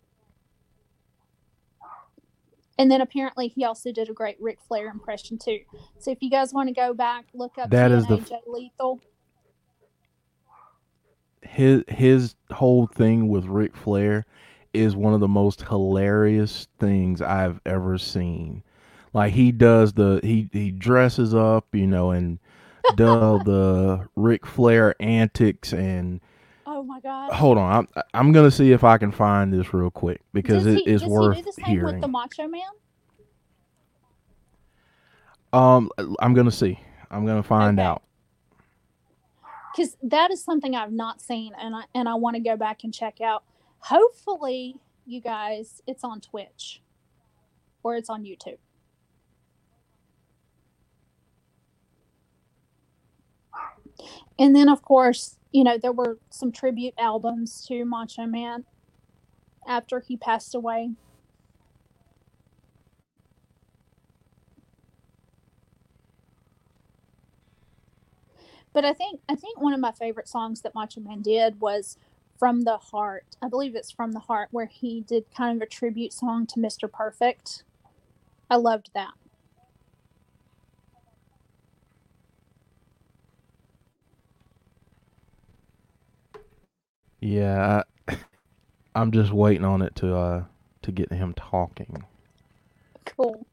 And 2.79 2.89
then 2.89 3.01
apparently, 3.01 3.47
he 3.47 3.63
also 3.63 3.91
did 3.91 4.09
a 4.09 4.13
great 4.13 4.37
Ric 4.39 4.57
Flair 4.67 4.87
impression 4.87 5.37
too. 5.37 5.59
So 5.99 6.09
if 6.11 6.17
you 6.21 6.31
guys 6.31 6.53
want 6.53 6.69
to 6.69 6.73
go 6.73 6.93
back, 6.93 7.25
look 7.33 7.57
up 7.59 7.69
That 7.69 7.91
is 7.91 8.05
TNA 8.05 8.09
the- 8.09 8.29
Jay 8.29 8.39
Lethal. 8.47 8.99
His 11.43 11.83
his 11.87 12.35
whole 12.51 12.87
thing 12.87 13.27
with 13.27 13.45
Ric 13.45 13.75
Flair 13.75 14.25
is 14.73 14.95
one 14.95 15.13
of 15.13 15.19
the 15.19 15.27
most 15.27 15.63
hilarious 15.63 16.67
things 16.79 17.21
I've 17.21 17.59
ever 17.65 17.97
seen. 17.97 18.63
Like 19.13 19.33
he 19.33 19.51
does 19.51 19.93
the 19.93 20.19
he 20.23 20.49
he 20.53 20.71
dresses 20.71 21.33
up, 21.35 21.65
you 21.73 21.87
know, 21.87 22.11
and 22.11 22.39
does 22.95 23.43
the 23.45 24.07
Ric 24.15 24.45
Flair 24.45 24.95
antics 25.01 25.73
and 25.73 26.21
Oh 26.65 26.83
my 26.83 26.99
God! 26.99 27.33
hold 27.33 27.57
on, 27.57 27.87
I'm 27.95 28.03
I'm 28.13 28.31
gonna 28.31 28.51
see 28.51 28.71
if 28.71 28.83
I 28.83 28.97
can 28.97 29.11
find 29.11 29.51
this 29.53 29.73
real 29.73 29.91
quick 29.91 30.21
because 30.33 30.65
does 30.65 30.75
it 30.75 30.77
he, 30.85 30.85
is 30.85 31.01
does 31.01 31.11
worth 31.11 31.35
he 31.37 31.41
do 31.41 31.45
the 31.45 31.53
same 31.53 31.65
hearing. 31.71 31.93
with 31.93 32.01
the 32.01 32.07
Macho 32.07 32.47
Man? 32.47 32.61
Um, 35.53 35.89
I'm 36.19 36.33
gonna 36.33 36.51
see. 36.51 36.79
I'm 37.09 37.25
gonna 37.25 37.43
find 37.43 37.79
Okay. 37.79 37.85
out. 37.87 38.03
Because 39.75 39.97
that 40.03 40.31
is 40.31 40.43
something 40.43 40.75
I've 40.75 40.91
not 40.91 41.21
seen, 41.21 41.53
and 41.59 41.75
I 41.75 41.83
and 41.95 42.07
I 42.07 42.15
want 42.15 42.35
to 42.35 42.41
go 42.41 42.55
back 42.57 42.83
and 42.83 42.93
check 42.93 43.21
out. 43.21 43.43
Hopefully, 43.79 44.75
you 45.05 45.21
guys, 45.21 45.81
it's 45.87 46.03
on 46.03 46.21
Twitch 46.21 46.81
or 47.83 47.95
it's 47.95 48.09
on 48.09 48.23
YouTube. 48.23 48.57
And 54.39 54.55
then, 54.55 54.69
of 54.69 54.81
course, 54.81 55.37
you 55.51 55.63
know, 55.63 55.77
there 55.77 55.91
were 55.91 56.19
some 56.29 56.51
tribute 56.51 56.93
albums 56.97 57.65
to 57.67 57.85
Macho 57.85 58.25
Man 58.25 58.65
after 59.67 59.99
he 59.99 60.17
passed 60.17 60.55
away. 60.55 60.91
But 68.73 68.85
I 68.85 68.93
think 68.93 69.21
I 69.29 69.35
think 69.35 69.59
one 69.59 69.73
of 69.73 69.79
my 69.79 69.91
favorite 69.91 70.27
songs 70.27 70.61
that 70.61 70.75
Macho 70.75 71.01
Man 71.01 71.21
did 71.21 71.59
was 71.61 71.97
"From 72.37 72.61
the 72.61 72.77
Heart." 72.77 73.35
I 73.41 73.49
believe 73.49 73.75
it's 73.75 73.91
"From 73.91 74.13
the 74.13 74.19
Heart," 74.19 74.49
where 74.51 74.65
he 74.67 75.01
did 75.01 75.25
kind 75.35 75.55
of 75.61 75.65
a 75.65 75.69
tribute 75.69 76.13
song 76.13 76.47
to 76.47 76.59
Mr. 76.59 76.91
Perfect. 76.91 77.63
I 78.49 78.57
loved 78.57 78.91
that. 78.93 79.13
Yeah, 87.21 87.83
I, 88.09 88.17
I'm 88.95 89.11
just 89.11 89.31
waiting 89.33 89.65
on 89.65 89.81
it 89.83 89.95
to 89.97 90.15
uh 90.15 90.45
to 90.83 90.91
get 90.93 91.11
him 91.13 91.33
talking. 91.35 92.05
Cool. 93.05 93.45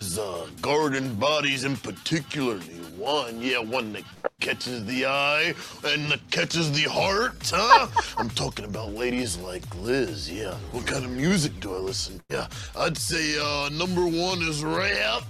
The 0.00 0.48
garden 0.62 1.14
bodies 1.16 1.64
in 1.64 1.76
particular, 1.76 2.58
one, 2.96 3.40
yeah, 3.40 3.58
one 3.58 3.92
that 3.94 4.04
catches 4.40 4.84
the 4.86 5.06
eye 5.06 5.54
and 5.84 6.10
that 6.10 6.20
catches 6.30 6.72
the 6.72 6.88
heart, 6.90 7.50
huh? 7.52 7.88
I'm 8.18 8.30
talking 8.30 8.64
about 8.66 8.94
ladies 8.94 9.38
like 9.38 9.62
Liz, 9.76 10.30
yeah. 10.30 10.54
What 10.72 10.86
kind 10.86 11.04
of 11.04 11.10
music 11.12 11.58
do 11.60 11.74
I 11.74 11.78
listen? 11.78 12.18
To? 12.18 12.24
Yeah, 12.36 12.48
I'd 12.76 12.98
say 12.98 13.38
uh, 13.40 13.70
number 13.70 14.06
one 14.06 14.42
is 14.42 14.64
rap, 14.64 15.24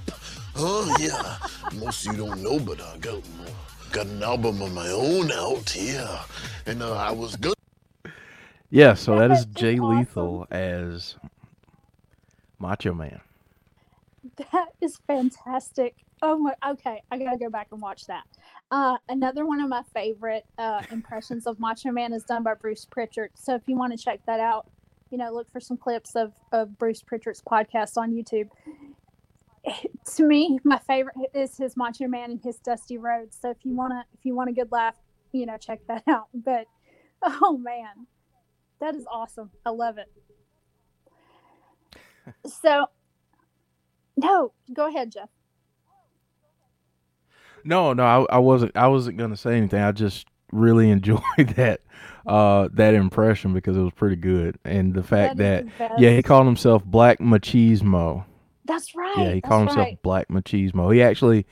huh? 0.54 0.96
Yeah, 1.00 1.38
most 1.78 2.06
of 2.06 2.16
you 2.16 2.26
don't 2.26 2.42
know, 2.42 2.58
but 2.58 2.80
I 2.80 2.96
got 2.98 3.22
got 3.92 4.06
an 4.06 4.22
album 4.22 4.60
of 4.62 4.72
my 4.72 4.88
own 4.88 5.30
out, 5.32 5.70
here, 5.70 6.08
and 6.66 6.82
uh, 6.82 6.94
I 6.94 7.12
was 7.12 7.36
good. 7.36 7.54
Yeah, 8.70 8.94
so 8.94 9.18
that 9.18 9.30
is 9.30 9.46
That 9.46 9.48
is 9.50 9.54
Jay 9.54 9.78
awesome. 9.78 9.98
Lethal 9.98 10.46
as 10.50 11.16
Macho 12.58 12.92
Man. 12.94 13.20
That 14.52 14.68
is 14.80 14.98
fantastic. 15.06 15.96
Oh 16.22 16.38
my 16.38 16.54
okay, 16.66 17.02
I 17.10 17.18
gotta 17.18 17.36
go 17.36 17.50
back 17.50 17.68
and 17.70 17.80
watch 17.80 18.06
that. 18.06 18.24
Uh, 18.70 18.96
another 19.08 19.44
one 19.46 19.60
of 19.60 19.68
my 19.68 19.82
favorite 19.92 20.46
uh, 20.58 20.82
impressions 20.90 21.46
of 21.46 21.60
Macho 21.60 21.90
Man 21.90 22.12
is 22.12 22.24
done 22.24 22.42
by 22.42 22.54
Bruce 22.54 22.86
Prichard. 22.86 23.30
So 23.34 23.54
if 23.54 23.62
you 23.66 23.76
want 23.76 23.92
to 23.96 24.02
check 24.02 24.20
that 24.26 24.40
out, 24.40 24.66
you 25.10 25.18
know, 25.18 25.30
look 25.32 25.52
for 25.52 25.60
some 25.60 25.76
clips 25.76 26.16
of, 26.16 26.32
of 26.50 26.78
Bruce 26.78 27.02
Prichard's 27.02 27.42
podcast 27.42 27.96
on 27.96 28.12
YouTube. 28.12 28.48
To 30.16 30.22
me, 30.24 30.58
my 30.64 30.78
favorite 30.78 31.16
is 31.32 31.56
his 31.56 31.76
Macho 31.76 32.06
Man 32.06 32.32
and 32.32 32.40
his 32.42 32.56
Dusty 32.58 32.98
Rhodes. 32.98 33.38
So 33.40 33.50
if 33.50 33.56
you 33.62 33.74
wanna 33.74 34.04
if 34.12 34.24
you 34.24 34.34
want 34.34 34.50
a 34.50 34.52
good 34.52 34.70
laugh, 34.70 34.96
you 35.32 35.46
know, 35.46 35.56
check 35.56 35.80
that 35.88 36.02
out. 36.08 36.28
But 36.34 36.66
oh 37.22 37.56
man, 37.56 38.06
that 38.80 38.94
is 38.94 39.06
awesome. 39.10 39.50
I 39.64 39.70
love 39.70 39.98
it. 39.98 40.10
So 42.46 42.86
no, 44.16 44.52
go 44.72 44.86
ahead, 44.88 45.12
Jeff. 45.12 45.28
No, 47.64 47.92
no, 47.92 48.04
I, 48.04 48.36
I 48.36 48.38
wasn't. 48.38 48.76
I 48.76 48.88
wasn't 48.88 49.16
gonna 49.16 49.36
say 49.36 49.56
anything. 49.56 49.82
I 49.82 49.92
just 49.92 50.26
really 50.52 50.90
enjoyed 50.90 51.22
that 51.56 51.80
uh 52.26 52.68
that 52.72 52.94
impression 52.94 53.52
because 53.52 53.76
it 53.76 53.80
was 53.80 53.92
pretty 53.92 54.16
good, 54.16 54.58
and 54.64 54.94
the 54.94 55.02
fact 55.02 55.36
that, 55.38 55.66
the 55.78 55.90
yeah, 55.98 56.10
he 56.10 56.22
called 56.22 56.46
himself 56.46 56.84
Black 56.84 57.18
Machismo. 57.18 58.24
That's 58.64 58.94
right. 58.94 59.16
Yeah, 59.16 59.32
he 59.32 59.40
called 59.40 59.68
himself 59.68 59.86
right. 59.86 60.02
Black 60.02 60.28
Machismo. 60.28 60.92
He 60.94 61.02
actually, 61.02 61.46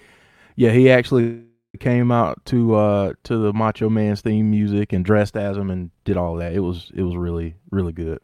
yeah, 0.56 0.70
he 0.70 0.90
actually 0.90 1.44
came 1.80 2.12
out 2.12 2.44
to 2.44 2.74
uh 2.74 3.12
to 3.24 3.38
the 3.38 3.52
Macho 3.52 3.88
Man's 3.88 4.20
theme 4.20 4.50
music 4.50 4.92
and 4.92 5.04
dressed 5.04 5.36
as 5.36 5.56
him 5.56 5.70
and 5.70 5.90
did 6.04 6.16
all 6.16 6.36
that. 6.36 6.52
It 6.52 6.60
was 6.60 6.90
it 6.94 7.02
was 7.02 7.16
really 7.16 7.56
really 7.70 7.92
good. 7.92 8.20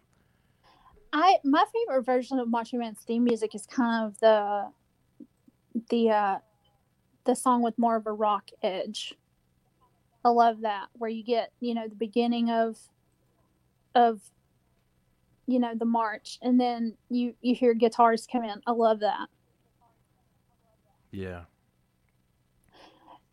I 1.12 1.38
my 1.44 1.64
favorite 1.72 2.04
version 2.04 2.38
of 2.38 2.48
Macho 2.48 2.78
Man's 2.78 3.00
theme 3.00 3.24
music 3.24 3.54
is 3.54 3.66
kind 3.66 4.06
of 4.06 4.18
the 4.20 4.70
the 5.90 6.10
uh 6.10 6.38
the 7.24 7.34
song 7.34 7.62
with 7.62 7.78
more 7.78 7.96
of 7.96 8.06
a 8.06 8.12
rock 8.12 8.50
edge. 8.62 9.14
I 10.24 10.30
love 10.30 10.62
that 10.62 10.88
where 10.94 11.10
you 11.10 11.22
get, 11.22 11.52
you 11.60 11.74
know, 11.74 11.88
the 11.88 11.94
beginning 11.94 12.50
of 12.50 12.78
of 13.94 14.20
you 15.48 15.58
know, 15.58 15.72
the 15.74 15.84
march 15.86 16.38
and 16.42 16.60
then 16.60 16.94
you 17.08 17.34
you 17.40 17.54
hear 17.56 17.74
guitars 17.74 18.28
come 18.30 18.44
in. 18.44 18.60
I 18.66 18.70
love 18.70 19.00
that. 19.00 19.28
Yeah, 21.10 21.44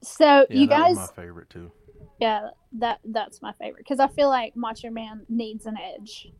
So 0.01 0.47
yeah 0.49 0.59
you 0.61 0.65
guys 0.67 0.95
my 0.95 1.07
favorite 1.07 1.49
too. 1.49 1.71
yeah, 2.19 2.49
that 2.79 2.99
that's 3.03 3.41
my 3.41 3.51
favorite 3.53 3.85
cuz 3.85 3.99
I 3.99 4.07
feel 4.07 4.29
like 4.29 4.55
Macho 4.55 4.89
Man 4.89 5.25
needs 5.27 5.65
an 5.65 5.75
edge. 5.77 6.31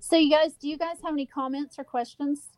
So 0.00 0.16
you 0.16 0.30
guys, 0.30 0.54
do 0.54 0.68
you 0.68 0.76
guys 0.76 0.96
have 1.04 1.12
any 1.12 1.26
comments 1.26 1.78
or 1.78 1.84
questions? 1.84 2.48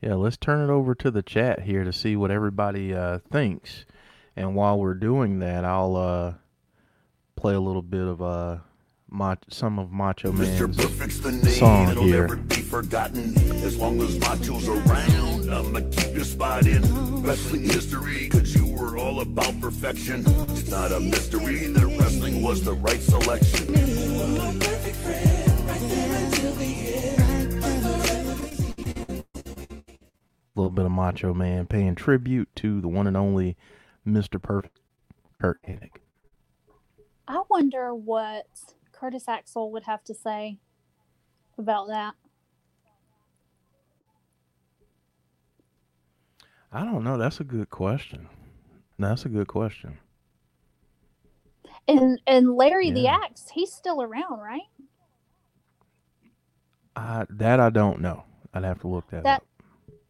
Yeah, 0.00 0.14
let's 0.14 0.36
turn 0.36 0.62
it 0.66 0.72
over 0.72 0.94
to 0.94 1.10
the 1.10 1.22
chat 1.22 1.62
here 1.62 1.84
to 1.84 1.92
see 1.92 2.16
what 2.16 2.30
everybody 2.30 2.94
uh, 2.94 3.18
thinks. 3.30 3.84
And 4.36 4.54
while 4.54 4.78
we're 4.78 4.94
doing 4.94 5.40
that, 5.40 5.64
I'll 5.64 5.96
uh, 5.96 6.34
play 7.36 7.54
a 7.54 7.60
little 7.60 7.82
bit 7.82 8.06
of 8.06 8.20
uh, 8.22 8.58
Mach- 9.10 9.44
some 9.48 9.78
of 9.78 9.92
Macho 9.92 10.32
Mr. 10.32 10.60
Man's 10.62 10.76
Perfect's 10.76 11.20
the 11.20 11.32
name. 11.32 11.44
song 11.44 11.88
It'll 11.90 12.02
here. 12.04 12.22
never 12.22 12.36
be 12.36 12.56
forgotten. 12.56 13.36
As 13.62 13.76
long 13.76 14.00
as 14.00 14.18
Macho's 14.18 14.68
around, 14.68 15.50
I'ma 15.52 15.80
keep 15.92 16.14
your 16.14 16.24
spot 16.24 16.66
in 16.66 16.82
wrestling 17.22 17.62
history. 17.64 18.28
Cause 18.30 18.54
you 18.54 18.66
were 18.66 18.98
all 18.98 19.20
about 19.20 19.60
perfection. 19.60 20.24
It's 20.50 20.68
not 20.70 20.90
a 20.92 20.98
mystery 21.00 21.66
that 21.68 21.86
wrestling 22.00 22.42
was 22.42 22.64
the 22.64 22.72
right 22.74 23.00
selection. 23.00 23.74
A 29.18 30.60
little 30.60 30.70
bit 30.70 30.86
of 30.86 30.90
Macho 30.92 31.34
Man 31.34 31.66
paying 31.66 31.94
tribute 31.94 32.48
to 32.56 32.80
the 32.80 32.88
one 32.88 33.06
and 33.06 33.16
only 33.16 33.56
Mr. 34.06 34.40
Perfect, 34.40 34.80
Curt 35.40 35.60
Hennig. 35.62 35.90
I 37.28 37.42
wonder 37.50 37.94
what 37.94 38.46
Curtis 38.92 39.28
Axel 39.28 39.72
would 39.72 39.84
have 39.84 40.04
to 40.04 40.14
say 40.14 40.58
about 41.58 41.88
that. 41.88 42.14
I 46.72 46.84
don't 46.84 47.04
know. 47.04 47.18
That's 47.18 47.40
a 47.40 47.44
good 47.44 47.70
question. 47.70 48.28
That's 48.98 49.24
a 49.24 49.28
good 49.28 49.48
question. 49.48 49.98
And 51.88 52.20
and 52.26 52.54
Larry 52.56 52.90
the 52.90 53.08
Axe, 53.08 53.48
he's 53.52 53.72
still 53.72 54.02
around, 54.02 54.40
right? 54.40 54.62
I, 56.96 57.26
that 57.30 57.60
I 57.60 57.70
don't 57.70 58.00
know. 58.00 58.24
I'd 58.54 58.64
have 58.64 58.80
to 58.80 58.88
look 58.88 59.10
that, 59.10 59.24
That 59.24 59.42
up. 59.42 59.44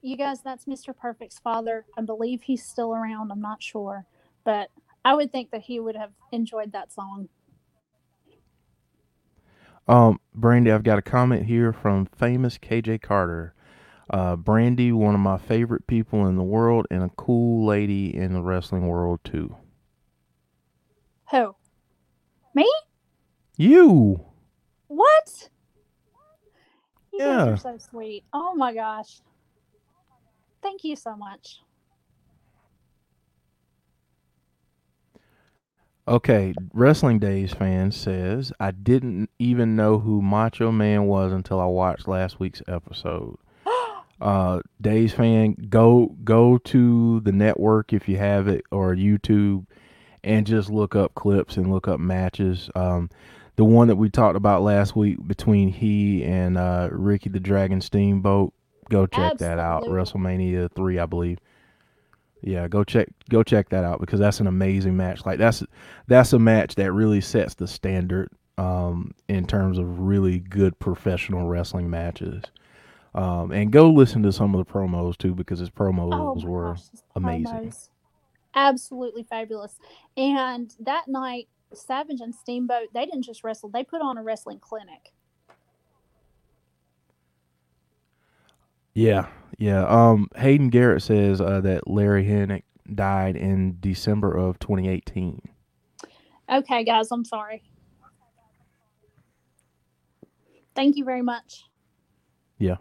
you 0.02 0.16
guys, 0.16 0.42
that's 0.42 0.66
Mr. 0.66 0.96
Perfect's 0.96 1.38
father. 1.38 1.86
I 1.98 2.02
believe 2.02 2.42
he's 2.42 2.64
still 2.64 2.94
around. 2.94 3.32
I'm 3.32 3.40
not 3.40 3.62
sure, 3.62 4.06
but 4.44 4.70
I 5.07 5.14
would 5.14 5.30
think 5.30 5.52
that 5.52 5.61
he 5.61 5.78
would 5.78 5.94
have 5.94 6.11
enjoyed 6.32 6.72
that 6.72 6.92
song. 6.92 7.28
Um, 9.86 10.18
Brandy, 10.34 10.72
I've 10.72 10.82
got 10.82 10.98
a 10.98 11.02
comment 11.02 11.46
here 11.46 11.72
from 11.72 12.07
famous 12.07 12.59
KJ 12.59 13.02
Carter. 13.02 13.54
Uh, 14.11 14.34
Brandy, 14.34 14.90
one 14.90 15.14
of 15.14 15.20
my 15.20 15.38
favorite 15.38 15.86
people 15.86 16.26
in 16.26 16.34
the 16.34 16.42
world, 16.42 16.88
and 16.90 17.04
a 17.04 17.11
cool 17.11 17.64
lady 17.64 18.16
in 18.16 18.32
the 18.32 18.42
wrestling 18.42 18.88
world 18.88 19.20
too. 19.22 19.54
Who? 21.30 21.54
Me? 22.52 22.68
You. 23.57 24.24
What? 24.88 25.50
You 27.12 27.20
guys 27.20 27.46
are 27.46 27.57
so 27.57 27.78
sweet. 27.78 28.24
Oh 28.32 28.57
my 28.57 28.74
gosh. 28.74 29.20
Thank 30.62 30.82
you 30.82 30.96
so 30.96 31.14
much. 31.14 31.61
Okay, 36.09 36.54
Wrestling 36.72 37.18
Days 37.18 37.52
fan 37.52 37.90
says 37.90 38.52
I 38.61 38.70
didn't 38.70 39.28
even 39.40 39.74
know 39.74 39.98
who 39.98 40.22
Macho 40.22 40.70
Man 40.70 41.07
was 41.07 41.32
until 41.32 41.61
I 41.61 41.66
watched 41.66 42.07
last 42.07 42.38
week's 42.40 42.62
episode. 42.68 43.38
Uh, 44.18 44.62
Days 44.80 45.12
fan, 45.12 45.54
go 45.68 46.16
go 46.24 46.57
to 46.57 47.20
the 47.20 47.32
network 47.32 47.92
if 47.92 48.09
you 48.09 48.16
have 48.16 48.48
it 48.48 48.64
or 48.70 48.94
YouTube, 48.94 49.66
and 50.24 50.46
just 50.46 50.70
look 50.70 50.96
up 50.96 51.14
clips 51.14 51.59
and 51.59 51.70
look 51.70 51.86
up 51.86 52.00
matches. 52.00 52.70
Um, 52.74 53.11
the 53.57 53.64
one 53.66 53.88
that 53.88 53.96
we 53.96 54.09
talked 54.09 54.36
about 54.36 54.62
last 54.62 54.96
week 54.96 55.18
between 55.26 55.68
he 55.68 56.24
and 56.24 56.57
uh, 56.57 56.88
Ricky 56.92 57.28
the 57.28 57.40
Dragon 57.40 57.82
Steamboat, 57.82 58.54
go 58.88 59.07
check 59.07 59.36
that 59.36 59.59
out. 59.59 59.82
WrestleMania 59.82 60.70
three, 60.74 60.98
I 60.98 61.04
believe. 61.04 61.38
Yeah, 62.47 62.68
go 62.68 62.84
check 62.84 63.09
go 63.28 63.42
check 63.42 63.70
that 63.70 63.82
out 63.82 63.99
because 63.99 64.20
that's 64.20 64.38
an 64.38 64.47
amazing 64.47 64.97
match. 64.97 65.26
Like 65.26 65.36
that's 65.36 65.64
that's 66.07 66.32
a 66.32 66.38
match 66.38 66.76
that 66.76 66.92
really 66.92 67.20
sets 67.20 67.55
the 67.55 67.66
standard 67.66 68.28
um, 68.57 69.12
in 69.28 69.49
terms 69.49 69.78
of 69.78 69.99
really 69.99 70.38
good 70.38 70.78
professional 70.78 71.49
wrestling 71.49 71.90
matches. 71.90 72.44
Um, 73.16 73.51
and 73.51 73.72
go 73.72 73.90
listen 73.90 74.22
to 74.22 74.32
some 74.32 74.55
of 74.55 74.64
the 74.64 74.72
promos 74.72 75.18
too 75.18 75.34
because 75.34 75.59
his 75.59 75.70
promos 75.70 76.12
Oh 76.12 76.34
were 76.44 76.74
gosh, 76.74 76.82
amazing. 77.16 77.72
promos. 77.72 77.88
Absolutely 78.55 79.24
fabulous. 79.24 79.80
And 80.16 80.72
that 80.78 81.09
night, 81.09 81.49
Savage 81.74 82.20
and 82.20 82.32
Steamboat, 82.32 82.88
they 82.94 83.07
didn't 83.07 83.22
just 83.22 83.42
wrestle, 83.42 83.70
they 83.70 83.82
put 83.82 84.03
on 84.03 84.18
a 84.18 84.22
wrestling 84.22 84.61
clinic. 84.61 85.12
Yeah, 88.94 89.26
yeah. 89.59 89.84
Um, 89.86 90.28
Hayden 90.36 90.70
Garrett 90.70 91.02
says 91.02 91.40
uh, 91.40 91.61
that 91.62 91.88
Larry 91.88 92.24
Hennig 92.24 92.62
died 92.94 93.36
in 93.36 93.78
December 93.80 94.34
of 94.36 94.59
2018. 94.59 95.40
Okay, 96.48 96.84
guys, 96.84 97.11
I'm 97.11 97.24
sorry. 97.24 97.62
Thank 100.74 100.96
you 100.96 101.04
very 101.04 101.22
much. 101.22 101.64
Yeah, 102.59 102.76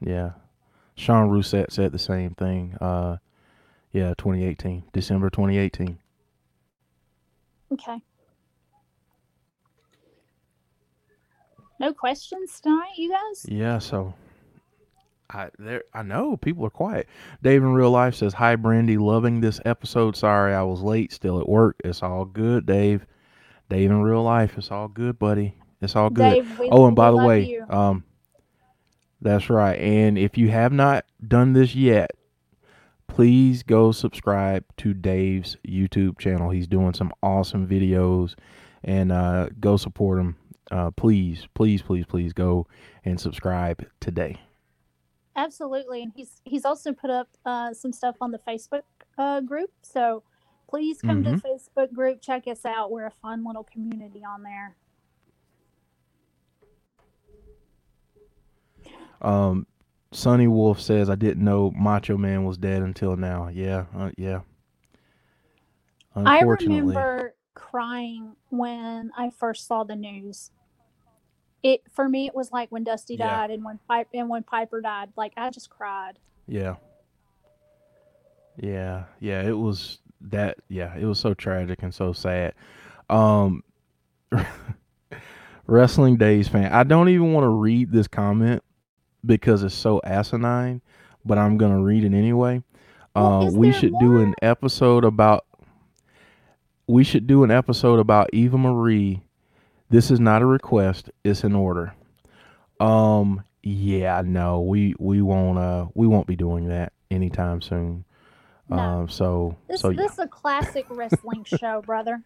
Yeah. 0.00 0.32
Sean 0.94 1.30
Rousset 1.30 1.72
said 1.72 1.90
the 1.92 1.98
same 1.98 2.34
thing. 2.34 2.76
Uh, 2.80 3.16
yeah, 3.92 4.14
2018, 4.18 4.84
December 4.92 5.30
2018. 5.30 5.98
Okay. 7.72 7.98
No 11.80 11.92
questions 11.94 12.60
tonight, 12.60 12.92
you 12.96 13.10
guys? 13.10 13.46
Yeah, 13.48 13.78
so 13.78 14.14
I 15.32 15.50
there 15.58 15.84
I 15.94 16.02
know 16.02 16.36
people 16.36 16.66
are 16.66 16.70
quiet. 16.70 17.08
Dave 17.42 17.62
in 17.62 17.72
real 17.72 17.90
life 17.90 18.14
says, 18.14 18.34
"Hi 18.34 18.56
Brandy, 18.56 18.98
loving 18.98 19.40
this 19.40 19.60
episode. 19.64 20.16
Sorry 20.16 20.54
I 20.54 20.62
was 20.62 20.82
late, 20.82 21.12
still 21.12 21.40
at 21.40 21.48
work. 21.48 21.76
It's 21.84 22.02
all 22.02 22.24
good, 22.24 22.66
Dave. 22.66 23.06
Dave 23.72 23.90
in 23.90 24.02
real 24.02 24.22
life, 24.22 24.58
it's 24.58 24.70
all 24.70 24.88
good, 24.88 25.18
buddy. 25.18 25.54
It's 25.80 25.96
all 25.96 26.10
good. 26.10 26.34
Dave, 26.34 26.58
we, 26.58 26.68
oh, 26.70 26.86
and 26.86 26.94
by 26.94 27.10
the 27.10 27.16
way, 27.16 27.44
you. 27.44 27.64
um, 27.70 28.04
that's 29.22 29.48
right. 29.48 29.78
And 29.78 30.18
if 30.18 30.36
you 30.36 30.50
have 30.50 30.72
not 30.72 31.06
done 31.26 31.54
this 31.54 31.74
yet, 31.74 32.10
please 33.08 33.62
go 33.62 33.90
subscribe 33.90 34.64
to 34.76 34.92
Dave's 34.92 35.56
YouTube 35.66 36.18
channel. 36.18 36.50
He's 36.50 36.68
doing 36.68 36.92
some 36.92 37.12
awesome 37.22 37.66
videos, 37.66 38.34
and 38.84 39.10
uh, 39.10 39.48
go 39.58 39.78
support 39.78 40.20
him. 40.20 40.36
Uh, 40.70 40.90
please, 40.90 41.46
please, 41.54 41.80
please, 41.80 42.04
please 42.04 42.32
go 42.32 42.66
and 43.04 43.18
subscribe 43.18 43.86
today. 44.00 44.38
Absolutely, 45.34 46.02
and 46.02 46.12
he's 46.14 46.40
he's 46.44 46.64
also 46.64 46.92
put 46.92 47.10
up 47.10 47.28
uh, 47.46 47.72
some 47.72 47.92
stuff 47.92 48.16
on 48.20 48.30
the 48.32 48.38
Facebook 48.38 48.82
uh, 49.18 49.40
group. 49.40 49.70
So 49.82 50.22
please 50.68 51.00
come 51.00 51.22
to 51.24 51.30
Mhm. 51.30 51.42
the 51.42 51.48
Facebook 51.48 51.92
group, 51.92 52.20
check 52.20 52.46
us 52.46 52.64
out. 52.64 52.90
We're 52.90 53.06
a 53.06 53.10
fun 53.10 53.44
little 53.44 53.64
community 53.64 54.22
on 54.24 54.42
there. 54.42 54.76
Um, 59.20 59.66
Sonny 60.12 60.48
Wolf 60.48 60.80
says, 60.80 61.08
"I 61.08 61.14
didn't 61.14 61.44
know 61.44 61.70
Macho 61.70 62.16
Man 62.16 62.44
was 62.44 62.58
dead 62.58 62.82
until 62.82 63.16
now." 63.16 63.48
Yeah, 63.48 63.86
uh, 63.96 64.10
yeah. 64.18 64.40
I 66.14 66.40
remember 66.42 67.34
crying 67.54 68.36
when 68.50 69.10
I 69.16 69.30
first 69.30 69.66
saw 69.66 69.84
the 69.84 69.96
news. 69.96 70.50
It 71.62 71.82
for 71.92 72.08
me, 72.08 72.26
it 72.26 72.34
was 72.34 72.50
like 72.52 72.70
when 72.72 72.84
Dusty 72.84 73.14
Yeah. 73.14 73.28
died 73.28 73.50
and 73.50 73.64
when 73.64 73.78
Pipe 73.88 74.08
and 74.14 74.28
when 74.28 74.42
Piper 74.42 74.80
died. 74.80 75.10
Like 75.16 75.32
I 75.36 75.50
just 75.50 75.70
cried. 75.70 76.18
Yeah. 76.48 76.76
Yeah, 78.58 79.04
yeah, 79.20 79.42
it 79.42 79.56
was 79.56 79.98
that 80.22 80.58
yeah, 80.68 80.94
it 80.96 81.04
was 81.04 81.18
so 81.18 81.34
tragic 81.34 81.82
and 81.82 81.94
so 81.94 82.12
sad. 82.12 82.54
Um 83.08 83.62
Wrestling 85.66 86.16
Days 86.16 86.48
fan. 86.48 86.72
I 86.72 86.82
don't 86.82 87.08
even 87.08 87.32
want 87.32 87.44
to 87.44 87.48
read 87.48 87.92
this 87.92 88.08
comment 88.08 88.62
because 89.24 89.62
it's 89.62 89.74
so 89.74 90.00
asinine, 90.04 90.82
but 91.24 91.38
I'm 91.38 91.56
gonna 91.56 91.80
read 91.80 92.04
it 92.04 92.12
anyway. 92.14 92.62
Well, 93.14 93.48
uh, 93.48 93.50
we 93.50 93.72
should 93.72 93.92
do 94.00 94.20
an 94.20 94.34
episode 94.42 95.04
about. 95.04 95.44
We 96.88 97.04
should 97.04 97.26
do 97.26 97.44
an 97.44 97.50
episode 97.50 98.00
about 98.00 98.30
Eva 98.32 98.58
Marie. 98.58 99.22
This 99.92 100.10
is 100.10 100.18
not 100.18 100.40
a 100.42 100.46
request; 100.46 101.10
it's 101.22 101.44
an 101.44 101.54
order. 101.54 101.94
Um. 102.80 103.44
Yeah. 103.62 104.22
No. 104.24 104.62
We 104.62 104.94
we 104.98 105.20
won't. 105.22 105.58
Uh. 105.58 105.86
We 105.94 106.06
won't 106.06 106.26
be 106.26 106.34
doing 106.34 106.68
that 106.68 106.92
anytime 107.10 107.60
soon. 107.60 108.04
No. 108.70 108.78
Um. 108.78 109.08
So. 109.08 109.56
This 109.68 109.82
so 109.82 109.90
yeah. 109.90 110.02
this 110.02 110.12
is 110.14 110.18
a 110.18 110.26
classic 110.26 110.86
wrestling 110.88 111.44
show, 111.60 111.82
brother. 111.82 112.22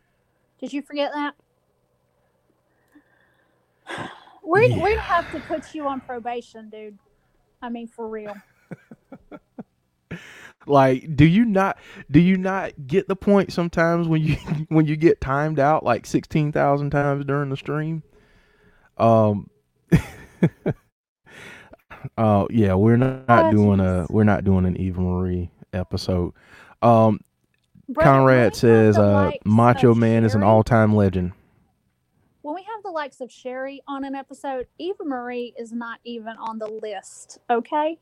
Did 0.61 0.73
you 0.73 0.81
forget 0.81 1.11
that? 1.13 1.35
We'd, 4.45 4.81
we'd 4.81 4.93
Yeah. 4.95 5.01
have 5.01 5.33
to 5.33 5.41
put 5.41 5.75
you 5.75 5.87
on 5.89 6.01
probation, 6.01 6.71
dude. 6.71 6.99
I 7.61 7.69
mean, 7.69 7.89
for 7.89 8.09
real. 8.09 8.35
like 10.67 11.15
do 11.17 11.25
you 11.25 11.45
not 11.45 11.79
do 12.11 12.19
you 12.21 12.37
not 12.37 12.73
get 12.87 13.07
the 13.09 13.17
point 13.17 13.53
sometimes 13.53 14.09
when 14.09 14.23
you 14.23 14.35
when 14.69 14.87
you 14.87 14.97
get 14.97 15.21
timed 15.21 15.59
out 15.61 15.85
like 15.85 16.07
16,000 16.07 16.91
times 16.91 17.25
during 17.25 17.51
the 17.51 17.57
stream 17.57 18.03
um 18.99 19.49
uh 22.19 22.47
yeah 22.51 22.75
we're 22.75 22.97
not, 22.97 23.25
Oh, 23.29 23.51
doing 23.51 23.81
a 23.81 24.07
we're 24.11 24.25
not 24.25 24.45
doing 24.45 24.65
an 24.67 24.77
Eva 24.81 25.01
Marie 25.01 25.51
episode 25.73 26.33
um 26.83 27.21
Brother, 27.89 28.11
Conrad 28.11 28.57
says 28.57 28.99
uh 28.99 29.31
Macho 29.45 29.95
Man 29.95 30.25
is 30.25 30.35
an 30.35 30.43
all-time 30.43 30.95
legend 30.95 31.33
When 32.43 32.55
we 32.55 32.63
have 32.63 32.83
the 32.83 32.91
likes 32.91 33.21
of 33.21 33.31
Sherry 33.31 33.83
on 33.87 34.05
an 34.05 34.15
episode, 34.15 34.67
Eva 34.79 35.05
Marie 35.05 35.55
is 35.59 35.73
not 35.73 35.99
even 36.05 36.37
on 36.39 36.59
the 36.59 36.67
list. 36.69 37.39
Okay. 37.51 37.99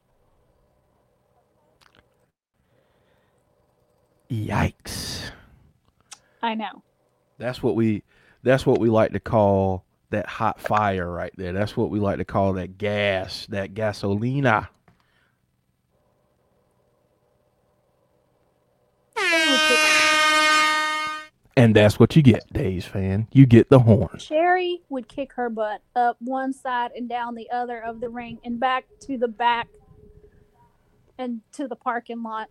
Yikes 4.35 5.31
I 6.45 6.55
know. 6.55 6.83
That's 7.39 7.63
what 7.63 7.75
we 7.75 8.03
that's 8.43 8.67
what 8.67 8.79
we 8.79 8.91
like 8.91 9.13
to 9.13 9.21
call 9.21 9.87
that 10.11 10.27
hot 10.27 10.61
fire 10.61 11.11
right 11.11 11.33
there. 11.39 11.55
That's 11.55 11.75
what 11.75 11.89
we 11.89 11.99
like 11.99 12.19
to 12.19 12.25
call 12.27 12.53
that 12.53 12.77
gas, 12.77 13.47
that 13.47 13.73
gasolina. 13.73 14.69
Sherry 19.17 19.51
would, 19.51 19.61
kick, 19.61 19.79
And 21.57 21.75
that's 21.75 21.99
what 21.99 22.15
you 22.15 22.21
get, 22.21 22.53
Days 22.53 22.85
fan. 22.85 23.27
You 23.33 23.47
get 23.47 23.71
the 23.71 23.79
horn. 23.79 24.19
Sherry 24.19 24.83
would 24.91 25.09
kick 25.09 25.33
her 25.33 25.49
butt 25.49 25.81
up 25.97 26.19
one 26.21 26.53
side 26.53 26.91
and 26.95 27.09
down 27.09 27.35
the 27.35 27.49
other 27.51 27.83
of 27.83 28.01
the 28.01 28.11
ring 28.11 28.39
and 28.45 28.61
back 28.61 28.85
to 29.01 29.17
the 29.17 29.29
back 29.29 29.69
and 31.17 31.41
to 31.53 31.67
the 31.67 31.77
parking 31.77 32.23
lot. 32.23 32.51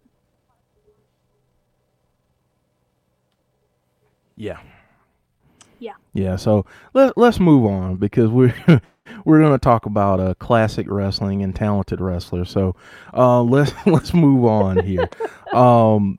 Yeah. 4.35 4.59
Yeah. 5.79 5.93
Yeah, 6.13 6.35
so 6.37 6.65
let 6.93 7.17
let's 7.17 7.39
move 7.39 7.65
on 7.65 7.97
because 7.97 8.29
we're 8.29 8.53
we're 9.25 9.39
going 9.39 9.51
to 9.51 9.57
talk 9.59 9.85
about 9.85 10.19
uh, 10.19 10.33
classic 10.35 10.87
wrestling 10.89 11.43
and 11.43 11.55
talented 11.55 11.99
wrestlers. 11.99 12.49
So, 12.49 12.75
uh, 13.13 13.41
let's 13.43 13.73
let's 13.85 14.13
move 14.13 14.45
on 14.45 14.79
here. 14.85 15.09
um 15.53 16.17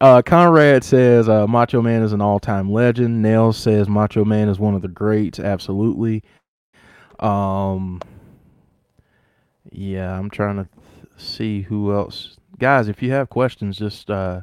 uh, 0.00 0.20
Conrad 0.26 0.84
says 0.84 1.28
uh, 1.28 1.46
Macho 1.46 1.80
Man 1.80 2.02
is 2.02 2.12
an 2.12 2.20
all-time 2.20 2.70
legend. 2.70 3.22
Nails 3.22 3.56
says 3.56 3.88
Macho 3.88 4.24
Man 4.24 4.48
is 4.48 4.58
one 4.58 4.74
of 4.74 4.82
the 4.82 4.88
greats, 4.88 5.38
absolutely. 5.38 6.22
Um 7.20 8.00
Yeah, 9.70 10.18
I'm 10.18 10.30
trying 10.30 10.56
to 10.56 10.64
th- 10.64 11.06
see 11.16 11.62
who 11.62 11.92
else. 11.94 12.36
Guys, 12.58 12.88
if 12.88 13.02
you 13.02 13.10
have 13.12 13.30
questions 13.30 13.78
just 13.78 14.10
uh 14.10 14.42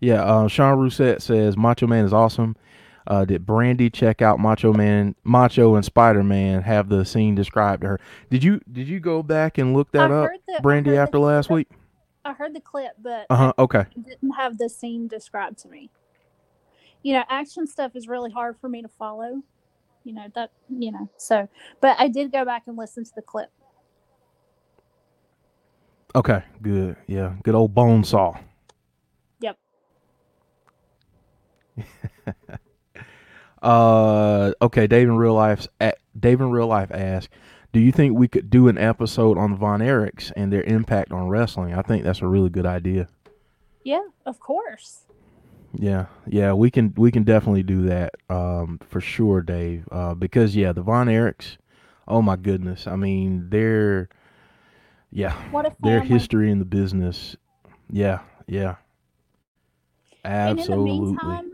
yeah, 0.00 0.22
uh, 0.22 0.48
Sean 0.48 0.78
Rousset 0.78 1.20
says 1.22 1.56
Macho 1.56 1.86
Man 1.86 2.04
is 2.04 2.12
awesome. 2.12 2.56
Uh, 3.06 3.24
did 3.24 3.46
Brandy 3.46 3.88
check 3.88 4.20
out 4.20 4.38
Macho 4.38 4.72
Man, 4.72 5.14
Macho 5.24 5.74
and 5.76 5.84
Spider 5.84 6.22
Man 6.22 6.62
have 6.62 6.88
the 6.90 7.04
scene 7.04 7.34
described 7.34 7.80
to 7.82 7.88
her? 7.88 8.00
Did 8.30 8.44
you 8.44 8.60
did 8.70 8.86
you 8.86 9.00
go 9.00 9.22
back 9.22 9.56
and 9.58 9.74
look 9.74 9.90
that 9.92 10.10
I 10.10 10.14
up, 10.14 10.28
heard 10.30 10.38
the- 10.46 10.60
Brandy, 10.62 10.90
heard 10.90 10.96
the 10.98 11.02
after 11.02 11.18
last 11.18 11.48
week? 11.50 11.68
I 12.24 12.32
heard 12.34 12.54
the 12.54 12.60
clip, 12.60 12.92
but 13.00 13.26
Uh 13.30 13.36
huh. 13.36 13.52
Okay. 13.58 13.86
Didn't 13.94 14.32
have 14.32 14.58
the 14.58 14.68
scene 14.68 15.08
described 15.08 15.58
to 15.60 15.68
me. 15.68 15.90
You 17.02 17.14
know, 17.14 17.24
action 17.30 17.66
stuff 17.66 17.92
is 17.96 18.06
really 18.08 18.30
hard 18.30 18.56
for 18.60 18.68
me 18.68 18.82
to 18.82 18.88
follow. 18.88 19.42
You 20.04 20.12
know 20.14 20.26
that. 20.34 20.50
You 20.68 20.92
know, 20.92 21.08
so 21.16 21.48
but 21.80 21.96
I 21.98 22.08
did 22.08 22.30
go 22.30 22.44
back 22.44 22.64
and 22.66 22.76
listen 22.76 23.04
to 23.04 23.12
the 23.16 23.22
clip. 23.22 23.50
Okay. 26.14 26.42
Good. 26.60 26.96
Yeah. 27.06 27.34
Good 27.42 27.54
old 27.54 27.74
bone 27.74 28.04
saw. 28.04 28.34
Yep. 29.40 29.56
Uh. 33.60 34.52
Okay. 34.62 34.86
Dave 34.86 35.08
in 35.08 35.16
real 35.16 35.34
life. 35.34 35.66
Dave 36.18 36.40
in 36.40 36.50
real 36.50 36.68
life 36.68 36.92
asked, 36.92 37.30
"Do 37.72 37.80
you 37.80 37.90
think 37.90 38.16
we 38.16 38.28
could 38.28 38.50
do 38.50 38.68
an 38.68 38.78
episode 38.78 39.36
on 39.36 39.56
Von 39.56 39.80
Erichs 39.80 40.30
and 40.36 40.52
their 40.52 40.62
impact 40.62 41.10
on 41.10 41.26
wrestling?" 41.28 41.74
I 41.74 41.82
think 41.82 42.04
that's 42.04 42.22
a 42.22 42.28
really 42.28 42.50
good 42.50 42.66
idea. 42.66 43.08
Yeah, 43.82 44.02
of 44.24 44.38
course. 44.38 45.06
Yeah, 45.74 46.06
yeah, 46.26 46.52
we 46.52 46.70
can 46.70 46.94
we 46.96 47.10
can 47.10 47.24
definitely 47.24 47.62
do 47.62 47.82
that 47.82 48.14
um, 48.30 48.78
for 48.88 49.00
sure, 49.00 49.42
Dave. 49.42 49.86
Uh, 49.90 50.14
because 50.14 50.56
yeah, 50.56 50.72
the 50.72 50.82
Von 50.82 51.08
Erichs, 51.08 51.56
oh 52.06 52.22
my 52.22 52.36
goodness, 52.36 52.86
I 52.86 52.96
mean 52.96 53.50
their 53.50 54.08
yeah, 55.10 55.36
their 55.80 56.00
history 56.00 56.50
in 56.50 56.58
the 56.58 56.64
business, 56.64 57.36
yeah, 57.90 58.20
yeah, 58.46 58.76
And 60.24 60.50
in 60.50 60.56
the 60.56 60.62
absolutely. 60.62 61.47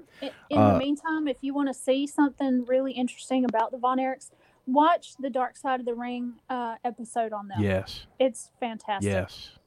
In 0.51 0.59
Uh, 0.59 0.73
the 0.73 0.79
meantime, 0.79 1.29
if 1.29 1.39
you 1.43 1.55
want 1.55 1.69
to 1.69 1.75
see 1.75 2.07
something 2.07 2.65
really 2.67 2.93
interesting 2.93 3.45
about 3.45 3.71
the 3.71 3.79
Von 3.79 3.99
Erichs, 3.99 4.31
watch 4.67 5.17
the 5.19 5.31
Dark 5.31 5.57
Side 5.57 5.81
of 5.81 5.87
the 5.87 5.95
Ring 5.95 6.35
uh, 6.49 6.77
episode 6.85 7.33
on 7.33 7.49
them. 7.49 7.61
Yes, 7.61 8.07
It's 8.19 8.51
fantastic. 8.61 9.11
yes, 9.13 9.59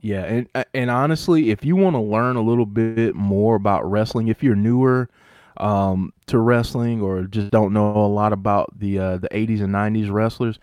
yeah, 0.00 0.24
and 0.24 0.48
uh, 0.54 0.64
and 0.74 0.90
honestly, 0.90 1.50
if 1.50 1.64
you 1.64 1.74
want 1.76 1.96
to 1.96 2.00
learn 2.00 2.36
a 2.36 2.40
little 2.40 2.66
bit 2.66 3.14
more 3.14 3.56
about 3.56 3.88
wrestling, 3.90 4.28
if 4.28 4.42
you're 4.42 4.54
newer 4.54 5.08
um, 5.56 6.12
to 6.26 6.38
wrestling 6.38 7.00
or 7.02 7.24
just 7.24 7.50
don't 7.50 7.72
know 7.72 7.90
a 7.96 8.06
lot 8.06 8.32
about 8.32 8.78
the 8.78 8.98
uh, 8.98 9.16
the 9.18 9.28
80s 9.32 9.60
and 9.60 9.72
90s 9.72 10.10
wrestlers, 10.10 10.60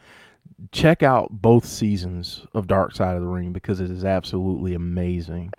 check 0.72 1.04
out 1.04 1.30
both 1.32 1.66
seasons 1.66 2.46
of 2.54 2.68
Dark 2.68 2.96
Side 2.96 3.16
of 3.16 3.22
the 3.24 3.28
Ring 3.28 3.54
because 3.54 3.82
it 3.82 3.92
is 3.92 4.06
absolutely 4.06 4.74
amazing. 4.74 5.52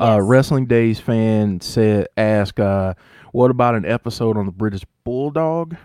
Uh, 0.00 0.20
Wrestling 0.20 0.66
Days 0.66 1.00
fan 1.00 1.60
said, 1.60 2.08
ask, 2.16 2.58
uh, 2.58 2.94
what 3.32 3.50
about 3.50 3.74
an 3.74 3.84
episode 3.84 4.36
on 4.36 4.46
the 4.46 4.52
British 4.52 4.84
Bulldog? 5.04 5.76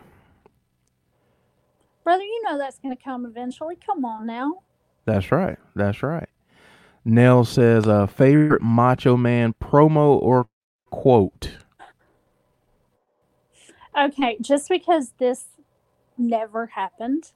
Brother, 2.04 2.24
you 2.24 2.44
know 2.44 2.58
that's 2.58 2.80
going 2.80 2.96
to 2.96 3.04
come 3.04 3.26
eventually. 3.26 3.76
Come 3.86 4.06
on 4.06 4.26
now. 4.26 4.62
That's 5.06 5.32
right. 5.32 5.58
That's 5.76 6.02
right. 6.04 6.30
Nell 7.04 7.46
says, 7.46 7.88
uh, 7.88 8.08
favorite 8.08 8.62
Macho 8.62 9.18
Man 9.18 9.54
promo 9.62 10.22
or 10.22 10.48
quote? 10.90 11.52
Okay, 13.98 14.38
just 14.42 14.70
because 14.70 15.14
this 15.18 15.46
never 16.18 16.68
happened, 16.68 17.32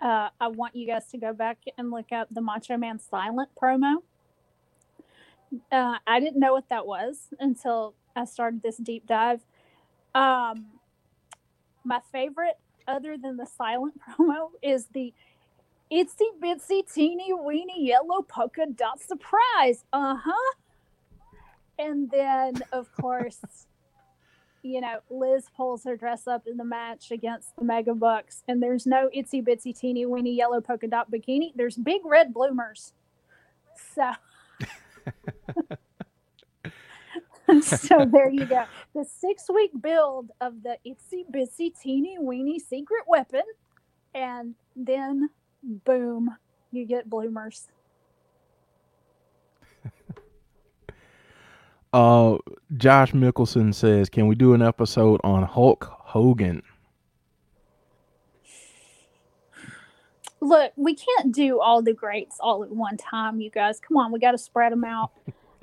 uh, 0.00 0.28
I 0.40 0.48
want 0.48 0.76
you 0.76 0.86
guys 0.86 1.06
to 1.12 1.18
go 1.18 1.32
back 1.32 1.58
and 1.76 1.90
look 1.90 2.12
up 2.12 2.28
the 2.30 2.40
Macho 2.40 2.76
Man 2.76 2.98
silent 2.98 3.50
promo. 3.60 3.96
Uh, 5.70 5.98
I 6.06 6.20
didn't 6.20 6.40
know 6.40 6.52
what 6.52 6.68
that 6.70 6.86
was 6.86 7.28
until 7.38 7.94
I 8.14 8.24
started 8.24 8.62
this 8.62 8.76
deep 8.76 9.06
dive. 9.06 9.44
Um, 10.14 10.66
my 11.84 12.00
favorite, 12.12 12.58
other 12.88 13.16
than 13.16 13.36
the 13.36 13.46
silent 13.46 13.94
promo, 14.18 14.50
is 14.62 14.86
the 14.92 15.12
itsy 15.92 16.26
bitsy 16.42 16.82
teeny 16.92 17.32
weeny 17.32 17.86
yellow 17.86 18.22
polka 18.22 18.66
dot 18.74 19.00
surprise. 19.00 19.84
Uh 19.92 20.16
huh. 20.16 20.54
And 21.78 22.10
then, 22.10 22.62
of 22.72 22.90
course, 23.00 23.40
you 24.62 24.80
know, 24.80 24.98
Liz 25.10 25.46
pulls 25.56 25.84
her 25.84 25.96
dress 25.96 26.26
up 26.26 26.46
in 26.46 26.56
the 26.56 26.64
match 26.64 27.10
against 27.12 27.54
the 27.56 27.64
Mega 27.64 27.94
Bucks, 27.94 28.42
and 28.48 28.62
there's 28.62 28.86
no 28.86 29.08
itsy 29.16 29.46
bitsy 29.46 29.78
teeny 29.78 30.06
weeny 30.06 30.34
yellow 30.34 30.60
polka 30.60 30.88
dot 30.88 31.10
bikini. 31.10 31.52
There's 31.54 31.76
big 31.76 32.04
red 32.04 32.34
bloomers. 32.34 32.92
So, 33.94 34.10
so 37.62 38.06
there 38.10 38.30
you 38.30 38.46
go. 38.46 38.64
The 38.94 39.04
six 39.04 39.44
week 39.52 39.70
build 39.80 40.30
of 40.40 40.62
the 40.62 40.78
itsy 40.86 41.24
bitsy 41.30 41.78
teeny 41.80 42.18
weeny 42.18 42.58
secret 42.58 43.04
weapon, 43.06 43.42
and 44.14 44.54
then 44.74 45.28
boom, 45.62 46.34
you 46.72 46.86
get 46.86 47.08
bloomers. 47.08 47.68
Uh, 51.92 52.36
Josh 52.76 53.12
Mickelson 53.12 53.74
says, 53.74 54.10
can 54.10 54.26
we 54.26 54.34
do 54.34 54.52
an 54.52 54.60
episode 54.60 55.18
on 55.24 55.44
Hulk 55.44 55.96
Hogan. 56.16 56.62
Look, 60.40 60.72
we 60.76 60.94
can't 60.94 61.34
do 61.34 61.60
all 61.60 61.82
the 61.82 61.92
greats 61.94 62.36
all 62.40 62.62
at 62.62 62.70
one 62.70 62.96
time, 62.96 63.40
you 63.40 63.50
guys. 63.50 63.80
Come 63.80 63.96
on, 63.96 64.12
we 64.12 64.18
got 64.18 64.32
to 64.32 64.38
spread 64.38 64.72
them 64.72 64.84
out. 64.84 65.10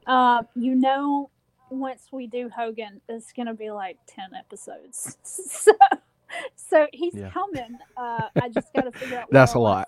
Uh, 0.07 0.43
you 0.55 0.75
know, 0.75 1.29
once 1.69 2.07
we 2.11 2.27
do 2.27 2.49
Hogan, 2.49 3.01
it's 3.09 3.31
gonna 3.33 3.53
be 3.53 3.71
like 3.71 3.97
ten 4.07 4.33
episodes. 4.37 5.17
So, 5.23 5.71
so 6.55 6.87
he's 6.91 7.13
Yeah. 7.13 7.29
coming. 7.29 7.77
Uh, 7.95 8.27
I 8.41 8.49
just 8.49 8.73
got 8.73 8.81
to 8.83 8.91
figure 8.91 9.19
out. 9.19 9.27
That's 9.31 9.53
a 9.53 9.59
lot. 9.59 9.87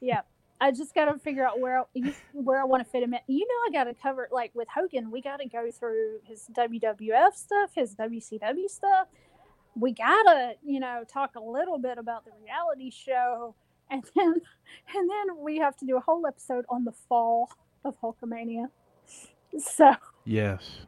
Yeah, 0.00 0.22
I 0.58 0.70
just 0.72 0.94
got 0.94 1.04
to 1.12 1.18
figure 1.18 1.46
out 1.46 1.60
where 1.60 1.84
where 2.32 2.58
I 2.60 2.64
want 2.64 2.82
to 2.82 2.90
fit 2.90 3.02
him 3.02 3.12
in. 3.12 3.20
You 3.26 3.46
know, 3.46 3.54
I 3.68 3.84
got 3.84 3.84
to 3.84 3.94
cover 3.94 4.26
like 4.32 4.52
with 4.54 4.68
Hogan. 4.74 5.10
We 5.10 5.20
got 5.20 5.40
to 5.40 5.46
go 5.46 5.70
through 5.70 6.20
his 6.24 6.48
WWF 6.56 7.34
stuff, 7.34 7.70
his 7.74 7.94
WCW 7.94 8.68
stuff. 8.70 9.08
We 9.78 9.92
gotta, 9.92 10.54
you 10.64 10.80
know, 10.80 11.04
talk 11.06 11.34
a 11.36 11.40
little 11.40 11.78
bit 11.78 11.98
about 11.98 12.24
the 12.24 12.30
reality 12.42 12.90
show, 12.90 13.54
and 13.90 14.02
then 14.14 14.34
and 14.94 15.10
then 15.10 15.36
we 15.40 15.58
have 15.58 15.76
to 15.78 15.86
do 15.86 15.96
a 15.96 16.00
whole 16.00 16.26
episode 16.26 16.64
on 16.68 16.84
the 16.84 16.92
fall 17.08 17.50
of 17.84 17.94
Hulkamania. 18.00 18.66
So, 19.58 19.94
Yes. 20.24 20.78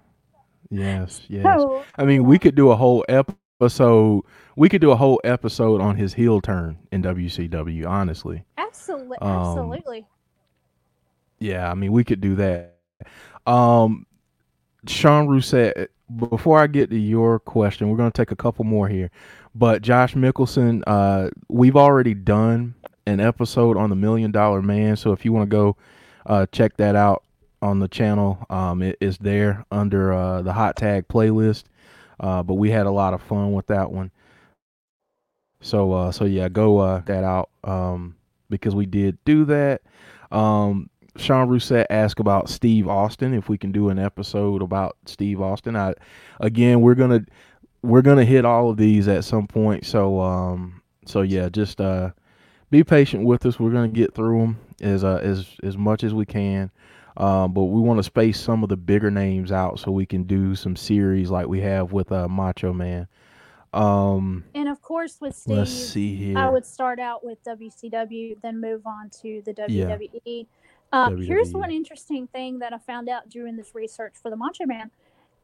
Yes, 0.70 1.22
yes. 1.28 1.44
so 1.44 1.82
I 1.96 2.04
mean, 2.04 2.24
we 2.24 2.38
could 2.38 2.54
do 2.54 2.70
a 2.70 2.76
whole 2.76 3.04
episode. 3.08 4.22
We 4.56 4.68
could 4.68 4.80
do 4.82 4.90
a 4.90 4.96
whole 4.96 5.18
episode 5.24 5.80
on 5.80 5.96
his 5.96 6.12
heel 6.12 6.40
turn 6.42 6.78
in 6.92 7.02
WCW. 7.02 7.86
Honestly, 7.88 8.44
absolutely, 8.58 9.16
Um, 9.18 9.30
absolutely. 9.38 10.06
yeah. 11.38 11.70
I 11.70 11.74
mean, 11.74 11.92
we 11.92 12.04
could 12.04 12.20
do 12.20 12.34
that. 12.36 12.76
Um, 13.46 14.06
Sean 14.86 15.26
Rousset. 15.28 15.88
Before 16.16 16.58
I 16.58 16.66
get 16.66 16.88
to 16.90 16.98
your 16.98 17.38
question, 17.38 17.88
we're 17.90 17.96
going 17.98 18.10
to 18.10 18.16
take 18.16 18.30
a 18.30 18.36
couple 18.36 18.64
more 18.64 18.88
here. 18.88 19.10
But 19.54 19.82
Josh 19.82 20.14
Mickelson, 20.14 20.82
uh, 20.86 21.28
we've 21.48 21.76
already 21.76 22.14
done 22.14 22.74
an 23.08 23.20
episode 23.20 23.76
on 23.76 23.90
the 23.90 23.96
Million 23.96 24.30
Dollar 24.30 24.62
Man. 24.62 24.96
So 24.96 25.12
if 25.12 25.24
you 25.24 25.32
want 25.32 25.50
to 25.50 25.56
go 25.56 25.76
uh, 26.26 26.46
check 26.52 26.76
that 26.76 26.94
out 26.94 27.24
on 27.62 27.78
the 27.78 27.88
channel, 27.88 28.44
um, 28.50 28.82
it 28.82 28.96
is 29.00 29.18
there 29.18 29.64
under 29.70 30.12
uh, 30.12 30.42
the 30.42 30.52
hot 30.52 30.76
tag 30.76 31.08
playlist. 31.08 31.64
Uh, 32.20 32.42
but 32.42 32.54
we 32.54 32.70
had 32.70 32.86
a 32.86 32.90
lot 32.90 33.14
of 33.14 33.22
fun 33.22 33.52
with 33.52 33.66
that 33.68 33.90
one. 33.90 34.10
So 35.60 35.92
uh, 35.92 36.12
so 36.12 36.24
yeah, 36.24 36.48
go 36.48 36.78
uh, 36.78 37.00
that 37.06 37.24
out 37.24 37.50
um, 37.64 38.16
because 38.50 38.74
we 38.74 38.86
did 38.86 39.18
do 39.24 39.44
that. 39.46 39.82
Um, 40.30 40.90
Sean 41.16 41.48
Rousset 41.48 41.86
asked 41.90 42.20
about 42.20 42.48
Steve 42.48 42.86
Austin 42.86 43.34
if 43.34 43.48
we 43.48 43.58
can 43.58 43.72
do 43.72 43.88
an 43.88 43.98
episode 43.98 44.62
about 44.62 44.96
Steve 45.06 45.40
Austin. 45.40 45.74
I 45.74 45.94
again 46.40 46.80
we're 46.80 46.94
gonna 46.94 47.24
we're 47.82 48.02
gonna 48.02 48.24
hit 48.24 48.44
all 48.44 48.70
of 48.70 48.76
these 48.76 49.08
at 49.08 49.24
some 49.24 49.46
point. 49.46 49.84
So 49.84 50.20
um 50.20 50.80
so 51.06 51.22
yeah, 51.22 51.48
just 51.48 51.80
uh 51.80 52.10
be 52.70 52.84
patient 52.84 53.24
with 53.24 53.44
us. 53.46 53.58
We're 53.58 53.70
gonna 53.70 53.88
get 53.88 54.14
through 54.14 54.38
them 54.40 54.58
as 54.80 55.04
uh, 55.04 55.20
as 55.22 55.46
as 55.62 55.76
much 55.76 56.04
as 56.04 56.14
we 56.14 56.26
can. 56.26 56.70
Um, 57.16 57.52
but 57.52 57.64
we 57.64 57.80
want 57.80 57.98
to 57.98 58.04
space 58.04 58.38
some 58.38 58.62
of 58.62 58.68
the 58.68 58.76
bigger 58.76 59.10
names 59.10 59.50
out 59.50 59.80
so 59.80 59.90
we 59.90 60.06
can 60.06 60.22
do 60.22 60.54
some 60.54 60.76
series 60.76 61.30
like 61.30 61.48
we 61.48 61.60
have 61.62 61.90
with 61.92 62.12
uh, 62.12 62.28
Macho 62.28 62.72
Man. 62.72 63.08
Um, 63.72 64.44
And 64.54 64.68
of 64.68 64.80
course, 64.80 65.18
with 65.20 65.34
Steve, 65.34 65.56
let's 65.56 65.72
see 65.72 66.14
here. 66.14 66.38
I 66.38 66.48
would 66.48 66.64
start 66.64 67.00
out 67.00 67.24
with 67.24 67.42
WCW, 67.42 68.40
then 68.40 68.60
move 68.60 68.86
on 68.86 69.10
to 69.22 69.42
the 69.44 69.54
Yeah. 69.68 69.86
WWE. 69.96 70.46
Uh, 70.92 71.10
Here's 71.16 71.52
one 71.52 71.70
interesting 71.72 72.28
thing 72.28 72.60
that 72.60 72.72
I 72.72 72.78
found 72.78 73.08
out 73.08 73.28
during 73.28 73.56
this 73.56 73.74
research 73.74 74.14
for 74.22 74.30
the 74.30 74.36
Macho 74.36 74.64
Man. 74.64 74.90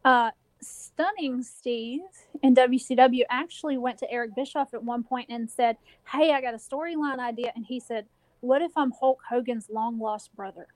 Uh, 0.04 0.30
Stunning 0.60 1.42
Steve 1.42 2.00
in 2.42 2.54
WCW 2.54 3.22
actually 3.30 3.76
went 3.78 3.98
to 3.98 4.10
Eric 4.10 4.34
Bischoff 4.36 4.74
at 4.74 4.82
one 4.82 5.02
point 5.02 5.28
and 5.30 5.50
said, 5.50 5.76
Hey, 6.10 6.32
I 6.32 6.40
got 6.40 6.54
a 6.54 6.58
storyline 6.58 7.18
idea. 7.18 7.52
And 7.54 7.66
he 7.66 7.80
said, 7.80 8.06
What 8.40 8.62
if 8.62 8.72
I'm 8.76 8.92
Hulk 8.92 9.20
Hogan's 9.28 9.68
long 9.70 9.98
lost 9.98 10.34
brother? 10.34 10.66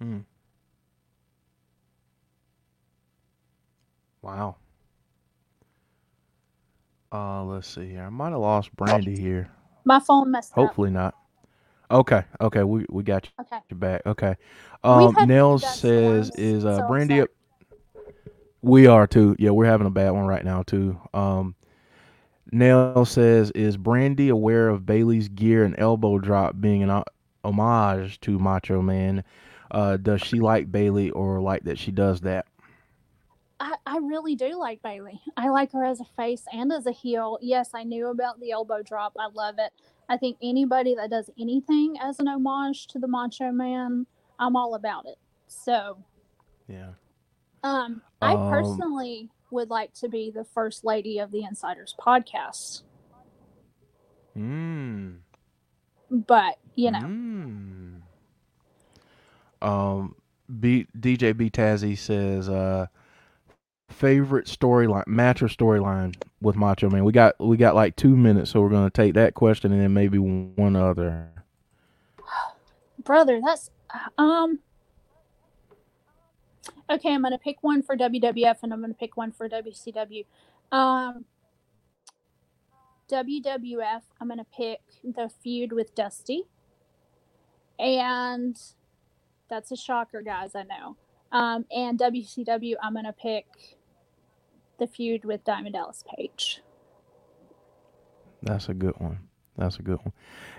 Hmm. 0.00 0.20
Wow. 4.22 4.56
Uh, 7.12 7.44
let's 7.44 7.66
see 7.68 7.88
here. 7.90 8.04
I 8.04 8.08
might 8.08 8.30
have 8.30 8.38
lost 8.40 8.74
Brandy 8.76 9.18
here. 9.18 9.50
My 9.84 9.98
phone 9.98 10.30
messed 10.30 10.52
up. 10.52 10.58
Hopefully 10.58 10.90
not. 10.90 11.14
Okay, 11.90 12.22
okay, 12.40 12.62
we 12.62 12.86
we 12.88 13.02
got 13.02 13.26
you 13.26 13.32
Okay. 13.40 13.58
back. 13.72 14.02
Okay. 14.06 14.36
Um, 14.84 15.16
Nels 15.26 15.64
says 15.64 16.30
is 16.36 16.64
uh 16.64 16.76
so 16.76 16.86
Brandy 16.86 17.20
up. 17.22 17.30
We 18.62 18.86
are 18.86 19.06
too. 19.06 19.36
Yeah, 19.38 19.50
we're 19.50 19.66
having 19.66 19.86
a 19.86 19.90
bad 19.90 20.10
one 20.10 20.26
right 20.26 20.44
now 20.44 20.62
too. 20.62 21.00
Um, 21.14 21.54
Nell 22.52 23.04
says 23.04 23.50
is 23.52 23.76
Brandy 23.76 24.28
aware 24.28 24.68
of 24.68 24.84
Bayley's 24.84 25.28
gear 25.28 25.64
and 25.64 25.74
elbow 25.78 26.18
drop 26.18 26.60
being 26.60 26.82
an 26.82 27.02
homage 27.44 28.20
to 28.20 28.38
Macho 28.38 28.82
Man? 28.82 29.24
Uh, 29.70 29.96
does 29.96 30.20
she 30.20 30.40
like 30.40 30.70
Bayley 30.70 31.10
or 31.10 31.40
like 31.40 31.64
that 31.64 31.78
she 31.78 31.92
does 31.92 32.20
that? 32.22 32.46
I, 33.60 33.76
I 33.86 33.98
really 33.98 34.34
do 34.34 34.58
like 34.58 34.82
Bailey. 34.82 35.20
I 35.36 35.48
like 35.50 35.72
her 35.72 35.84
as 35.84 36.00
a 36.00 36.04
face 36.16 36.44
and 36.52 36.72
as 36.72 36.86
a 36.86 36.92
heel. 36.92 37.38
Yes, 37.40 37.70
I 37.74 37.84
knew 37.84 38.08
about 38.08 38.40
the 38.40 38.50
elbow 38.50 38.82
drop. 38.82 39.12
I 39.18 39.28
love 39.32 39.56
it. 39.58 39.70
I 40.08 40.16
think 40.16 40.38
anybody 40.42 40.94
that 40.96 41.10
does 41.10 41.30
anything 41.38 41.96
as 42.02 42.18
an 42.18 42.26
homage 42.26 42.88
to 42.88 42.98
the 42.98 43.06
Macho 43.06 43.52
Man, 43.52 44.06
I'm 44.38 44.56
all 44.56 44.74
about 44.74 45.06
it. 45.06 45.18
So, 45.46 45.98
Yeah. 46.66 46.90
Um, 47.62 48.02
I 48.22 48.34
Um, 48.34 48.48
personally 48.50 49.30
would 49.50 49.70
like 49.70 49.92
to 49.94 50.08
be 50.08 50.30
the 50.30 50.44
first 50.44 50.84
lady 50.84 51.18
of 51.18 51.30
the 51.30 51.42
Insiders 51.44 51.94
podcast, 51.98 52.82
Hmm. 54.34 55.16
but 56.10 56.58
you 56.74 56.90
know, 56.90 57.00
Mm. 57.00 58.02
Um, 59.62 60.14
B, 60.60 60.86
DJ 60.98 61.36
B 61.36 61.50
Tazzy 61.50 61.96
says, 61.98 62.48
uh, 62.48 62.86
favorite 63.90 64.46
storyline, 64.46 65.06
match 65.06 65.42
or 65.42 65.48
storyline 65.48 66.14
with 66.40 66.56
Macho 66.56 66.88
Man. 66.88 67.04
We 67.04 67.12
got 67.12 67.38
we 67.40 67.56
got 67.56 67.74
like 67.74 67.96
two 67.96 68.16
minutes, 68.16 68.50
so 68.52 68.60
we're 68.62 68.70
gonna 68.70 68.88
take 68.90 69.14
that 69.14 69.34
question 69.34 69.72
and 69.72 69.80
then 69.82 69.92
maybe 69.92 70.18
one 70.18 70.76
other. 70.76 71.28
brother, 73.04 73.40
that's 73.44 73.70
um. 74.16 74.60
Okay, 76.88 77.12
I'm 77.12 77.22
gonna 77.22 77.38
pick 77.38 77.62
one 77.62 77.82
for 77.82 77.96
WWF 77.96 78.62
and 78.62 78.72
I'm 78.72 78.80
gonna 78.80 78.94
pick 78.94 79.16
one 79.16 79.32
for 79.32 79.48
WCW. 79.48 80.26
Um, 80.72 81.24
WWF, 83.10 84.02
I'm 84.20 84.28
gonna 84.28 84.46
pick 84.56 84.80
the 85.04 85.30
feud 85.42 85.72
with 85.72 85.94
Dusty, 85.94 86.44
and 87.78 88.60
that's 89.48 89.70
a 89.72 89.76
shocker, 89.76 90.22
guys. 90.22 90.54
I 90.54 90.64
know. 90.64 90.96
Um, 91.32 91.64
and 91.74 91.98
WCW, 91.98 92.74
I'm 92.82 92.94
gonna 92.94 93.12
pick 93.12 93.46
the 94.78 94.86
feud 94.86 95.24
with 95.24 95.44
Diamond 95.44 95.74
Dallas 95.74 96.04
Page. 96.16 96.62
That's 98.42 98.68
a 98.68 98.74
good 98.74 98.94
one. 98.98 99.20
That's 99.56 99.78
a 99.78 99.82
good 99.82 99.98
one. 100.02 100.12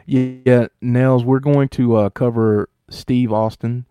Yeah, 0.05 0.67
Nels, 0.81 1.25
we're 1.25 1.39
going 1.39 1.69
to 1.69 1.95
uh, 1.95 2.09
cover 2.11 2.69
Steve 2.89 3.33
Austin 3.33 3.85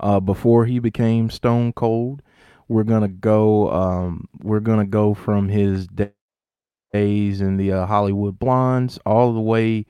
uh, 0.00 0.20
before 0.20 0.66
he 0.66 0.78
became 0.78 1.30
Stone 1.30 1.72
Cold. 1.74 2.22
We're 2.68 2.84
gonna 2.84 3.08
go. 3.08 3.70
Um, 3.70 4.28
we're 4.40 4.60
gonna 4.60 4.86
go 4.86 5.14
from 5.14 5.48
his 5.48 5.86
da- 5.86 6.10
days 6.92 7.40
in 7.40 7.56
the 7.56 7.72
uh, 7.72 7.86
Hollywood 7.86 8.38
Blondes 8.38 8.98
all 9.06 9.32
the 9.32 9.40
way 9.40 9.86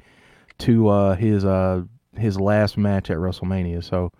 to 0.59 0.89
uh, 0.89 1.15
his 1.17 1.45
uh, 1.45 1.83
his 2.17 2.39
last 2.39 2.77
match 2.77 3.11
at 3.11 3.19
WrestleMania. 3.19 3.83
So 3.85 4.13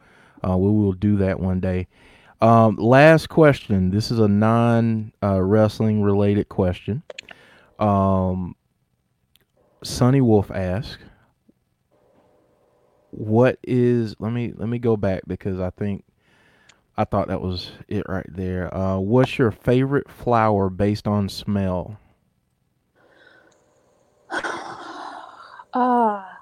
uh, 0.47 0.57
we 0.57 0.71
will 0.71 0.93
do 0.93 1.17
that 1.19 1.41
one 1.41 1.61
day. 1.61 1.89
Um, 2.41 2.77
last 2.77 3.29
question. 3.29 3.91
This 3.91 4.11
is 4.11 4.19
a 4.19 4.29
non 4.29 5.13
uh, 5.23 5.41
wrestling 5.43 6.03
related 6.03 6.49
question. 6.49 7.03
Um, 7.79 8.55
Sonny 9.83 10.21
Wolf 10.21 10.51
asks, 10.51 10.99
"What 13.17 13.59
is? 13.63 14.15
Let 14.19 14.33
me 14.33 14.53
let 14.55 14.69
me 14.69 14.79
go 14.79 14.97
back 14.97 15.23
because 15.27 15.59
I 15.59 15.71
think 15.71 16.05
I 16.97 17.05
thought 17.05 17.29
that 17.29 17.41
was 17.41 17.71
it 17.89 18.05
right 18.09 18.27
there. 18.29 18.75
Uh, 18.75 18.99
what's 18.99 19.39
your 19.39 19.51
favorite 19.51 20.11
flower 20.11 20.69
based 20.71 21.07
on 21.07 21.29
smell? 21.29 21.99
Ah. 25.79 26.39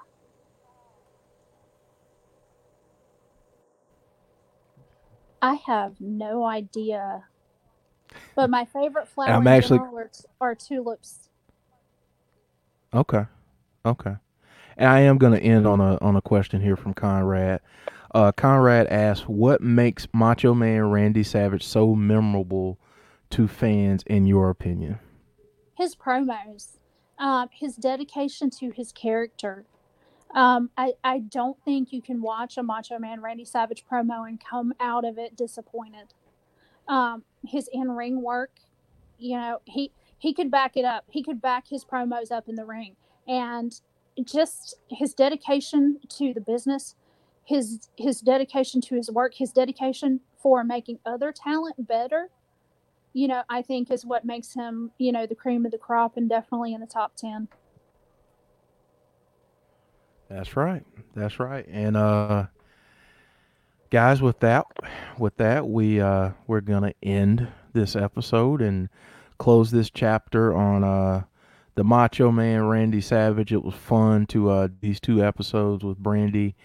I 5.41 5.55
have 5.67 5.99
no 5.99 6.45
idea. 6.45 7.25
But 8.35 8.49
my 8.49 8.65
favorite 8.65 9.07
flower 9.07 9.29
I'm 9.29 9.47
actually- 9.47 9.79
are, 9.79 10.09
are 10.39 10.55
tulips. 10.55 11.29
Okay, 12.93 13.25
okay. 13.85 14.15
And 14.77 14.89
I 14.89 15.01
am 15.01 15.17
going 15.17 15.33
to 15.33 15.41
end 15.41 15.65
on 15.65 15.79
a 15.79 15.97
on 16.01 16.15
a 16.15 16.21
question 16.21 16.61
here 16.61 16.75
from 16.75 16.93
Conrad. 16.93 17.61
Uh, 18.13 18.31
Conrad 18.31 18.87
asks, 18.87 19.27
"What 19.27 19.61
makes 19.61 20.07
Macho 20.13 20.53
Man 20.53 20.89
Randy 20.89 21.23
Savage 21.23 21.63
so 21.63 21.95
memorable 21.95 22.77
to 23.31 23.47
fans 23.47 24.03
in 24.03 24.25
your 24.25 24.49
opinion? 24.49 24.99
His 25.77 25.95
promos, 25.95 26.77
um, 27.17 27.49
his 27.51 27.75
dedication 27.75 28.49
to 28.51 28.71
his 28.71 28.91
character. 28.91 29.65
Um, 30.33 30.69
I, 30.77 30.93
I 31.03 31.19
don't 31.19 31.57
think 31.63 31.93
you 31.93 32.01
can 32.01 32.21
watch 32.21 32.57
a 32.57 32.63
Macho 32.63 32.99
Man 32.99 33.21
Randy 33.21 33.45
Savage 33.45 33.85
promo 33.89 34.27
and 34.27 34.39
come 34.39 34.73
out 34.79 35.05
of 35.05 35.17
it 35.17 35.35
disappointed. 35.35 36.13
Um, 36.87 37.23
his 37.45 37.69
in 37.71 37.91
ring 37.91 38.21
work, 38.21 38.51
you 39.17 39.37
know, 39.37 39.61
he 39.65 39.91
he 40.17 40.33
could 40.33 40.51
back 40.51 40.75
it 40.75 40.85
up. 40.85 41.05
He 41.09 41.23
could 41.23 41.41
back 41.41 41.67
his 41.69 41.85
promos 41.85 42.31
up 42.31 42.49
in 42.49 42.55
the 42.55 42.65
ring, 42.65 42.95
and 43.27 43.79
just 44.23 44.75
his 44.89 45.13
dedication 45.13 45.99
to 46.09 46.33
the 46.33 46.41
business, 46.41 46.95
his 47.43 47.89
his 47.97 48.21
dedication 48.21 48.81
to 48.81 48.95
his 48.95 49.11
work, 49.11 49.33
his 49.35 49.51
dedication 49.51 50.21
for 50.37 50.63
making 50.63 50.99
other 51.05 51.31
talent 51.31 51.87
better. 51.87 52.29
You 53.13 53.27
know, 53.27 53.43
I 53.49 53.61
think 53.61 53.91
is 53.91 54.05
what 54.05 54.25
makes 54.25 54.53
him, 54.53 54.91
you 54.97 55.11
know, 55.11 55.25
the 55.25 55.35
cream 55.35 55.65
of 55.65 55.71
the 55.71 55.77
crop 55.77 56.17
and 56.17 56.29
definitely 56.29 56.73
in 56.73 56.81
the 56.81 56.87
top 56.87 57.15
ten. 57.15 57.47
That's 60.29 60.55
right. 60.55 60.83
That's 61.15 61.39
right. 61.39 61.65
And 61.67 61.95
uh 61.95 62.47
guys, 63.89 64.21
with 64.21 64.39
that 64.39 64.65
with 65.17 65.37
that 65.37 65.67
we 65.67 66.01
uh 66.01 66.31
we're 66.47 66.61
going 66.61 66.83
to 66.83 66.93
end 67.03 67.47
this 67.73 67.95
episode 67.95 68.61
and 68.61 68.89
close 69.37 69.71
this 69.71 69.89
chapter 69.89 70.55
on 70.55 70.83
uh 70.83 71.23
the 71.75 71.83
Macho 71.83 72.31
Man 72.31 72.67
Randy 72.67 73.01
Savage. 73.01 73.53
It 73.53 73.63
was 73.63 73.75
fun 73.75 74.25
to 74.27 74.49
uh 74.49 74.67
these 74.81 74.99
two 74.99 75.23
episodes 75.23 75.83
with 75.83 75.97
Brandy. 75.97 76.55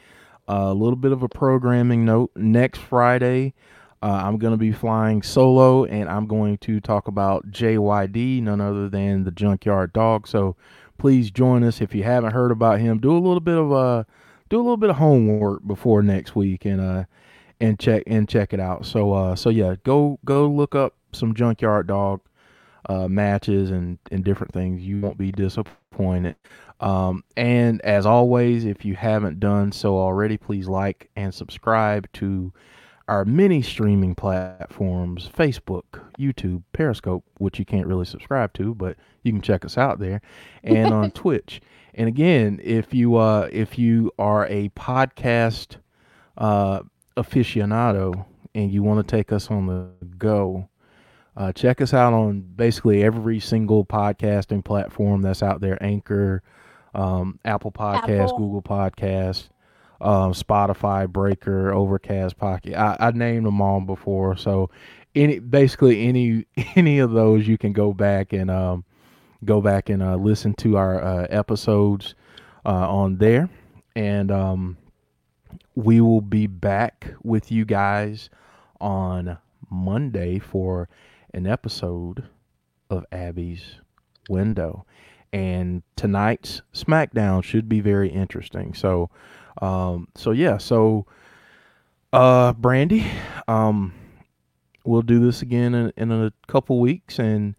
A 0.48 0.74
little 0.74 0.96
bit 0.96 1.12
of 1.12 1.22
a 1.22 1.28
programming 1.28 2.04
note. 2.04 2.32
Next 2.34 2.80
Friday, 2.80 3.54
uh, 4.02 4.22
I'm 4.24 4.38
going 4.38 4.52
to 4.52 4.56
be 4.58 4.72
flying 4.72 5.22
solo, 5.22 5.84
and 5.84 6.08
I'm 6.08 6.26
going 6.26 6.58
to 6.58 6.80
talk 6.80 7.06
about 7.06 7.50
JYD, 7.50 8.42
none 8.42 8.60
other 8.60 8.88
than 8.88 9.24
the 9.24 9.30
Junkyard 9.30 9.92
Dog. 9.92 10.26
So 10.26 10.56
please 10.98 11.30
join 11.30 11.62
us 11.62 11.80
if 11.80 11.94
you 11.94 12.02
haven't 12.02 12.32
heard 12.32 12.50
about 12.50 12.80
him. 12.80 12.98
Do 12.98 13.12
a 13.12 13.18
little 13.18 13.40
bit 13.40 13.58
of 13.58 13.72
uh, 13.72 14.04
do 14.48 14.56
a 14.56 14.62
little 14.62 14.76
bit 14.76 14.90
of 14.90 14.96
homework 14.96 15.66
before 15.66 16.02
next 16.02 16.34
week, 16.34 16.64
and 16.64 16.80
uh, 16.80 17.04
and 17.60 17.78
check 17.78 18.02
and 18.06 18.28
check 18.28 18.52
it 18.52 18.60
out. 18.60 18.86
So 18.86 19.12
uh, 19.12 19.36
so 19.36 19.50
yeah, 19.50 19.76
go 19.84 20.18
go 20.24 20.48
look 20.48 20.74
up 20.74 20.94
some 21.12 21.34
Junkyard 21.34 21.86
Dog 21.86 22.22
uh, 22.88 23.08
matches 23.08 23.70
and 23.70 23.98
and 24.10 24.24
different 24.24 24.52
things. 24.52 24.82
You 24.82 25.00
won't 25.00 25.18
be 25.18 25.32
disappointed. 25.32 26.36
Um, 26.80 27.24
and 27.36 27.80
as 27.82 28.06
always, 28.06 28.64
if 28.64 28.84
you 28.84 28.94
haven't 28.94 29.38
done 29.38 29.70
so 29.70 29.98
already, 29.98 30.38
please 30.38 30.66
like 30.66 31.10
and 31.14 31.34
subscribe 31.34 32.10
to 32.14 32.52
our 33.10 33.24
many 33.24 33.60
streaming 33.60 34.14
platforms 34.14 35.28
Facebook, 35.36 35.82
YouTube, 36.18 36.62
Periscope, 36.72 37.24
which 37.38 37.58
you 37.58 37.64
can't 37.64 37.86
really 37.86 38.04
subscribe 38.04 38.52
to, 38.54 38.72
but 38.74 38.96
you 39.24 39.32
can 39.32 39.42
check 39.42 39.64
us 39.64 39.76
out 39.76 39.98
there, 39.98 40.22
and 40.62 40.94
on 40.94 41.10
Twitch. 41.12 41.60
And 41.94 42.08
again, 42.08 42.60
if 42.62 42.94
you 42.94 43.16
uh, 43.16 43.48
if 43.52 43.78
you 43.78 44.12
are 44.18 44.46
a 44.46 44.68
podcast 44.70 45.76
uh, 46.38 46.82
aficionado 47.16 48.24
and 48.54 48.70
you 48.70 48.82
want 48.82 49.06
to 49.06 49.16
take 49.16 49.32
us 49.32 49.50
on 49.50 49.66
the 49.66 49.88
go, 50.16 50.68
uh, 51.36 51.52
check 51.52 51.80
us 51.80 51.94
out 51.94 52.12
on 52.12 52.40
basically 52.40 53.02
every 53.02 53.40
single 53.40 53.84
podcasting 53.84 54.64
platform 54.64 55.22
that's 55.22 55.42
out 55.42 55.60
there 55.60 55.82
Anchor, 55.82 56.42
um, 56.94 57.38
Apple 57.44 57.72
Podcasts, 57.72 58.24
Apple. 58.24 58.38
Google 58.38 58.62
Podcasts, 58.62 59.48
um, 60.00 60.32
Spotify, 60.32 61.08
Breaker, 61.08 61.72
Overcast, 61.72 62.36
Pocket. 62.36 62.74
I, 62.74 62.96
I 62.98 63.10
named 63.12 63.46
them 63.46 63.60
all 63.60 63.80
before. 63.80 64.36
So, 64.36 64.70
any 65.14 65.38
basically 65.38 66.06
any 66.06 66.46
any 66.76 66.98
of 66.98 67.12
those 67.12 67.46
you 67.46 67.58
can 67.58 67.72
go 67.72 67.92
back 67.92 68.32
and 68.32 68.50
um, 68.50 68.84
go 69.44 69.60
back 69.60 69.88
and 69.88 70.02
uh, 70.02 70.16
listen 70.16 70.54
to 70.54 70.76
our 70.76 71.02
uh, 71.02 71.26
episodes 71.30 72.14
uh, 72.64 72.90
on 72.90 73.16
there. 73.16 73.48
And 73.96 74.30
um, 74.30 74.76
we 75.74 76.00
will 76.00 76.20
be 76.20 76.46
back 76.46 77.14
with 77.22 77.50
you 77.50 77.64
guys 77.64 78.30
on 78.80 79.38
Monday 79.70 80.38
for 80.38 80.88
an 81.34 81.46
episode 81.46 82.28
of 82.88 83.04
Abby's 83.12 83.76
Window. 84.28 84.84
And 85.32 85.82
tonight's 85.96 86.62
SmackDown 86.74 87.44
should 87.44 87.68
be 87.68 87.80
very 87.80 88.08
interesting. 88.08 88.74
So, 88.74 89.10
um, 89.62 90.08
so 90.16 90.32
yeah, 90.32 90.58
so 90.58 91.06
uh, 92.12 92.52
Brandy, 92.54 93.06
um, 93.46 93.94
we'll 94.84 95.02
do 95.02 95.20
this 95.20 95.42
again 95.42 95.74
in, 95.74 95.92
in 95.96 96.10
a 96.10 96.32
couple 96.48 96.80
weeks, 96.80 97.18
and 97.18 97.54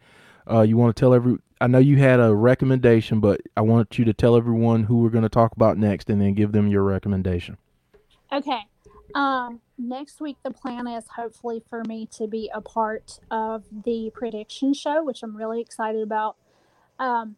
uh, 0.49 0.61
you 0.61 0.78
want 0.78 0.95
to 0.95 0.99
tell 0.99 1.13
every. 1.13 1.38
I 1.61 1.67
know 1.67 1.78
you 1.78 1.97
had 1.97 2.19
a 2.19 2.34
recommendation, 2.34 3.19
but 3.19 3.39
I 3.55 3.61
want 3.61 3.97
you 3.97 4.05
to 4.05 4.13
tell 4.13 4.36
everyone 4.36 4.84
who 4.84 4.97
we're 4.97 5.09
going 5.09 5.24
to 5.24 5.30
talk 5.30 5.53
about 5.55 5.78
next, 5.78 6.09
and 6.09 6.19
then 6.19 6.34
give 6.34 6.51
them 6.51 6.67
your 6.67 6.84
recommendation. 6.84 7.57
Okay. 8.34 8.59
Um, 9.13 9.61
next 9.82 10.21
week, 10.21 10.38
the 10.43 10.51
plan 10.51 10.88
is 10.88 11.05
hopefully 11.15 11.61
for 11.69 11.84
me 11.84 12.07
to 12.17 12.27
be 12.27 12.49
a 12.53 12.61
part 12.61 13.19
of 13.29 13.65
the 13.84 14.11
prediction 14.13 14.73
show, 14.73 15.03
which 15.03 15.23
I'm 15.23 15.36
really 15.36 15.61
excited 15.61 16.01
about. 16.01 16.38
Um, 16.99 17.36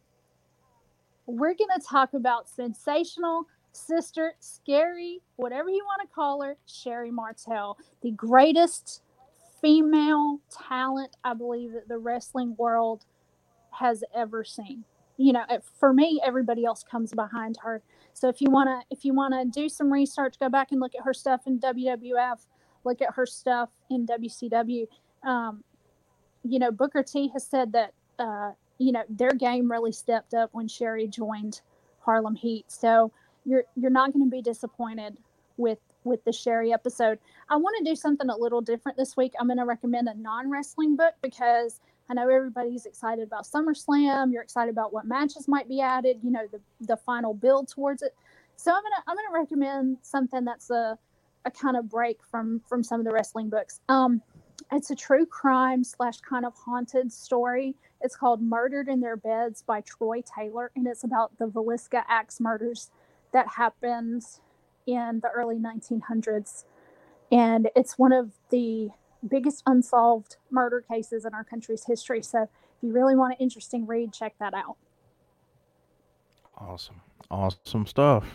we're 1.26 1.54
going 1.54 1.70
to 1.80 1.86
talk 1.86 2.14
about 2.14 2.50
sensational 2.50 3.48
sister, 3.72 4.34
scary, 4.40 5.22
whatever 5.36 5.70
you 5.70 5.84
want 5.86 6.02
to 6.08 6.14
call 6.14 6.42
her, 6.42 6.58
Sherri 6.66 7.12
Martel, 7.12 7.78
the 8.02 8.12
greatest 8.12 9.02
female 9.62 10.42
talent 10.52 11.16
I 11.24 11.34
believe 11.34 11.72
that 11.74 11.88
the 11.88 11.98
wrestling 11.98 12.56
world 12.58 13.06
has 13.80 14.04
ever 14.14 14.44
seen. 14.44 14.84
You 15.18 15.34
know, 15.34 15.46
for 15.80 15.94
me, 15.94 16.20
everybody 16.24 16.66
else 16.66 16.84
comes 16.84 17.14
behind 17.14 17.58
her. 17.64 17.82
So 18.14 18.30
if 18.30 18.42
you 18.42 18.50
wanna 18.50 18.82
if 18.90 19.04
you 19.06 19.14
wanna 19.14 19.46
do 19.46 19.70
some 19.70 19.92
research, 19.92 20.36
go 20.40 20.50
back 20.50 20.72
and 20.72 20.80
look 20.80 20.96
at 20.96 21.04
her 21.04 21.14
stuff 21.14 21.42
in 21.48 21.60
WWF, 21.60 22.46
look 22.84 23.02
at 23.02 23.14
her 23.16 23.26
stuff 23.26 23.70
in 23.90 24.06
WCW. 24.06 24.88
Um, 25.24 25.64
you 26.44 26.60
know, 26.60 26.72
Booker 26.72 27.04
T 27.04 27.30
has 27.30 27.46
said 27.46 27.72
that 27.74 27.94
uh, 28.20 28.52
you 28.78 28.92
know 28.92 29.04
their 29.10 29.32
game 29.32 29.72
really 29.72 29.92
stepped 29.92 30.34
up 30.34 30.50
when 30.54 30.68
Sherri 30.68 31.08
joined 31.08 31.62
Harlem 32.00 32.36
Heat. 32.36 32.66
So 32.72 33.12
you're 33.46 33.64
you're 33.76 33.92
not 33.92 34.14
going 34.14 34.26
to 34.26 34.32
be 34.32 34.42
disappointed 34.42 35.18
with 35.58 35.80
with 36.04 36.24
the 36.26 36.34
Sherri 36.34 36.74
episode. 36.74 37.20
I 37.50 37.56
want 37.56 37.76
to 37.80 37.90
do 37.90 37.96
something 37.96 38.30
a 38.30 38.36
little 38.36 38.62
different 38.62 38.98
this 38.98 39.16
week. 39.16 39.34
I'm 39.40 39.48
going 39.48 39.58
to 39.58 39.66
recommend 39.66 40.08
a 40.08 40.14
non 40.14 40.50
wrestling 40.50 40.96
book 40.96 41.14
because 41.22 41.80
I 42.10 42.14
know 42.14 42.30
everybody's 42.30 42.86
excited 42.86 43.26
about 43.26 43.46
SummerSlam. 43.46 44.32
You're 44.32 44.44
excited 44.44 44.72
about 44.72 44.94
what 44.94 45.06
matches 45.06 45.48
might 45.48 45.68
be 45.68 45.82
added. 45.82 46.20
You 46.24 46.32
know 46.32 46.48
the 46.52 46.60
the 46.82 46.98
final 46.98 47.34
build 47.34 47.70
towards 47.70 48.02
it. 48.02 48.16
So 48.56 48.72
I'm 48.72 48.84
gonna 48.84 49.04
I'm 49.08 49.16
gonna 49.16 49.40
recommend 49.40 49.98
something 50.02 50.44
that's 50.46 50.70
a 50.70 50.98
a 51.46 51.52
kind 51.52 51.78
of 51.78 51.90
break 51.90 52.24
from 52.24 52.62
from 52.68 52.84
some 52.84 53.00
of 53.00 53.06
the 53.06 53.12
wrestling 53.12 53.50
books. 53.50 53.80
Um, 53.90 54.22
it's 54.72 54.92
a 54.92 54.96
true 54.96 55.26
crime 55.26 55.84
slash 55.84 56.20
kind 56.22 56.46
of 56.46 56.54
haunted 56.56 57.12
story. 57.12 57.76
It's 58.02 58.16
called 58.16 58.42
Murdered 58.42 58.88
in 58.88 59.00
Their 59.00 59.18
Beds 59.18 59.62
by 59.62 59.82
Troy 59.82 60.22
Taylor, 60.22 60.72
and 60.76 60.88
it's 60.88 61.04
about 61.04 61.38
the 61.38 61.48
Villisca 61.48 62.04
axe 62.08 62.40
murders 62.40 62.90
that 63.34 63.48
happened 63.48 64.24
in 64.86 65.20
the 65.22 65.30
early 65.30 65.58
1900s. 65.58 66.66
And 67.32 67.70
it's 67.76 67.98
one 67.98 68.12
of 68.12 68.32
the 68.50 68.90
biggest 69.28 69.64
unsolved 69.66 70.38
murder 70.52 70.82
cases 70.82 71.26
in 71.26 71.34
our 71.34 71.44
country's 71.44 71.86
history. 71.86 72.22
So 72.22 72.44
if 72.44 72.50
you 72.82 72.92
really 72.92 73.16
want 73.16 73.34
an 73.34 73.38
interesting 73.40 73.86
read, 73.86 74.14
check 74.14 74.36
that 74.40 74.54
out. 74.54 74.78
Awesome. 76.58 77.02
Awesome 77.32 77.86
stuff. 77.86 78.26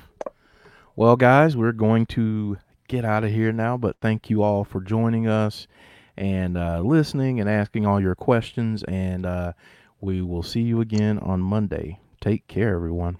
Well, 0.96 1.16
guys, 1.16 1.56
we're 1.56 1.72
going 1.72 2.06
to 2.06 2.56
get 2.88 3.04
out 3.04 3.22
of 3.22 3.30
here 3.30 3.52
now, 3.52 3.76
but 3.76 3.96
thank 4.00 4.30
you 4.30 4.42
all 4.42 4.64
for 4.64 4.80
joining 4.80 5.28
us 5.28 5.68
and 6.16 6.58
uh, 6.58 6.80
listening 6.80 7.38
and 7.40 7.48
asking 7.48 7.86
all 7.86 8.00
your 8.00 8.16
questions. 8.16 8.82
And 8.84 9.24
uh, 9.24 9.52
we 10.00 10.22
will 10.22 10.42
see 10.42 10.62
you 10.62 10.80
again 10.80 11.18
on 11.18 11.40
Monday. 11.40 12.00
Take 12.20 12.48
care, 12.48 12.74
everyone. 12.74 13.18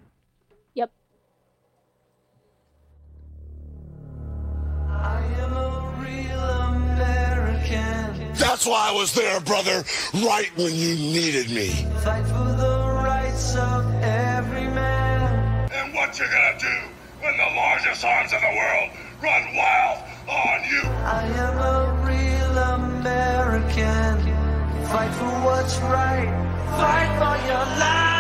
That's 8.59 8.67
why 8.67 8.89
I 8.89 8.93
was 8.93 9.15
there, 9.15 9.39
brother, 9.39 9.85
right 10.15 10.51
when 10.57 10.75
you 10.75 10.97
needed 10.97 11.49
me. 11.49 11.69
Fight 12.03 12.25
for 12.25 12.53
the 12.59 12.91
rights 13.05 13.55
of 13.55 13.87
every 14.03 14.67
man. 14.67 15.71
And 15.71 15.95
what 15.95 16.19
you 16.19 16.25
gonna 16.25 16.59
do 16.59 16.77
when 17.21 17.37
the 17.37 17.55
largest 17.55 18.05
arms 18.05 18.33
in 18.33 18.41
the 18.41 18.57
world 18.59 18.91
run 19.23 19.55
wild 19.55 20.03
on 20.29 20.65
you? 20.69 20.83
I 21.07 21.23
am 21.39 21.57
a 21.57 22.03
real 22.03 22.59
American. 22.75 24.27
Fight 24.89 25.15
for 25.15 25.31
what's 25.47 25.79
right. 25.79 26.27
Fight 26.81 27.15
for 27.15 27.47
your 27.47 27.79
life. 27.79 28.18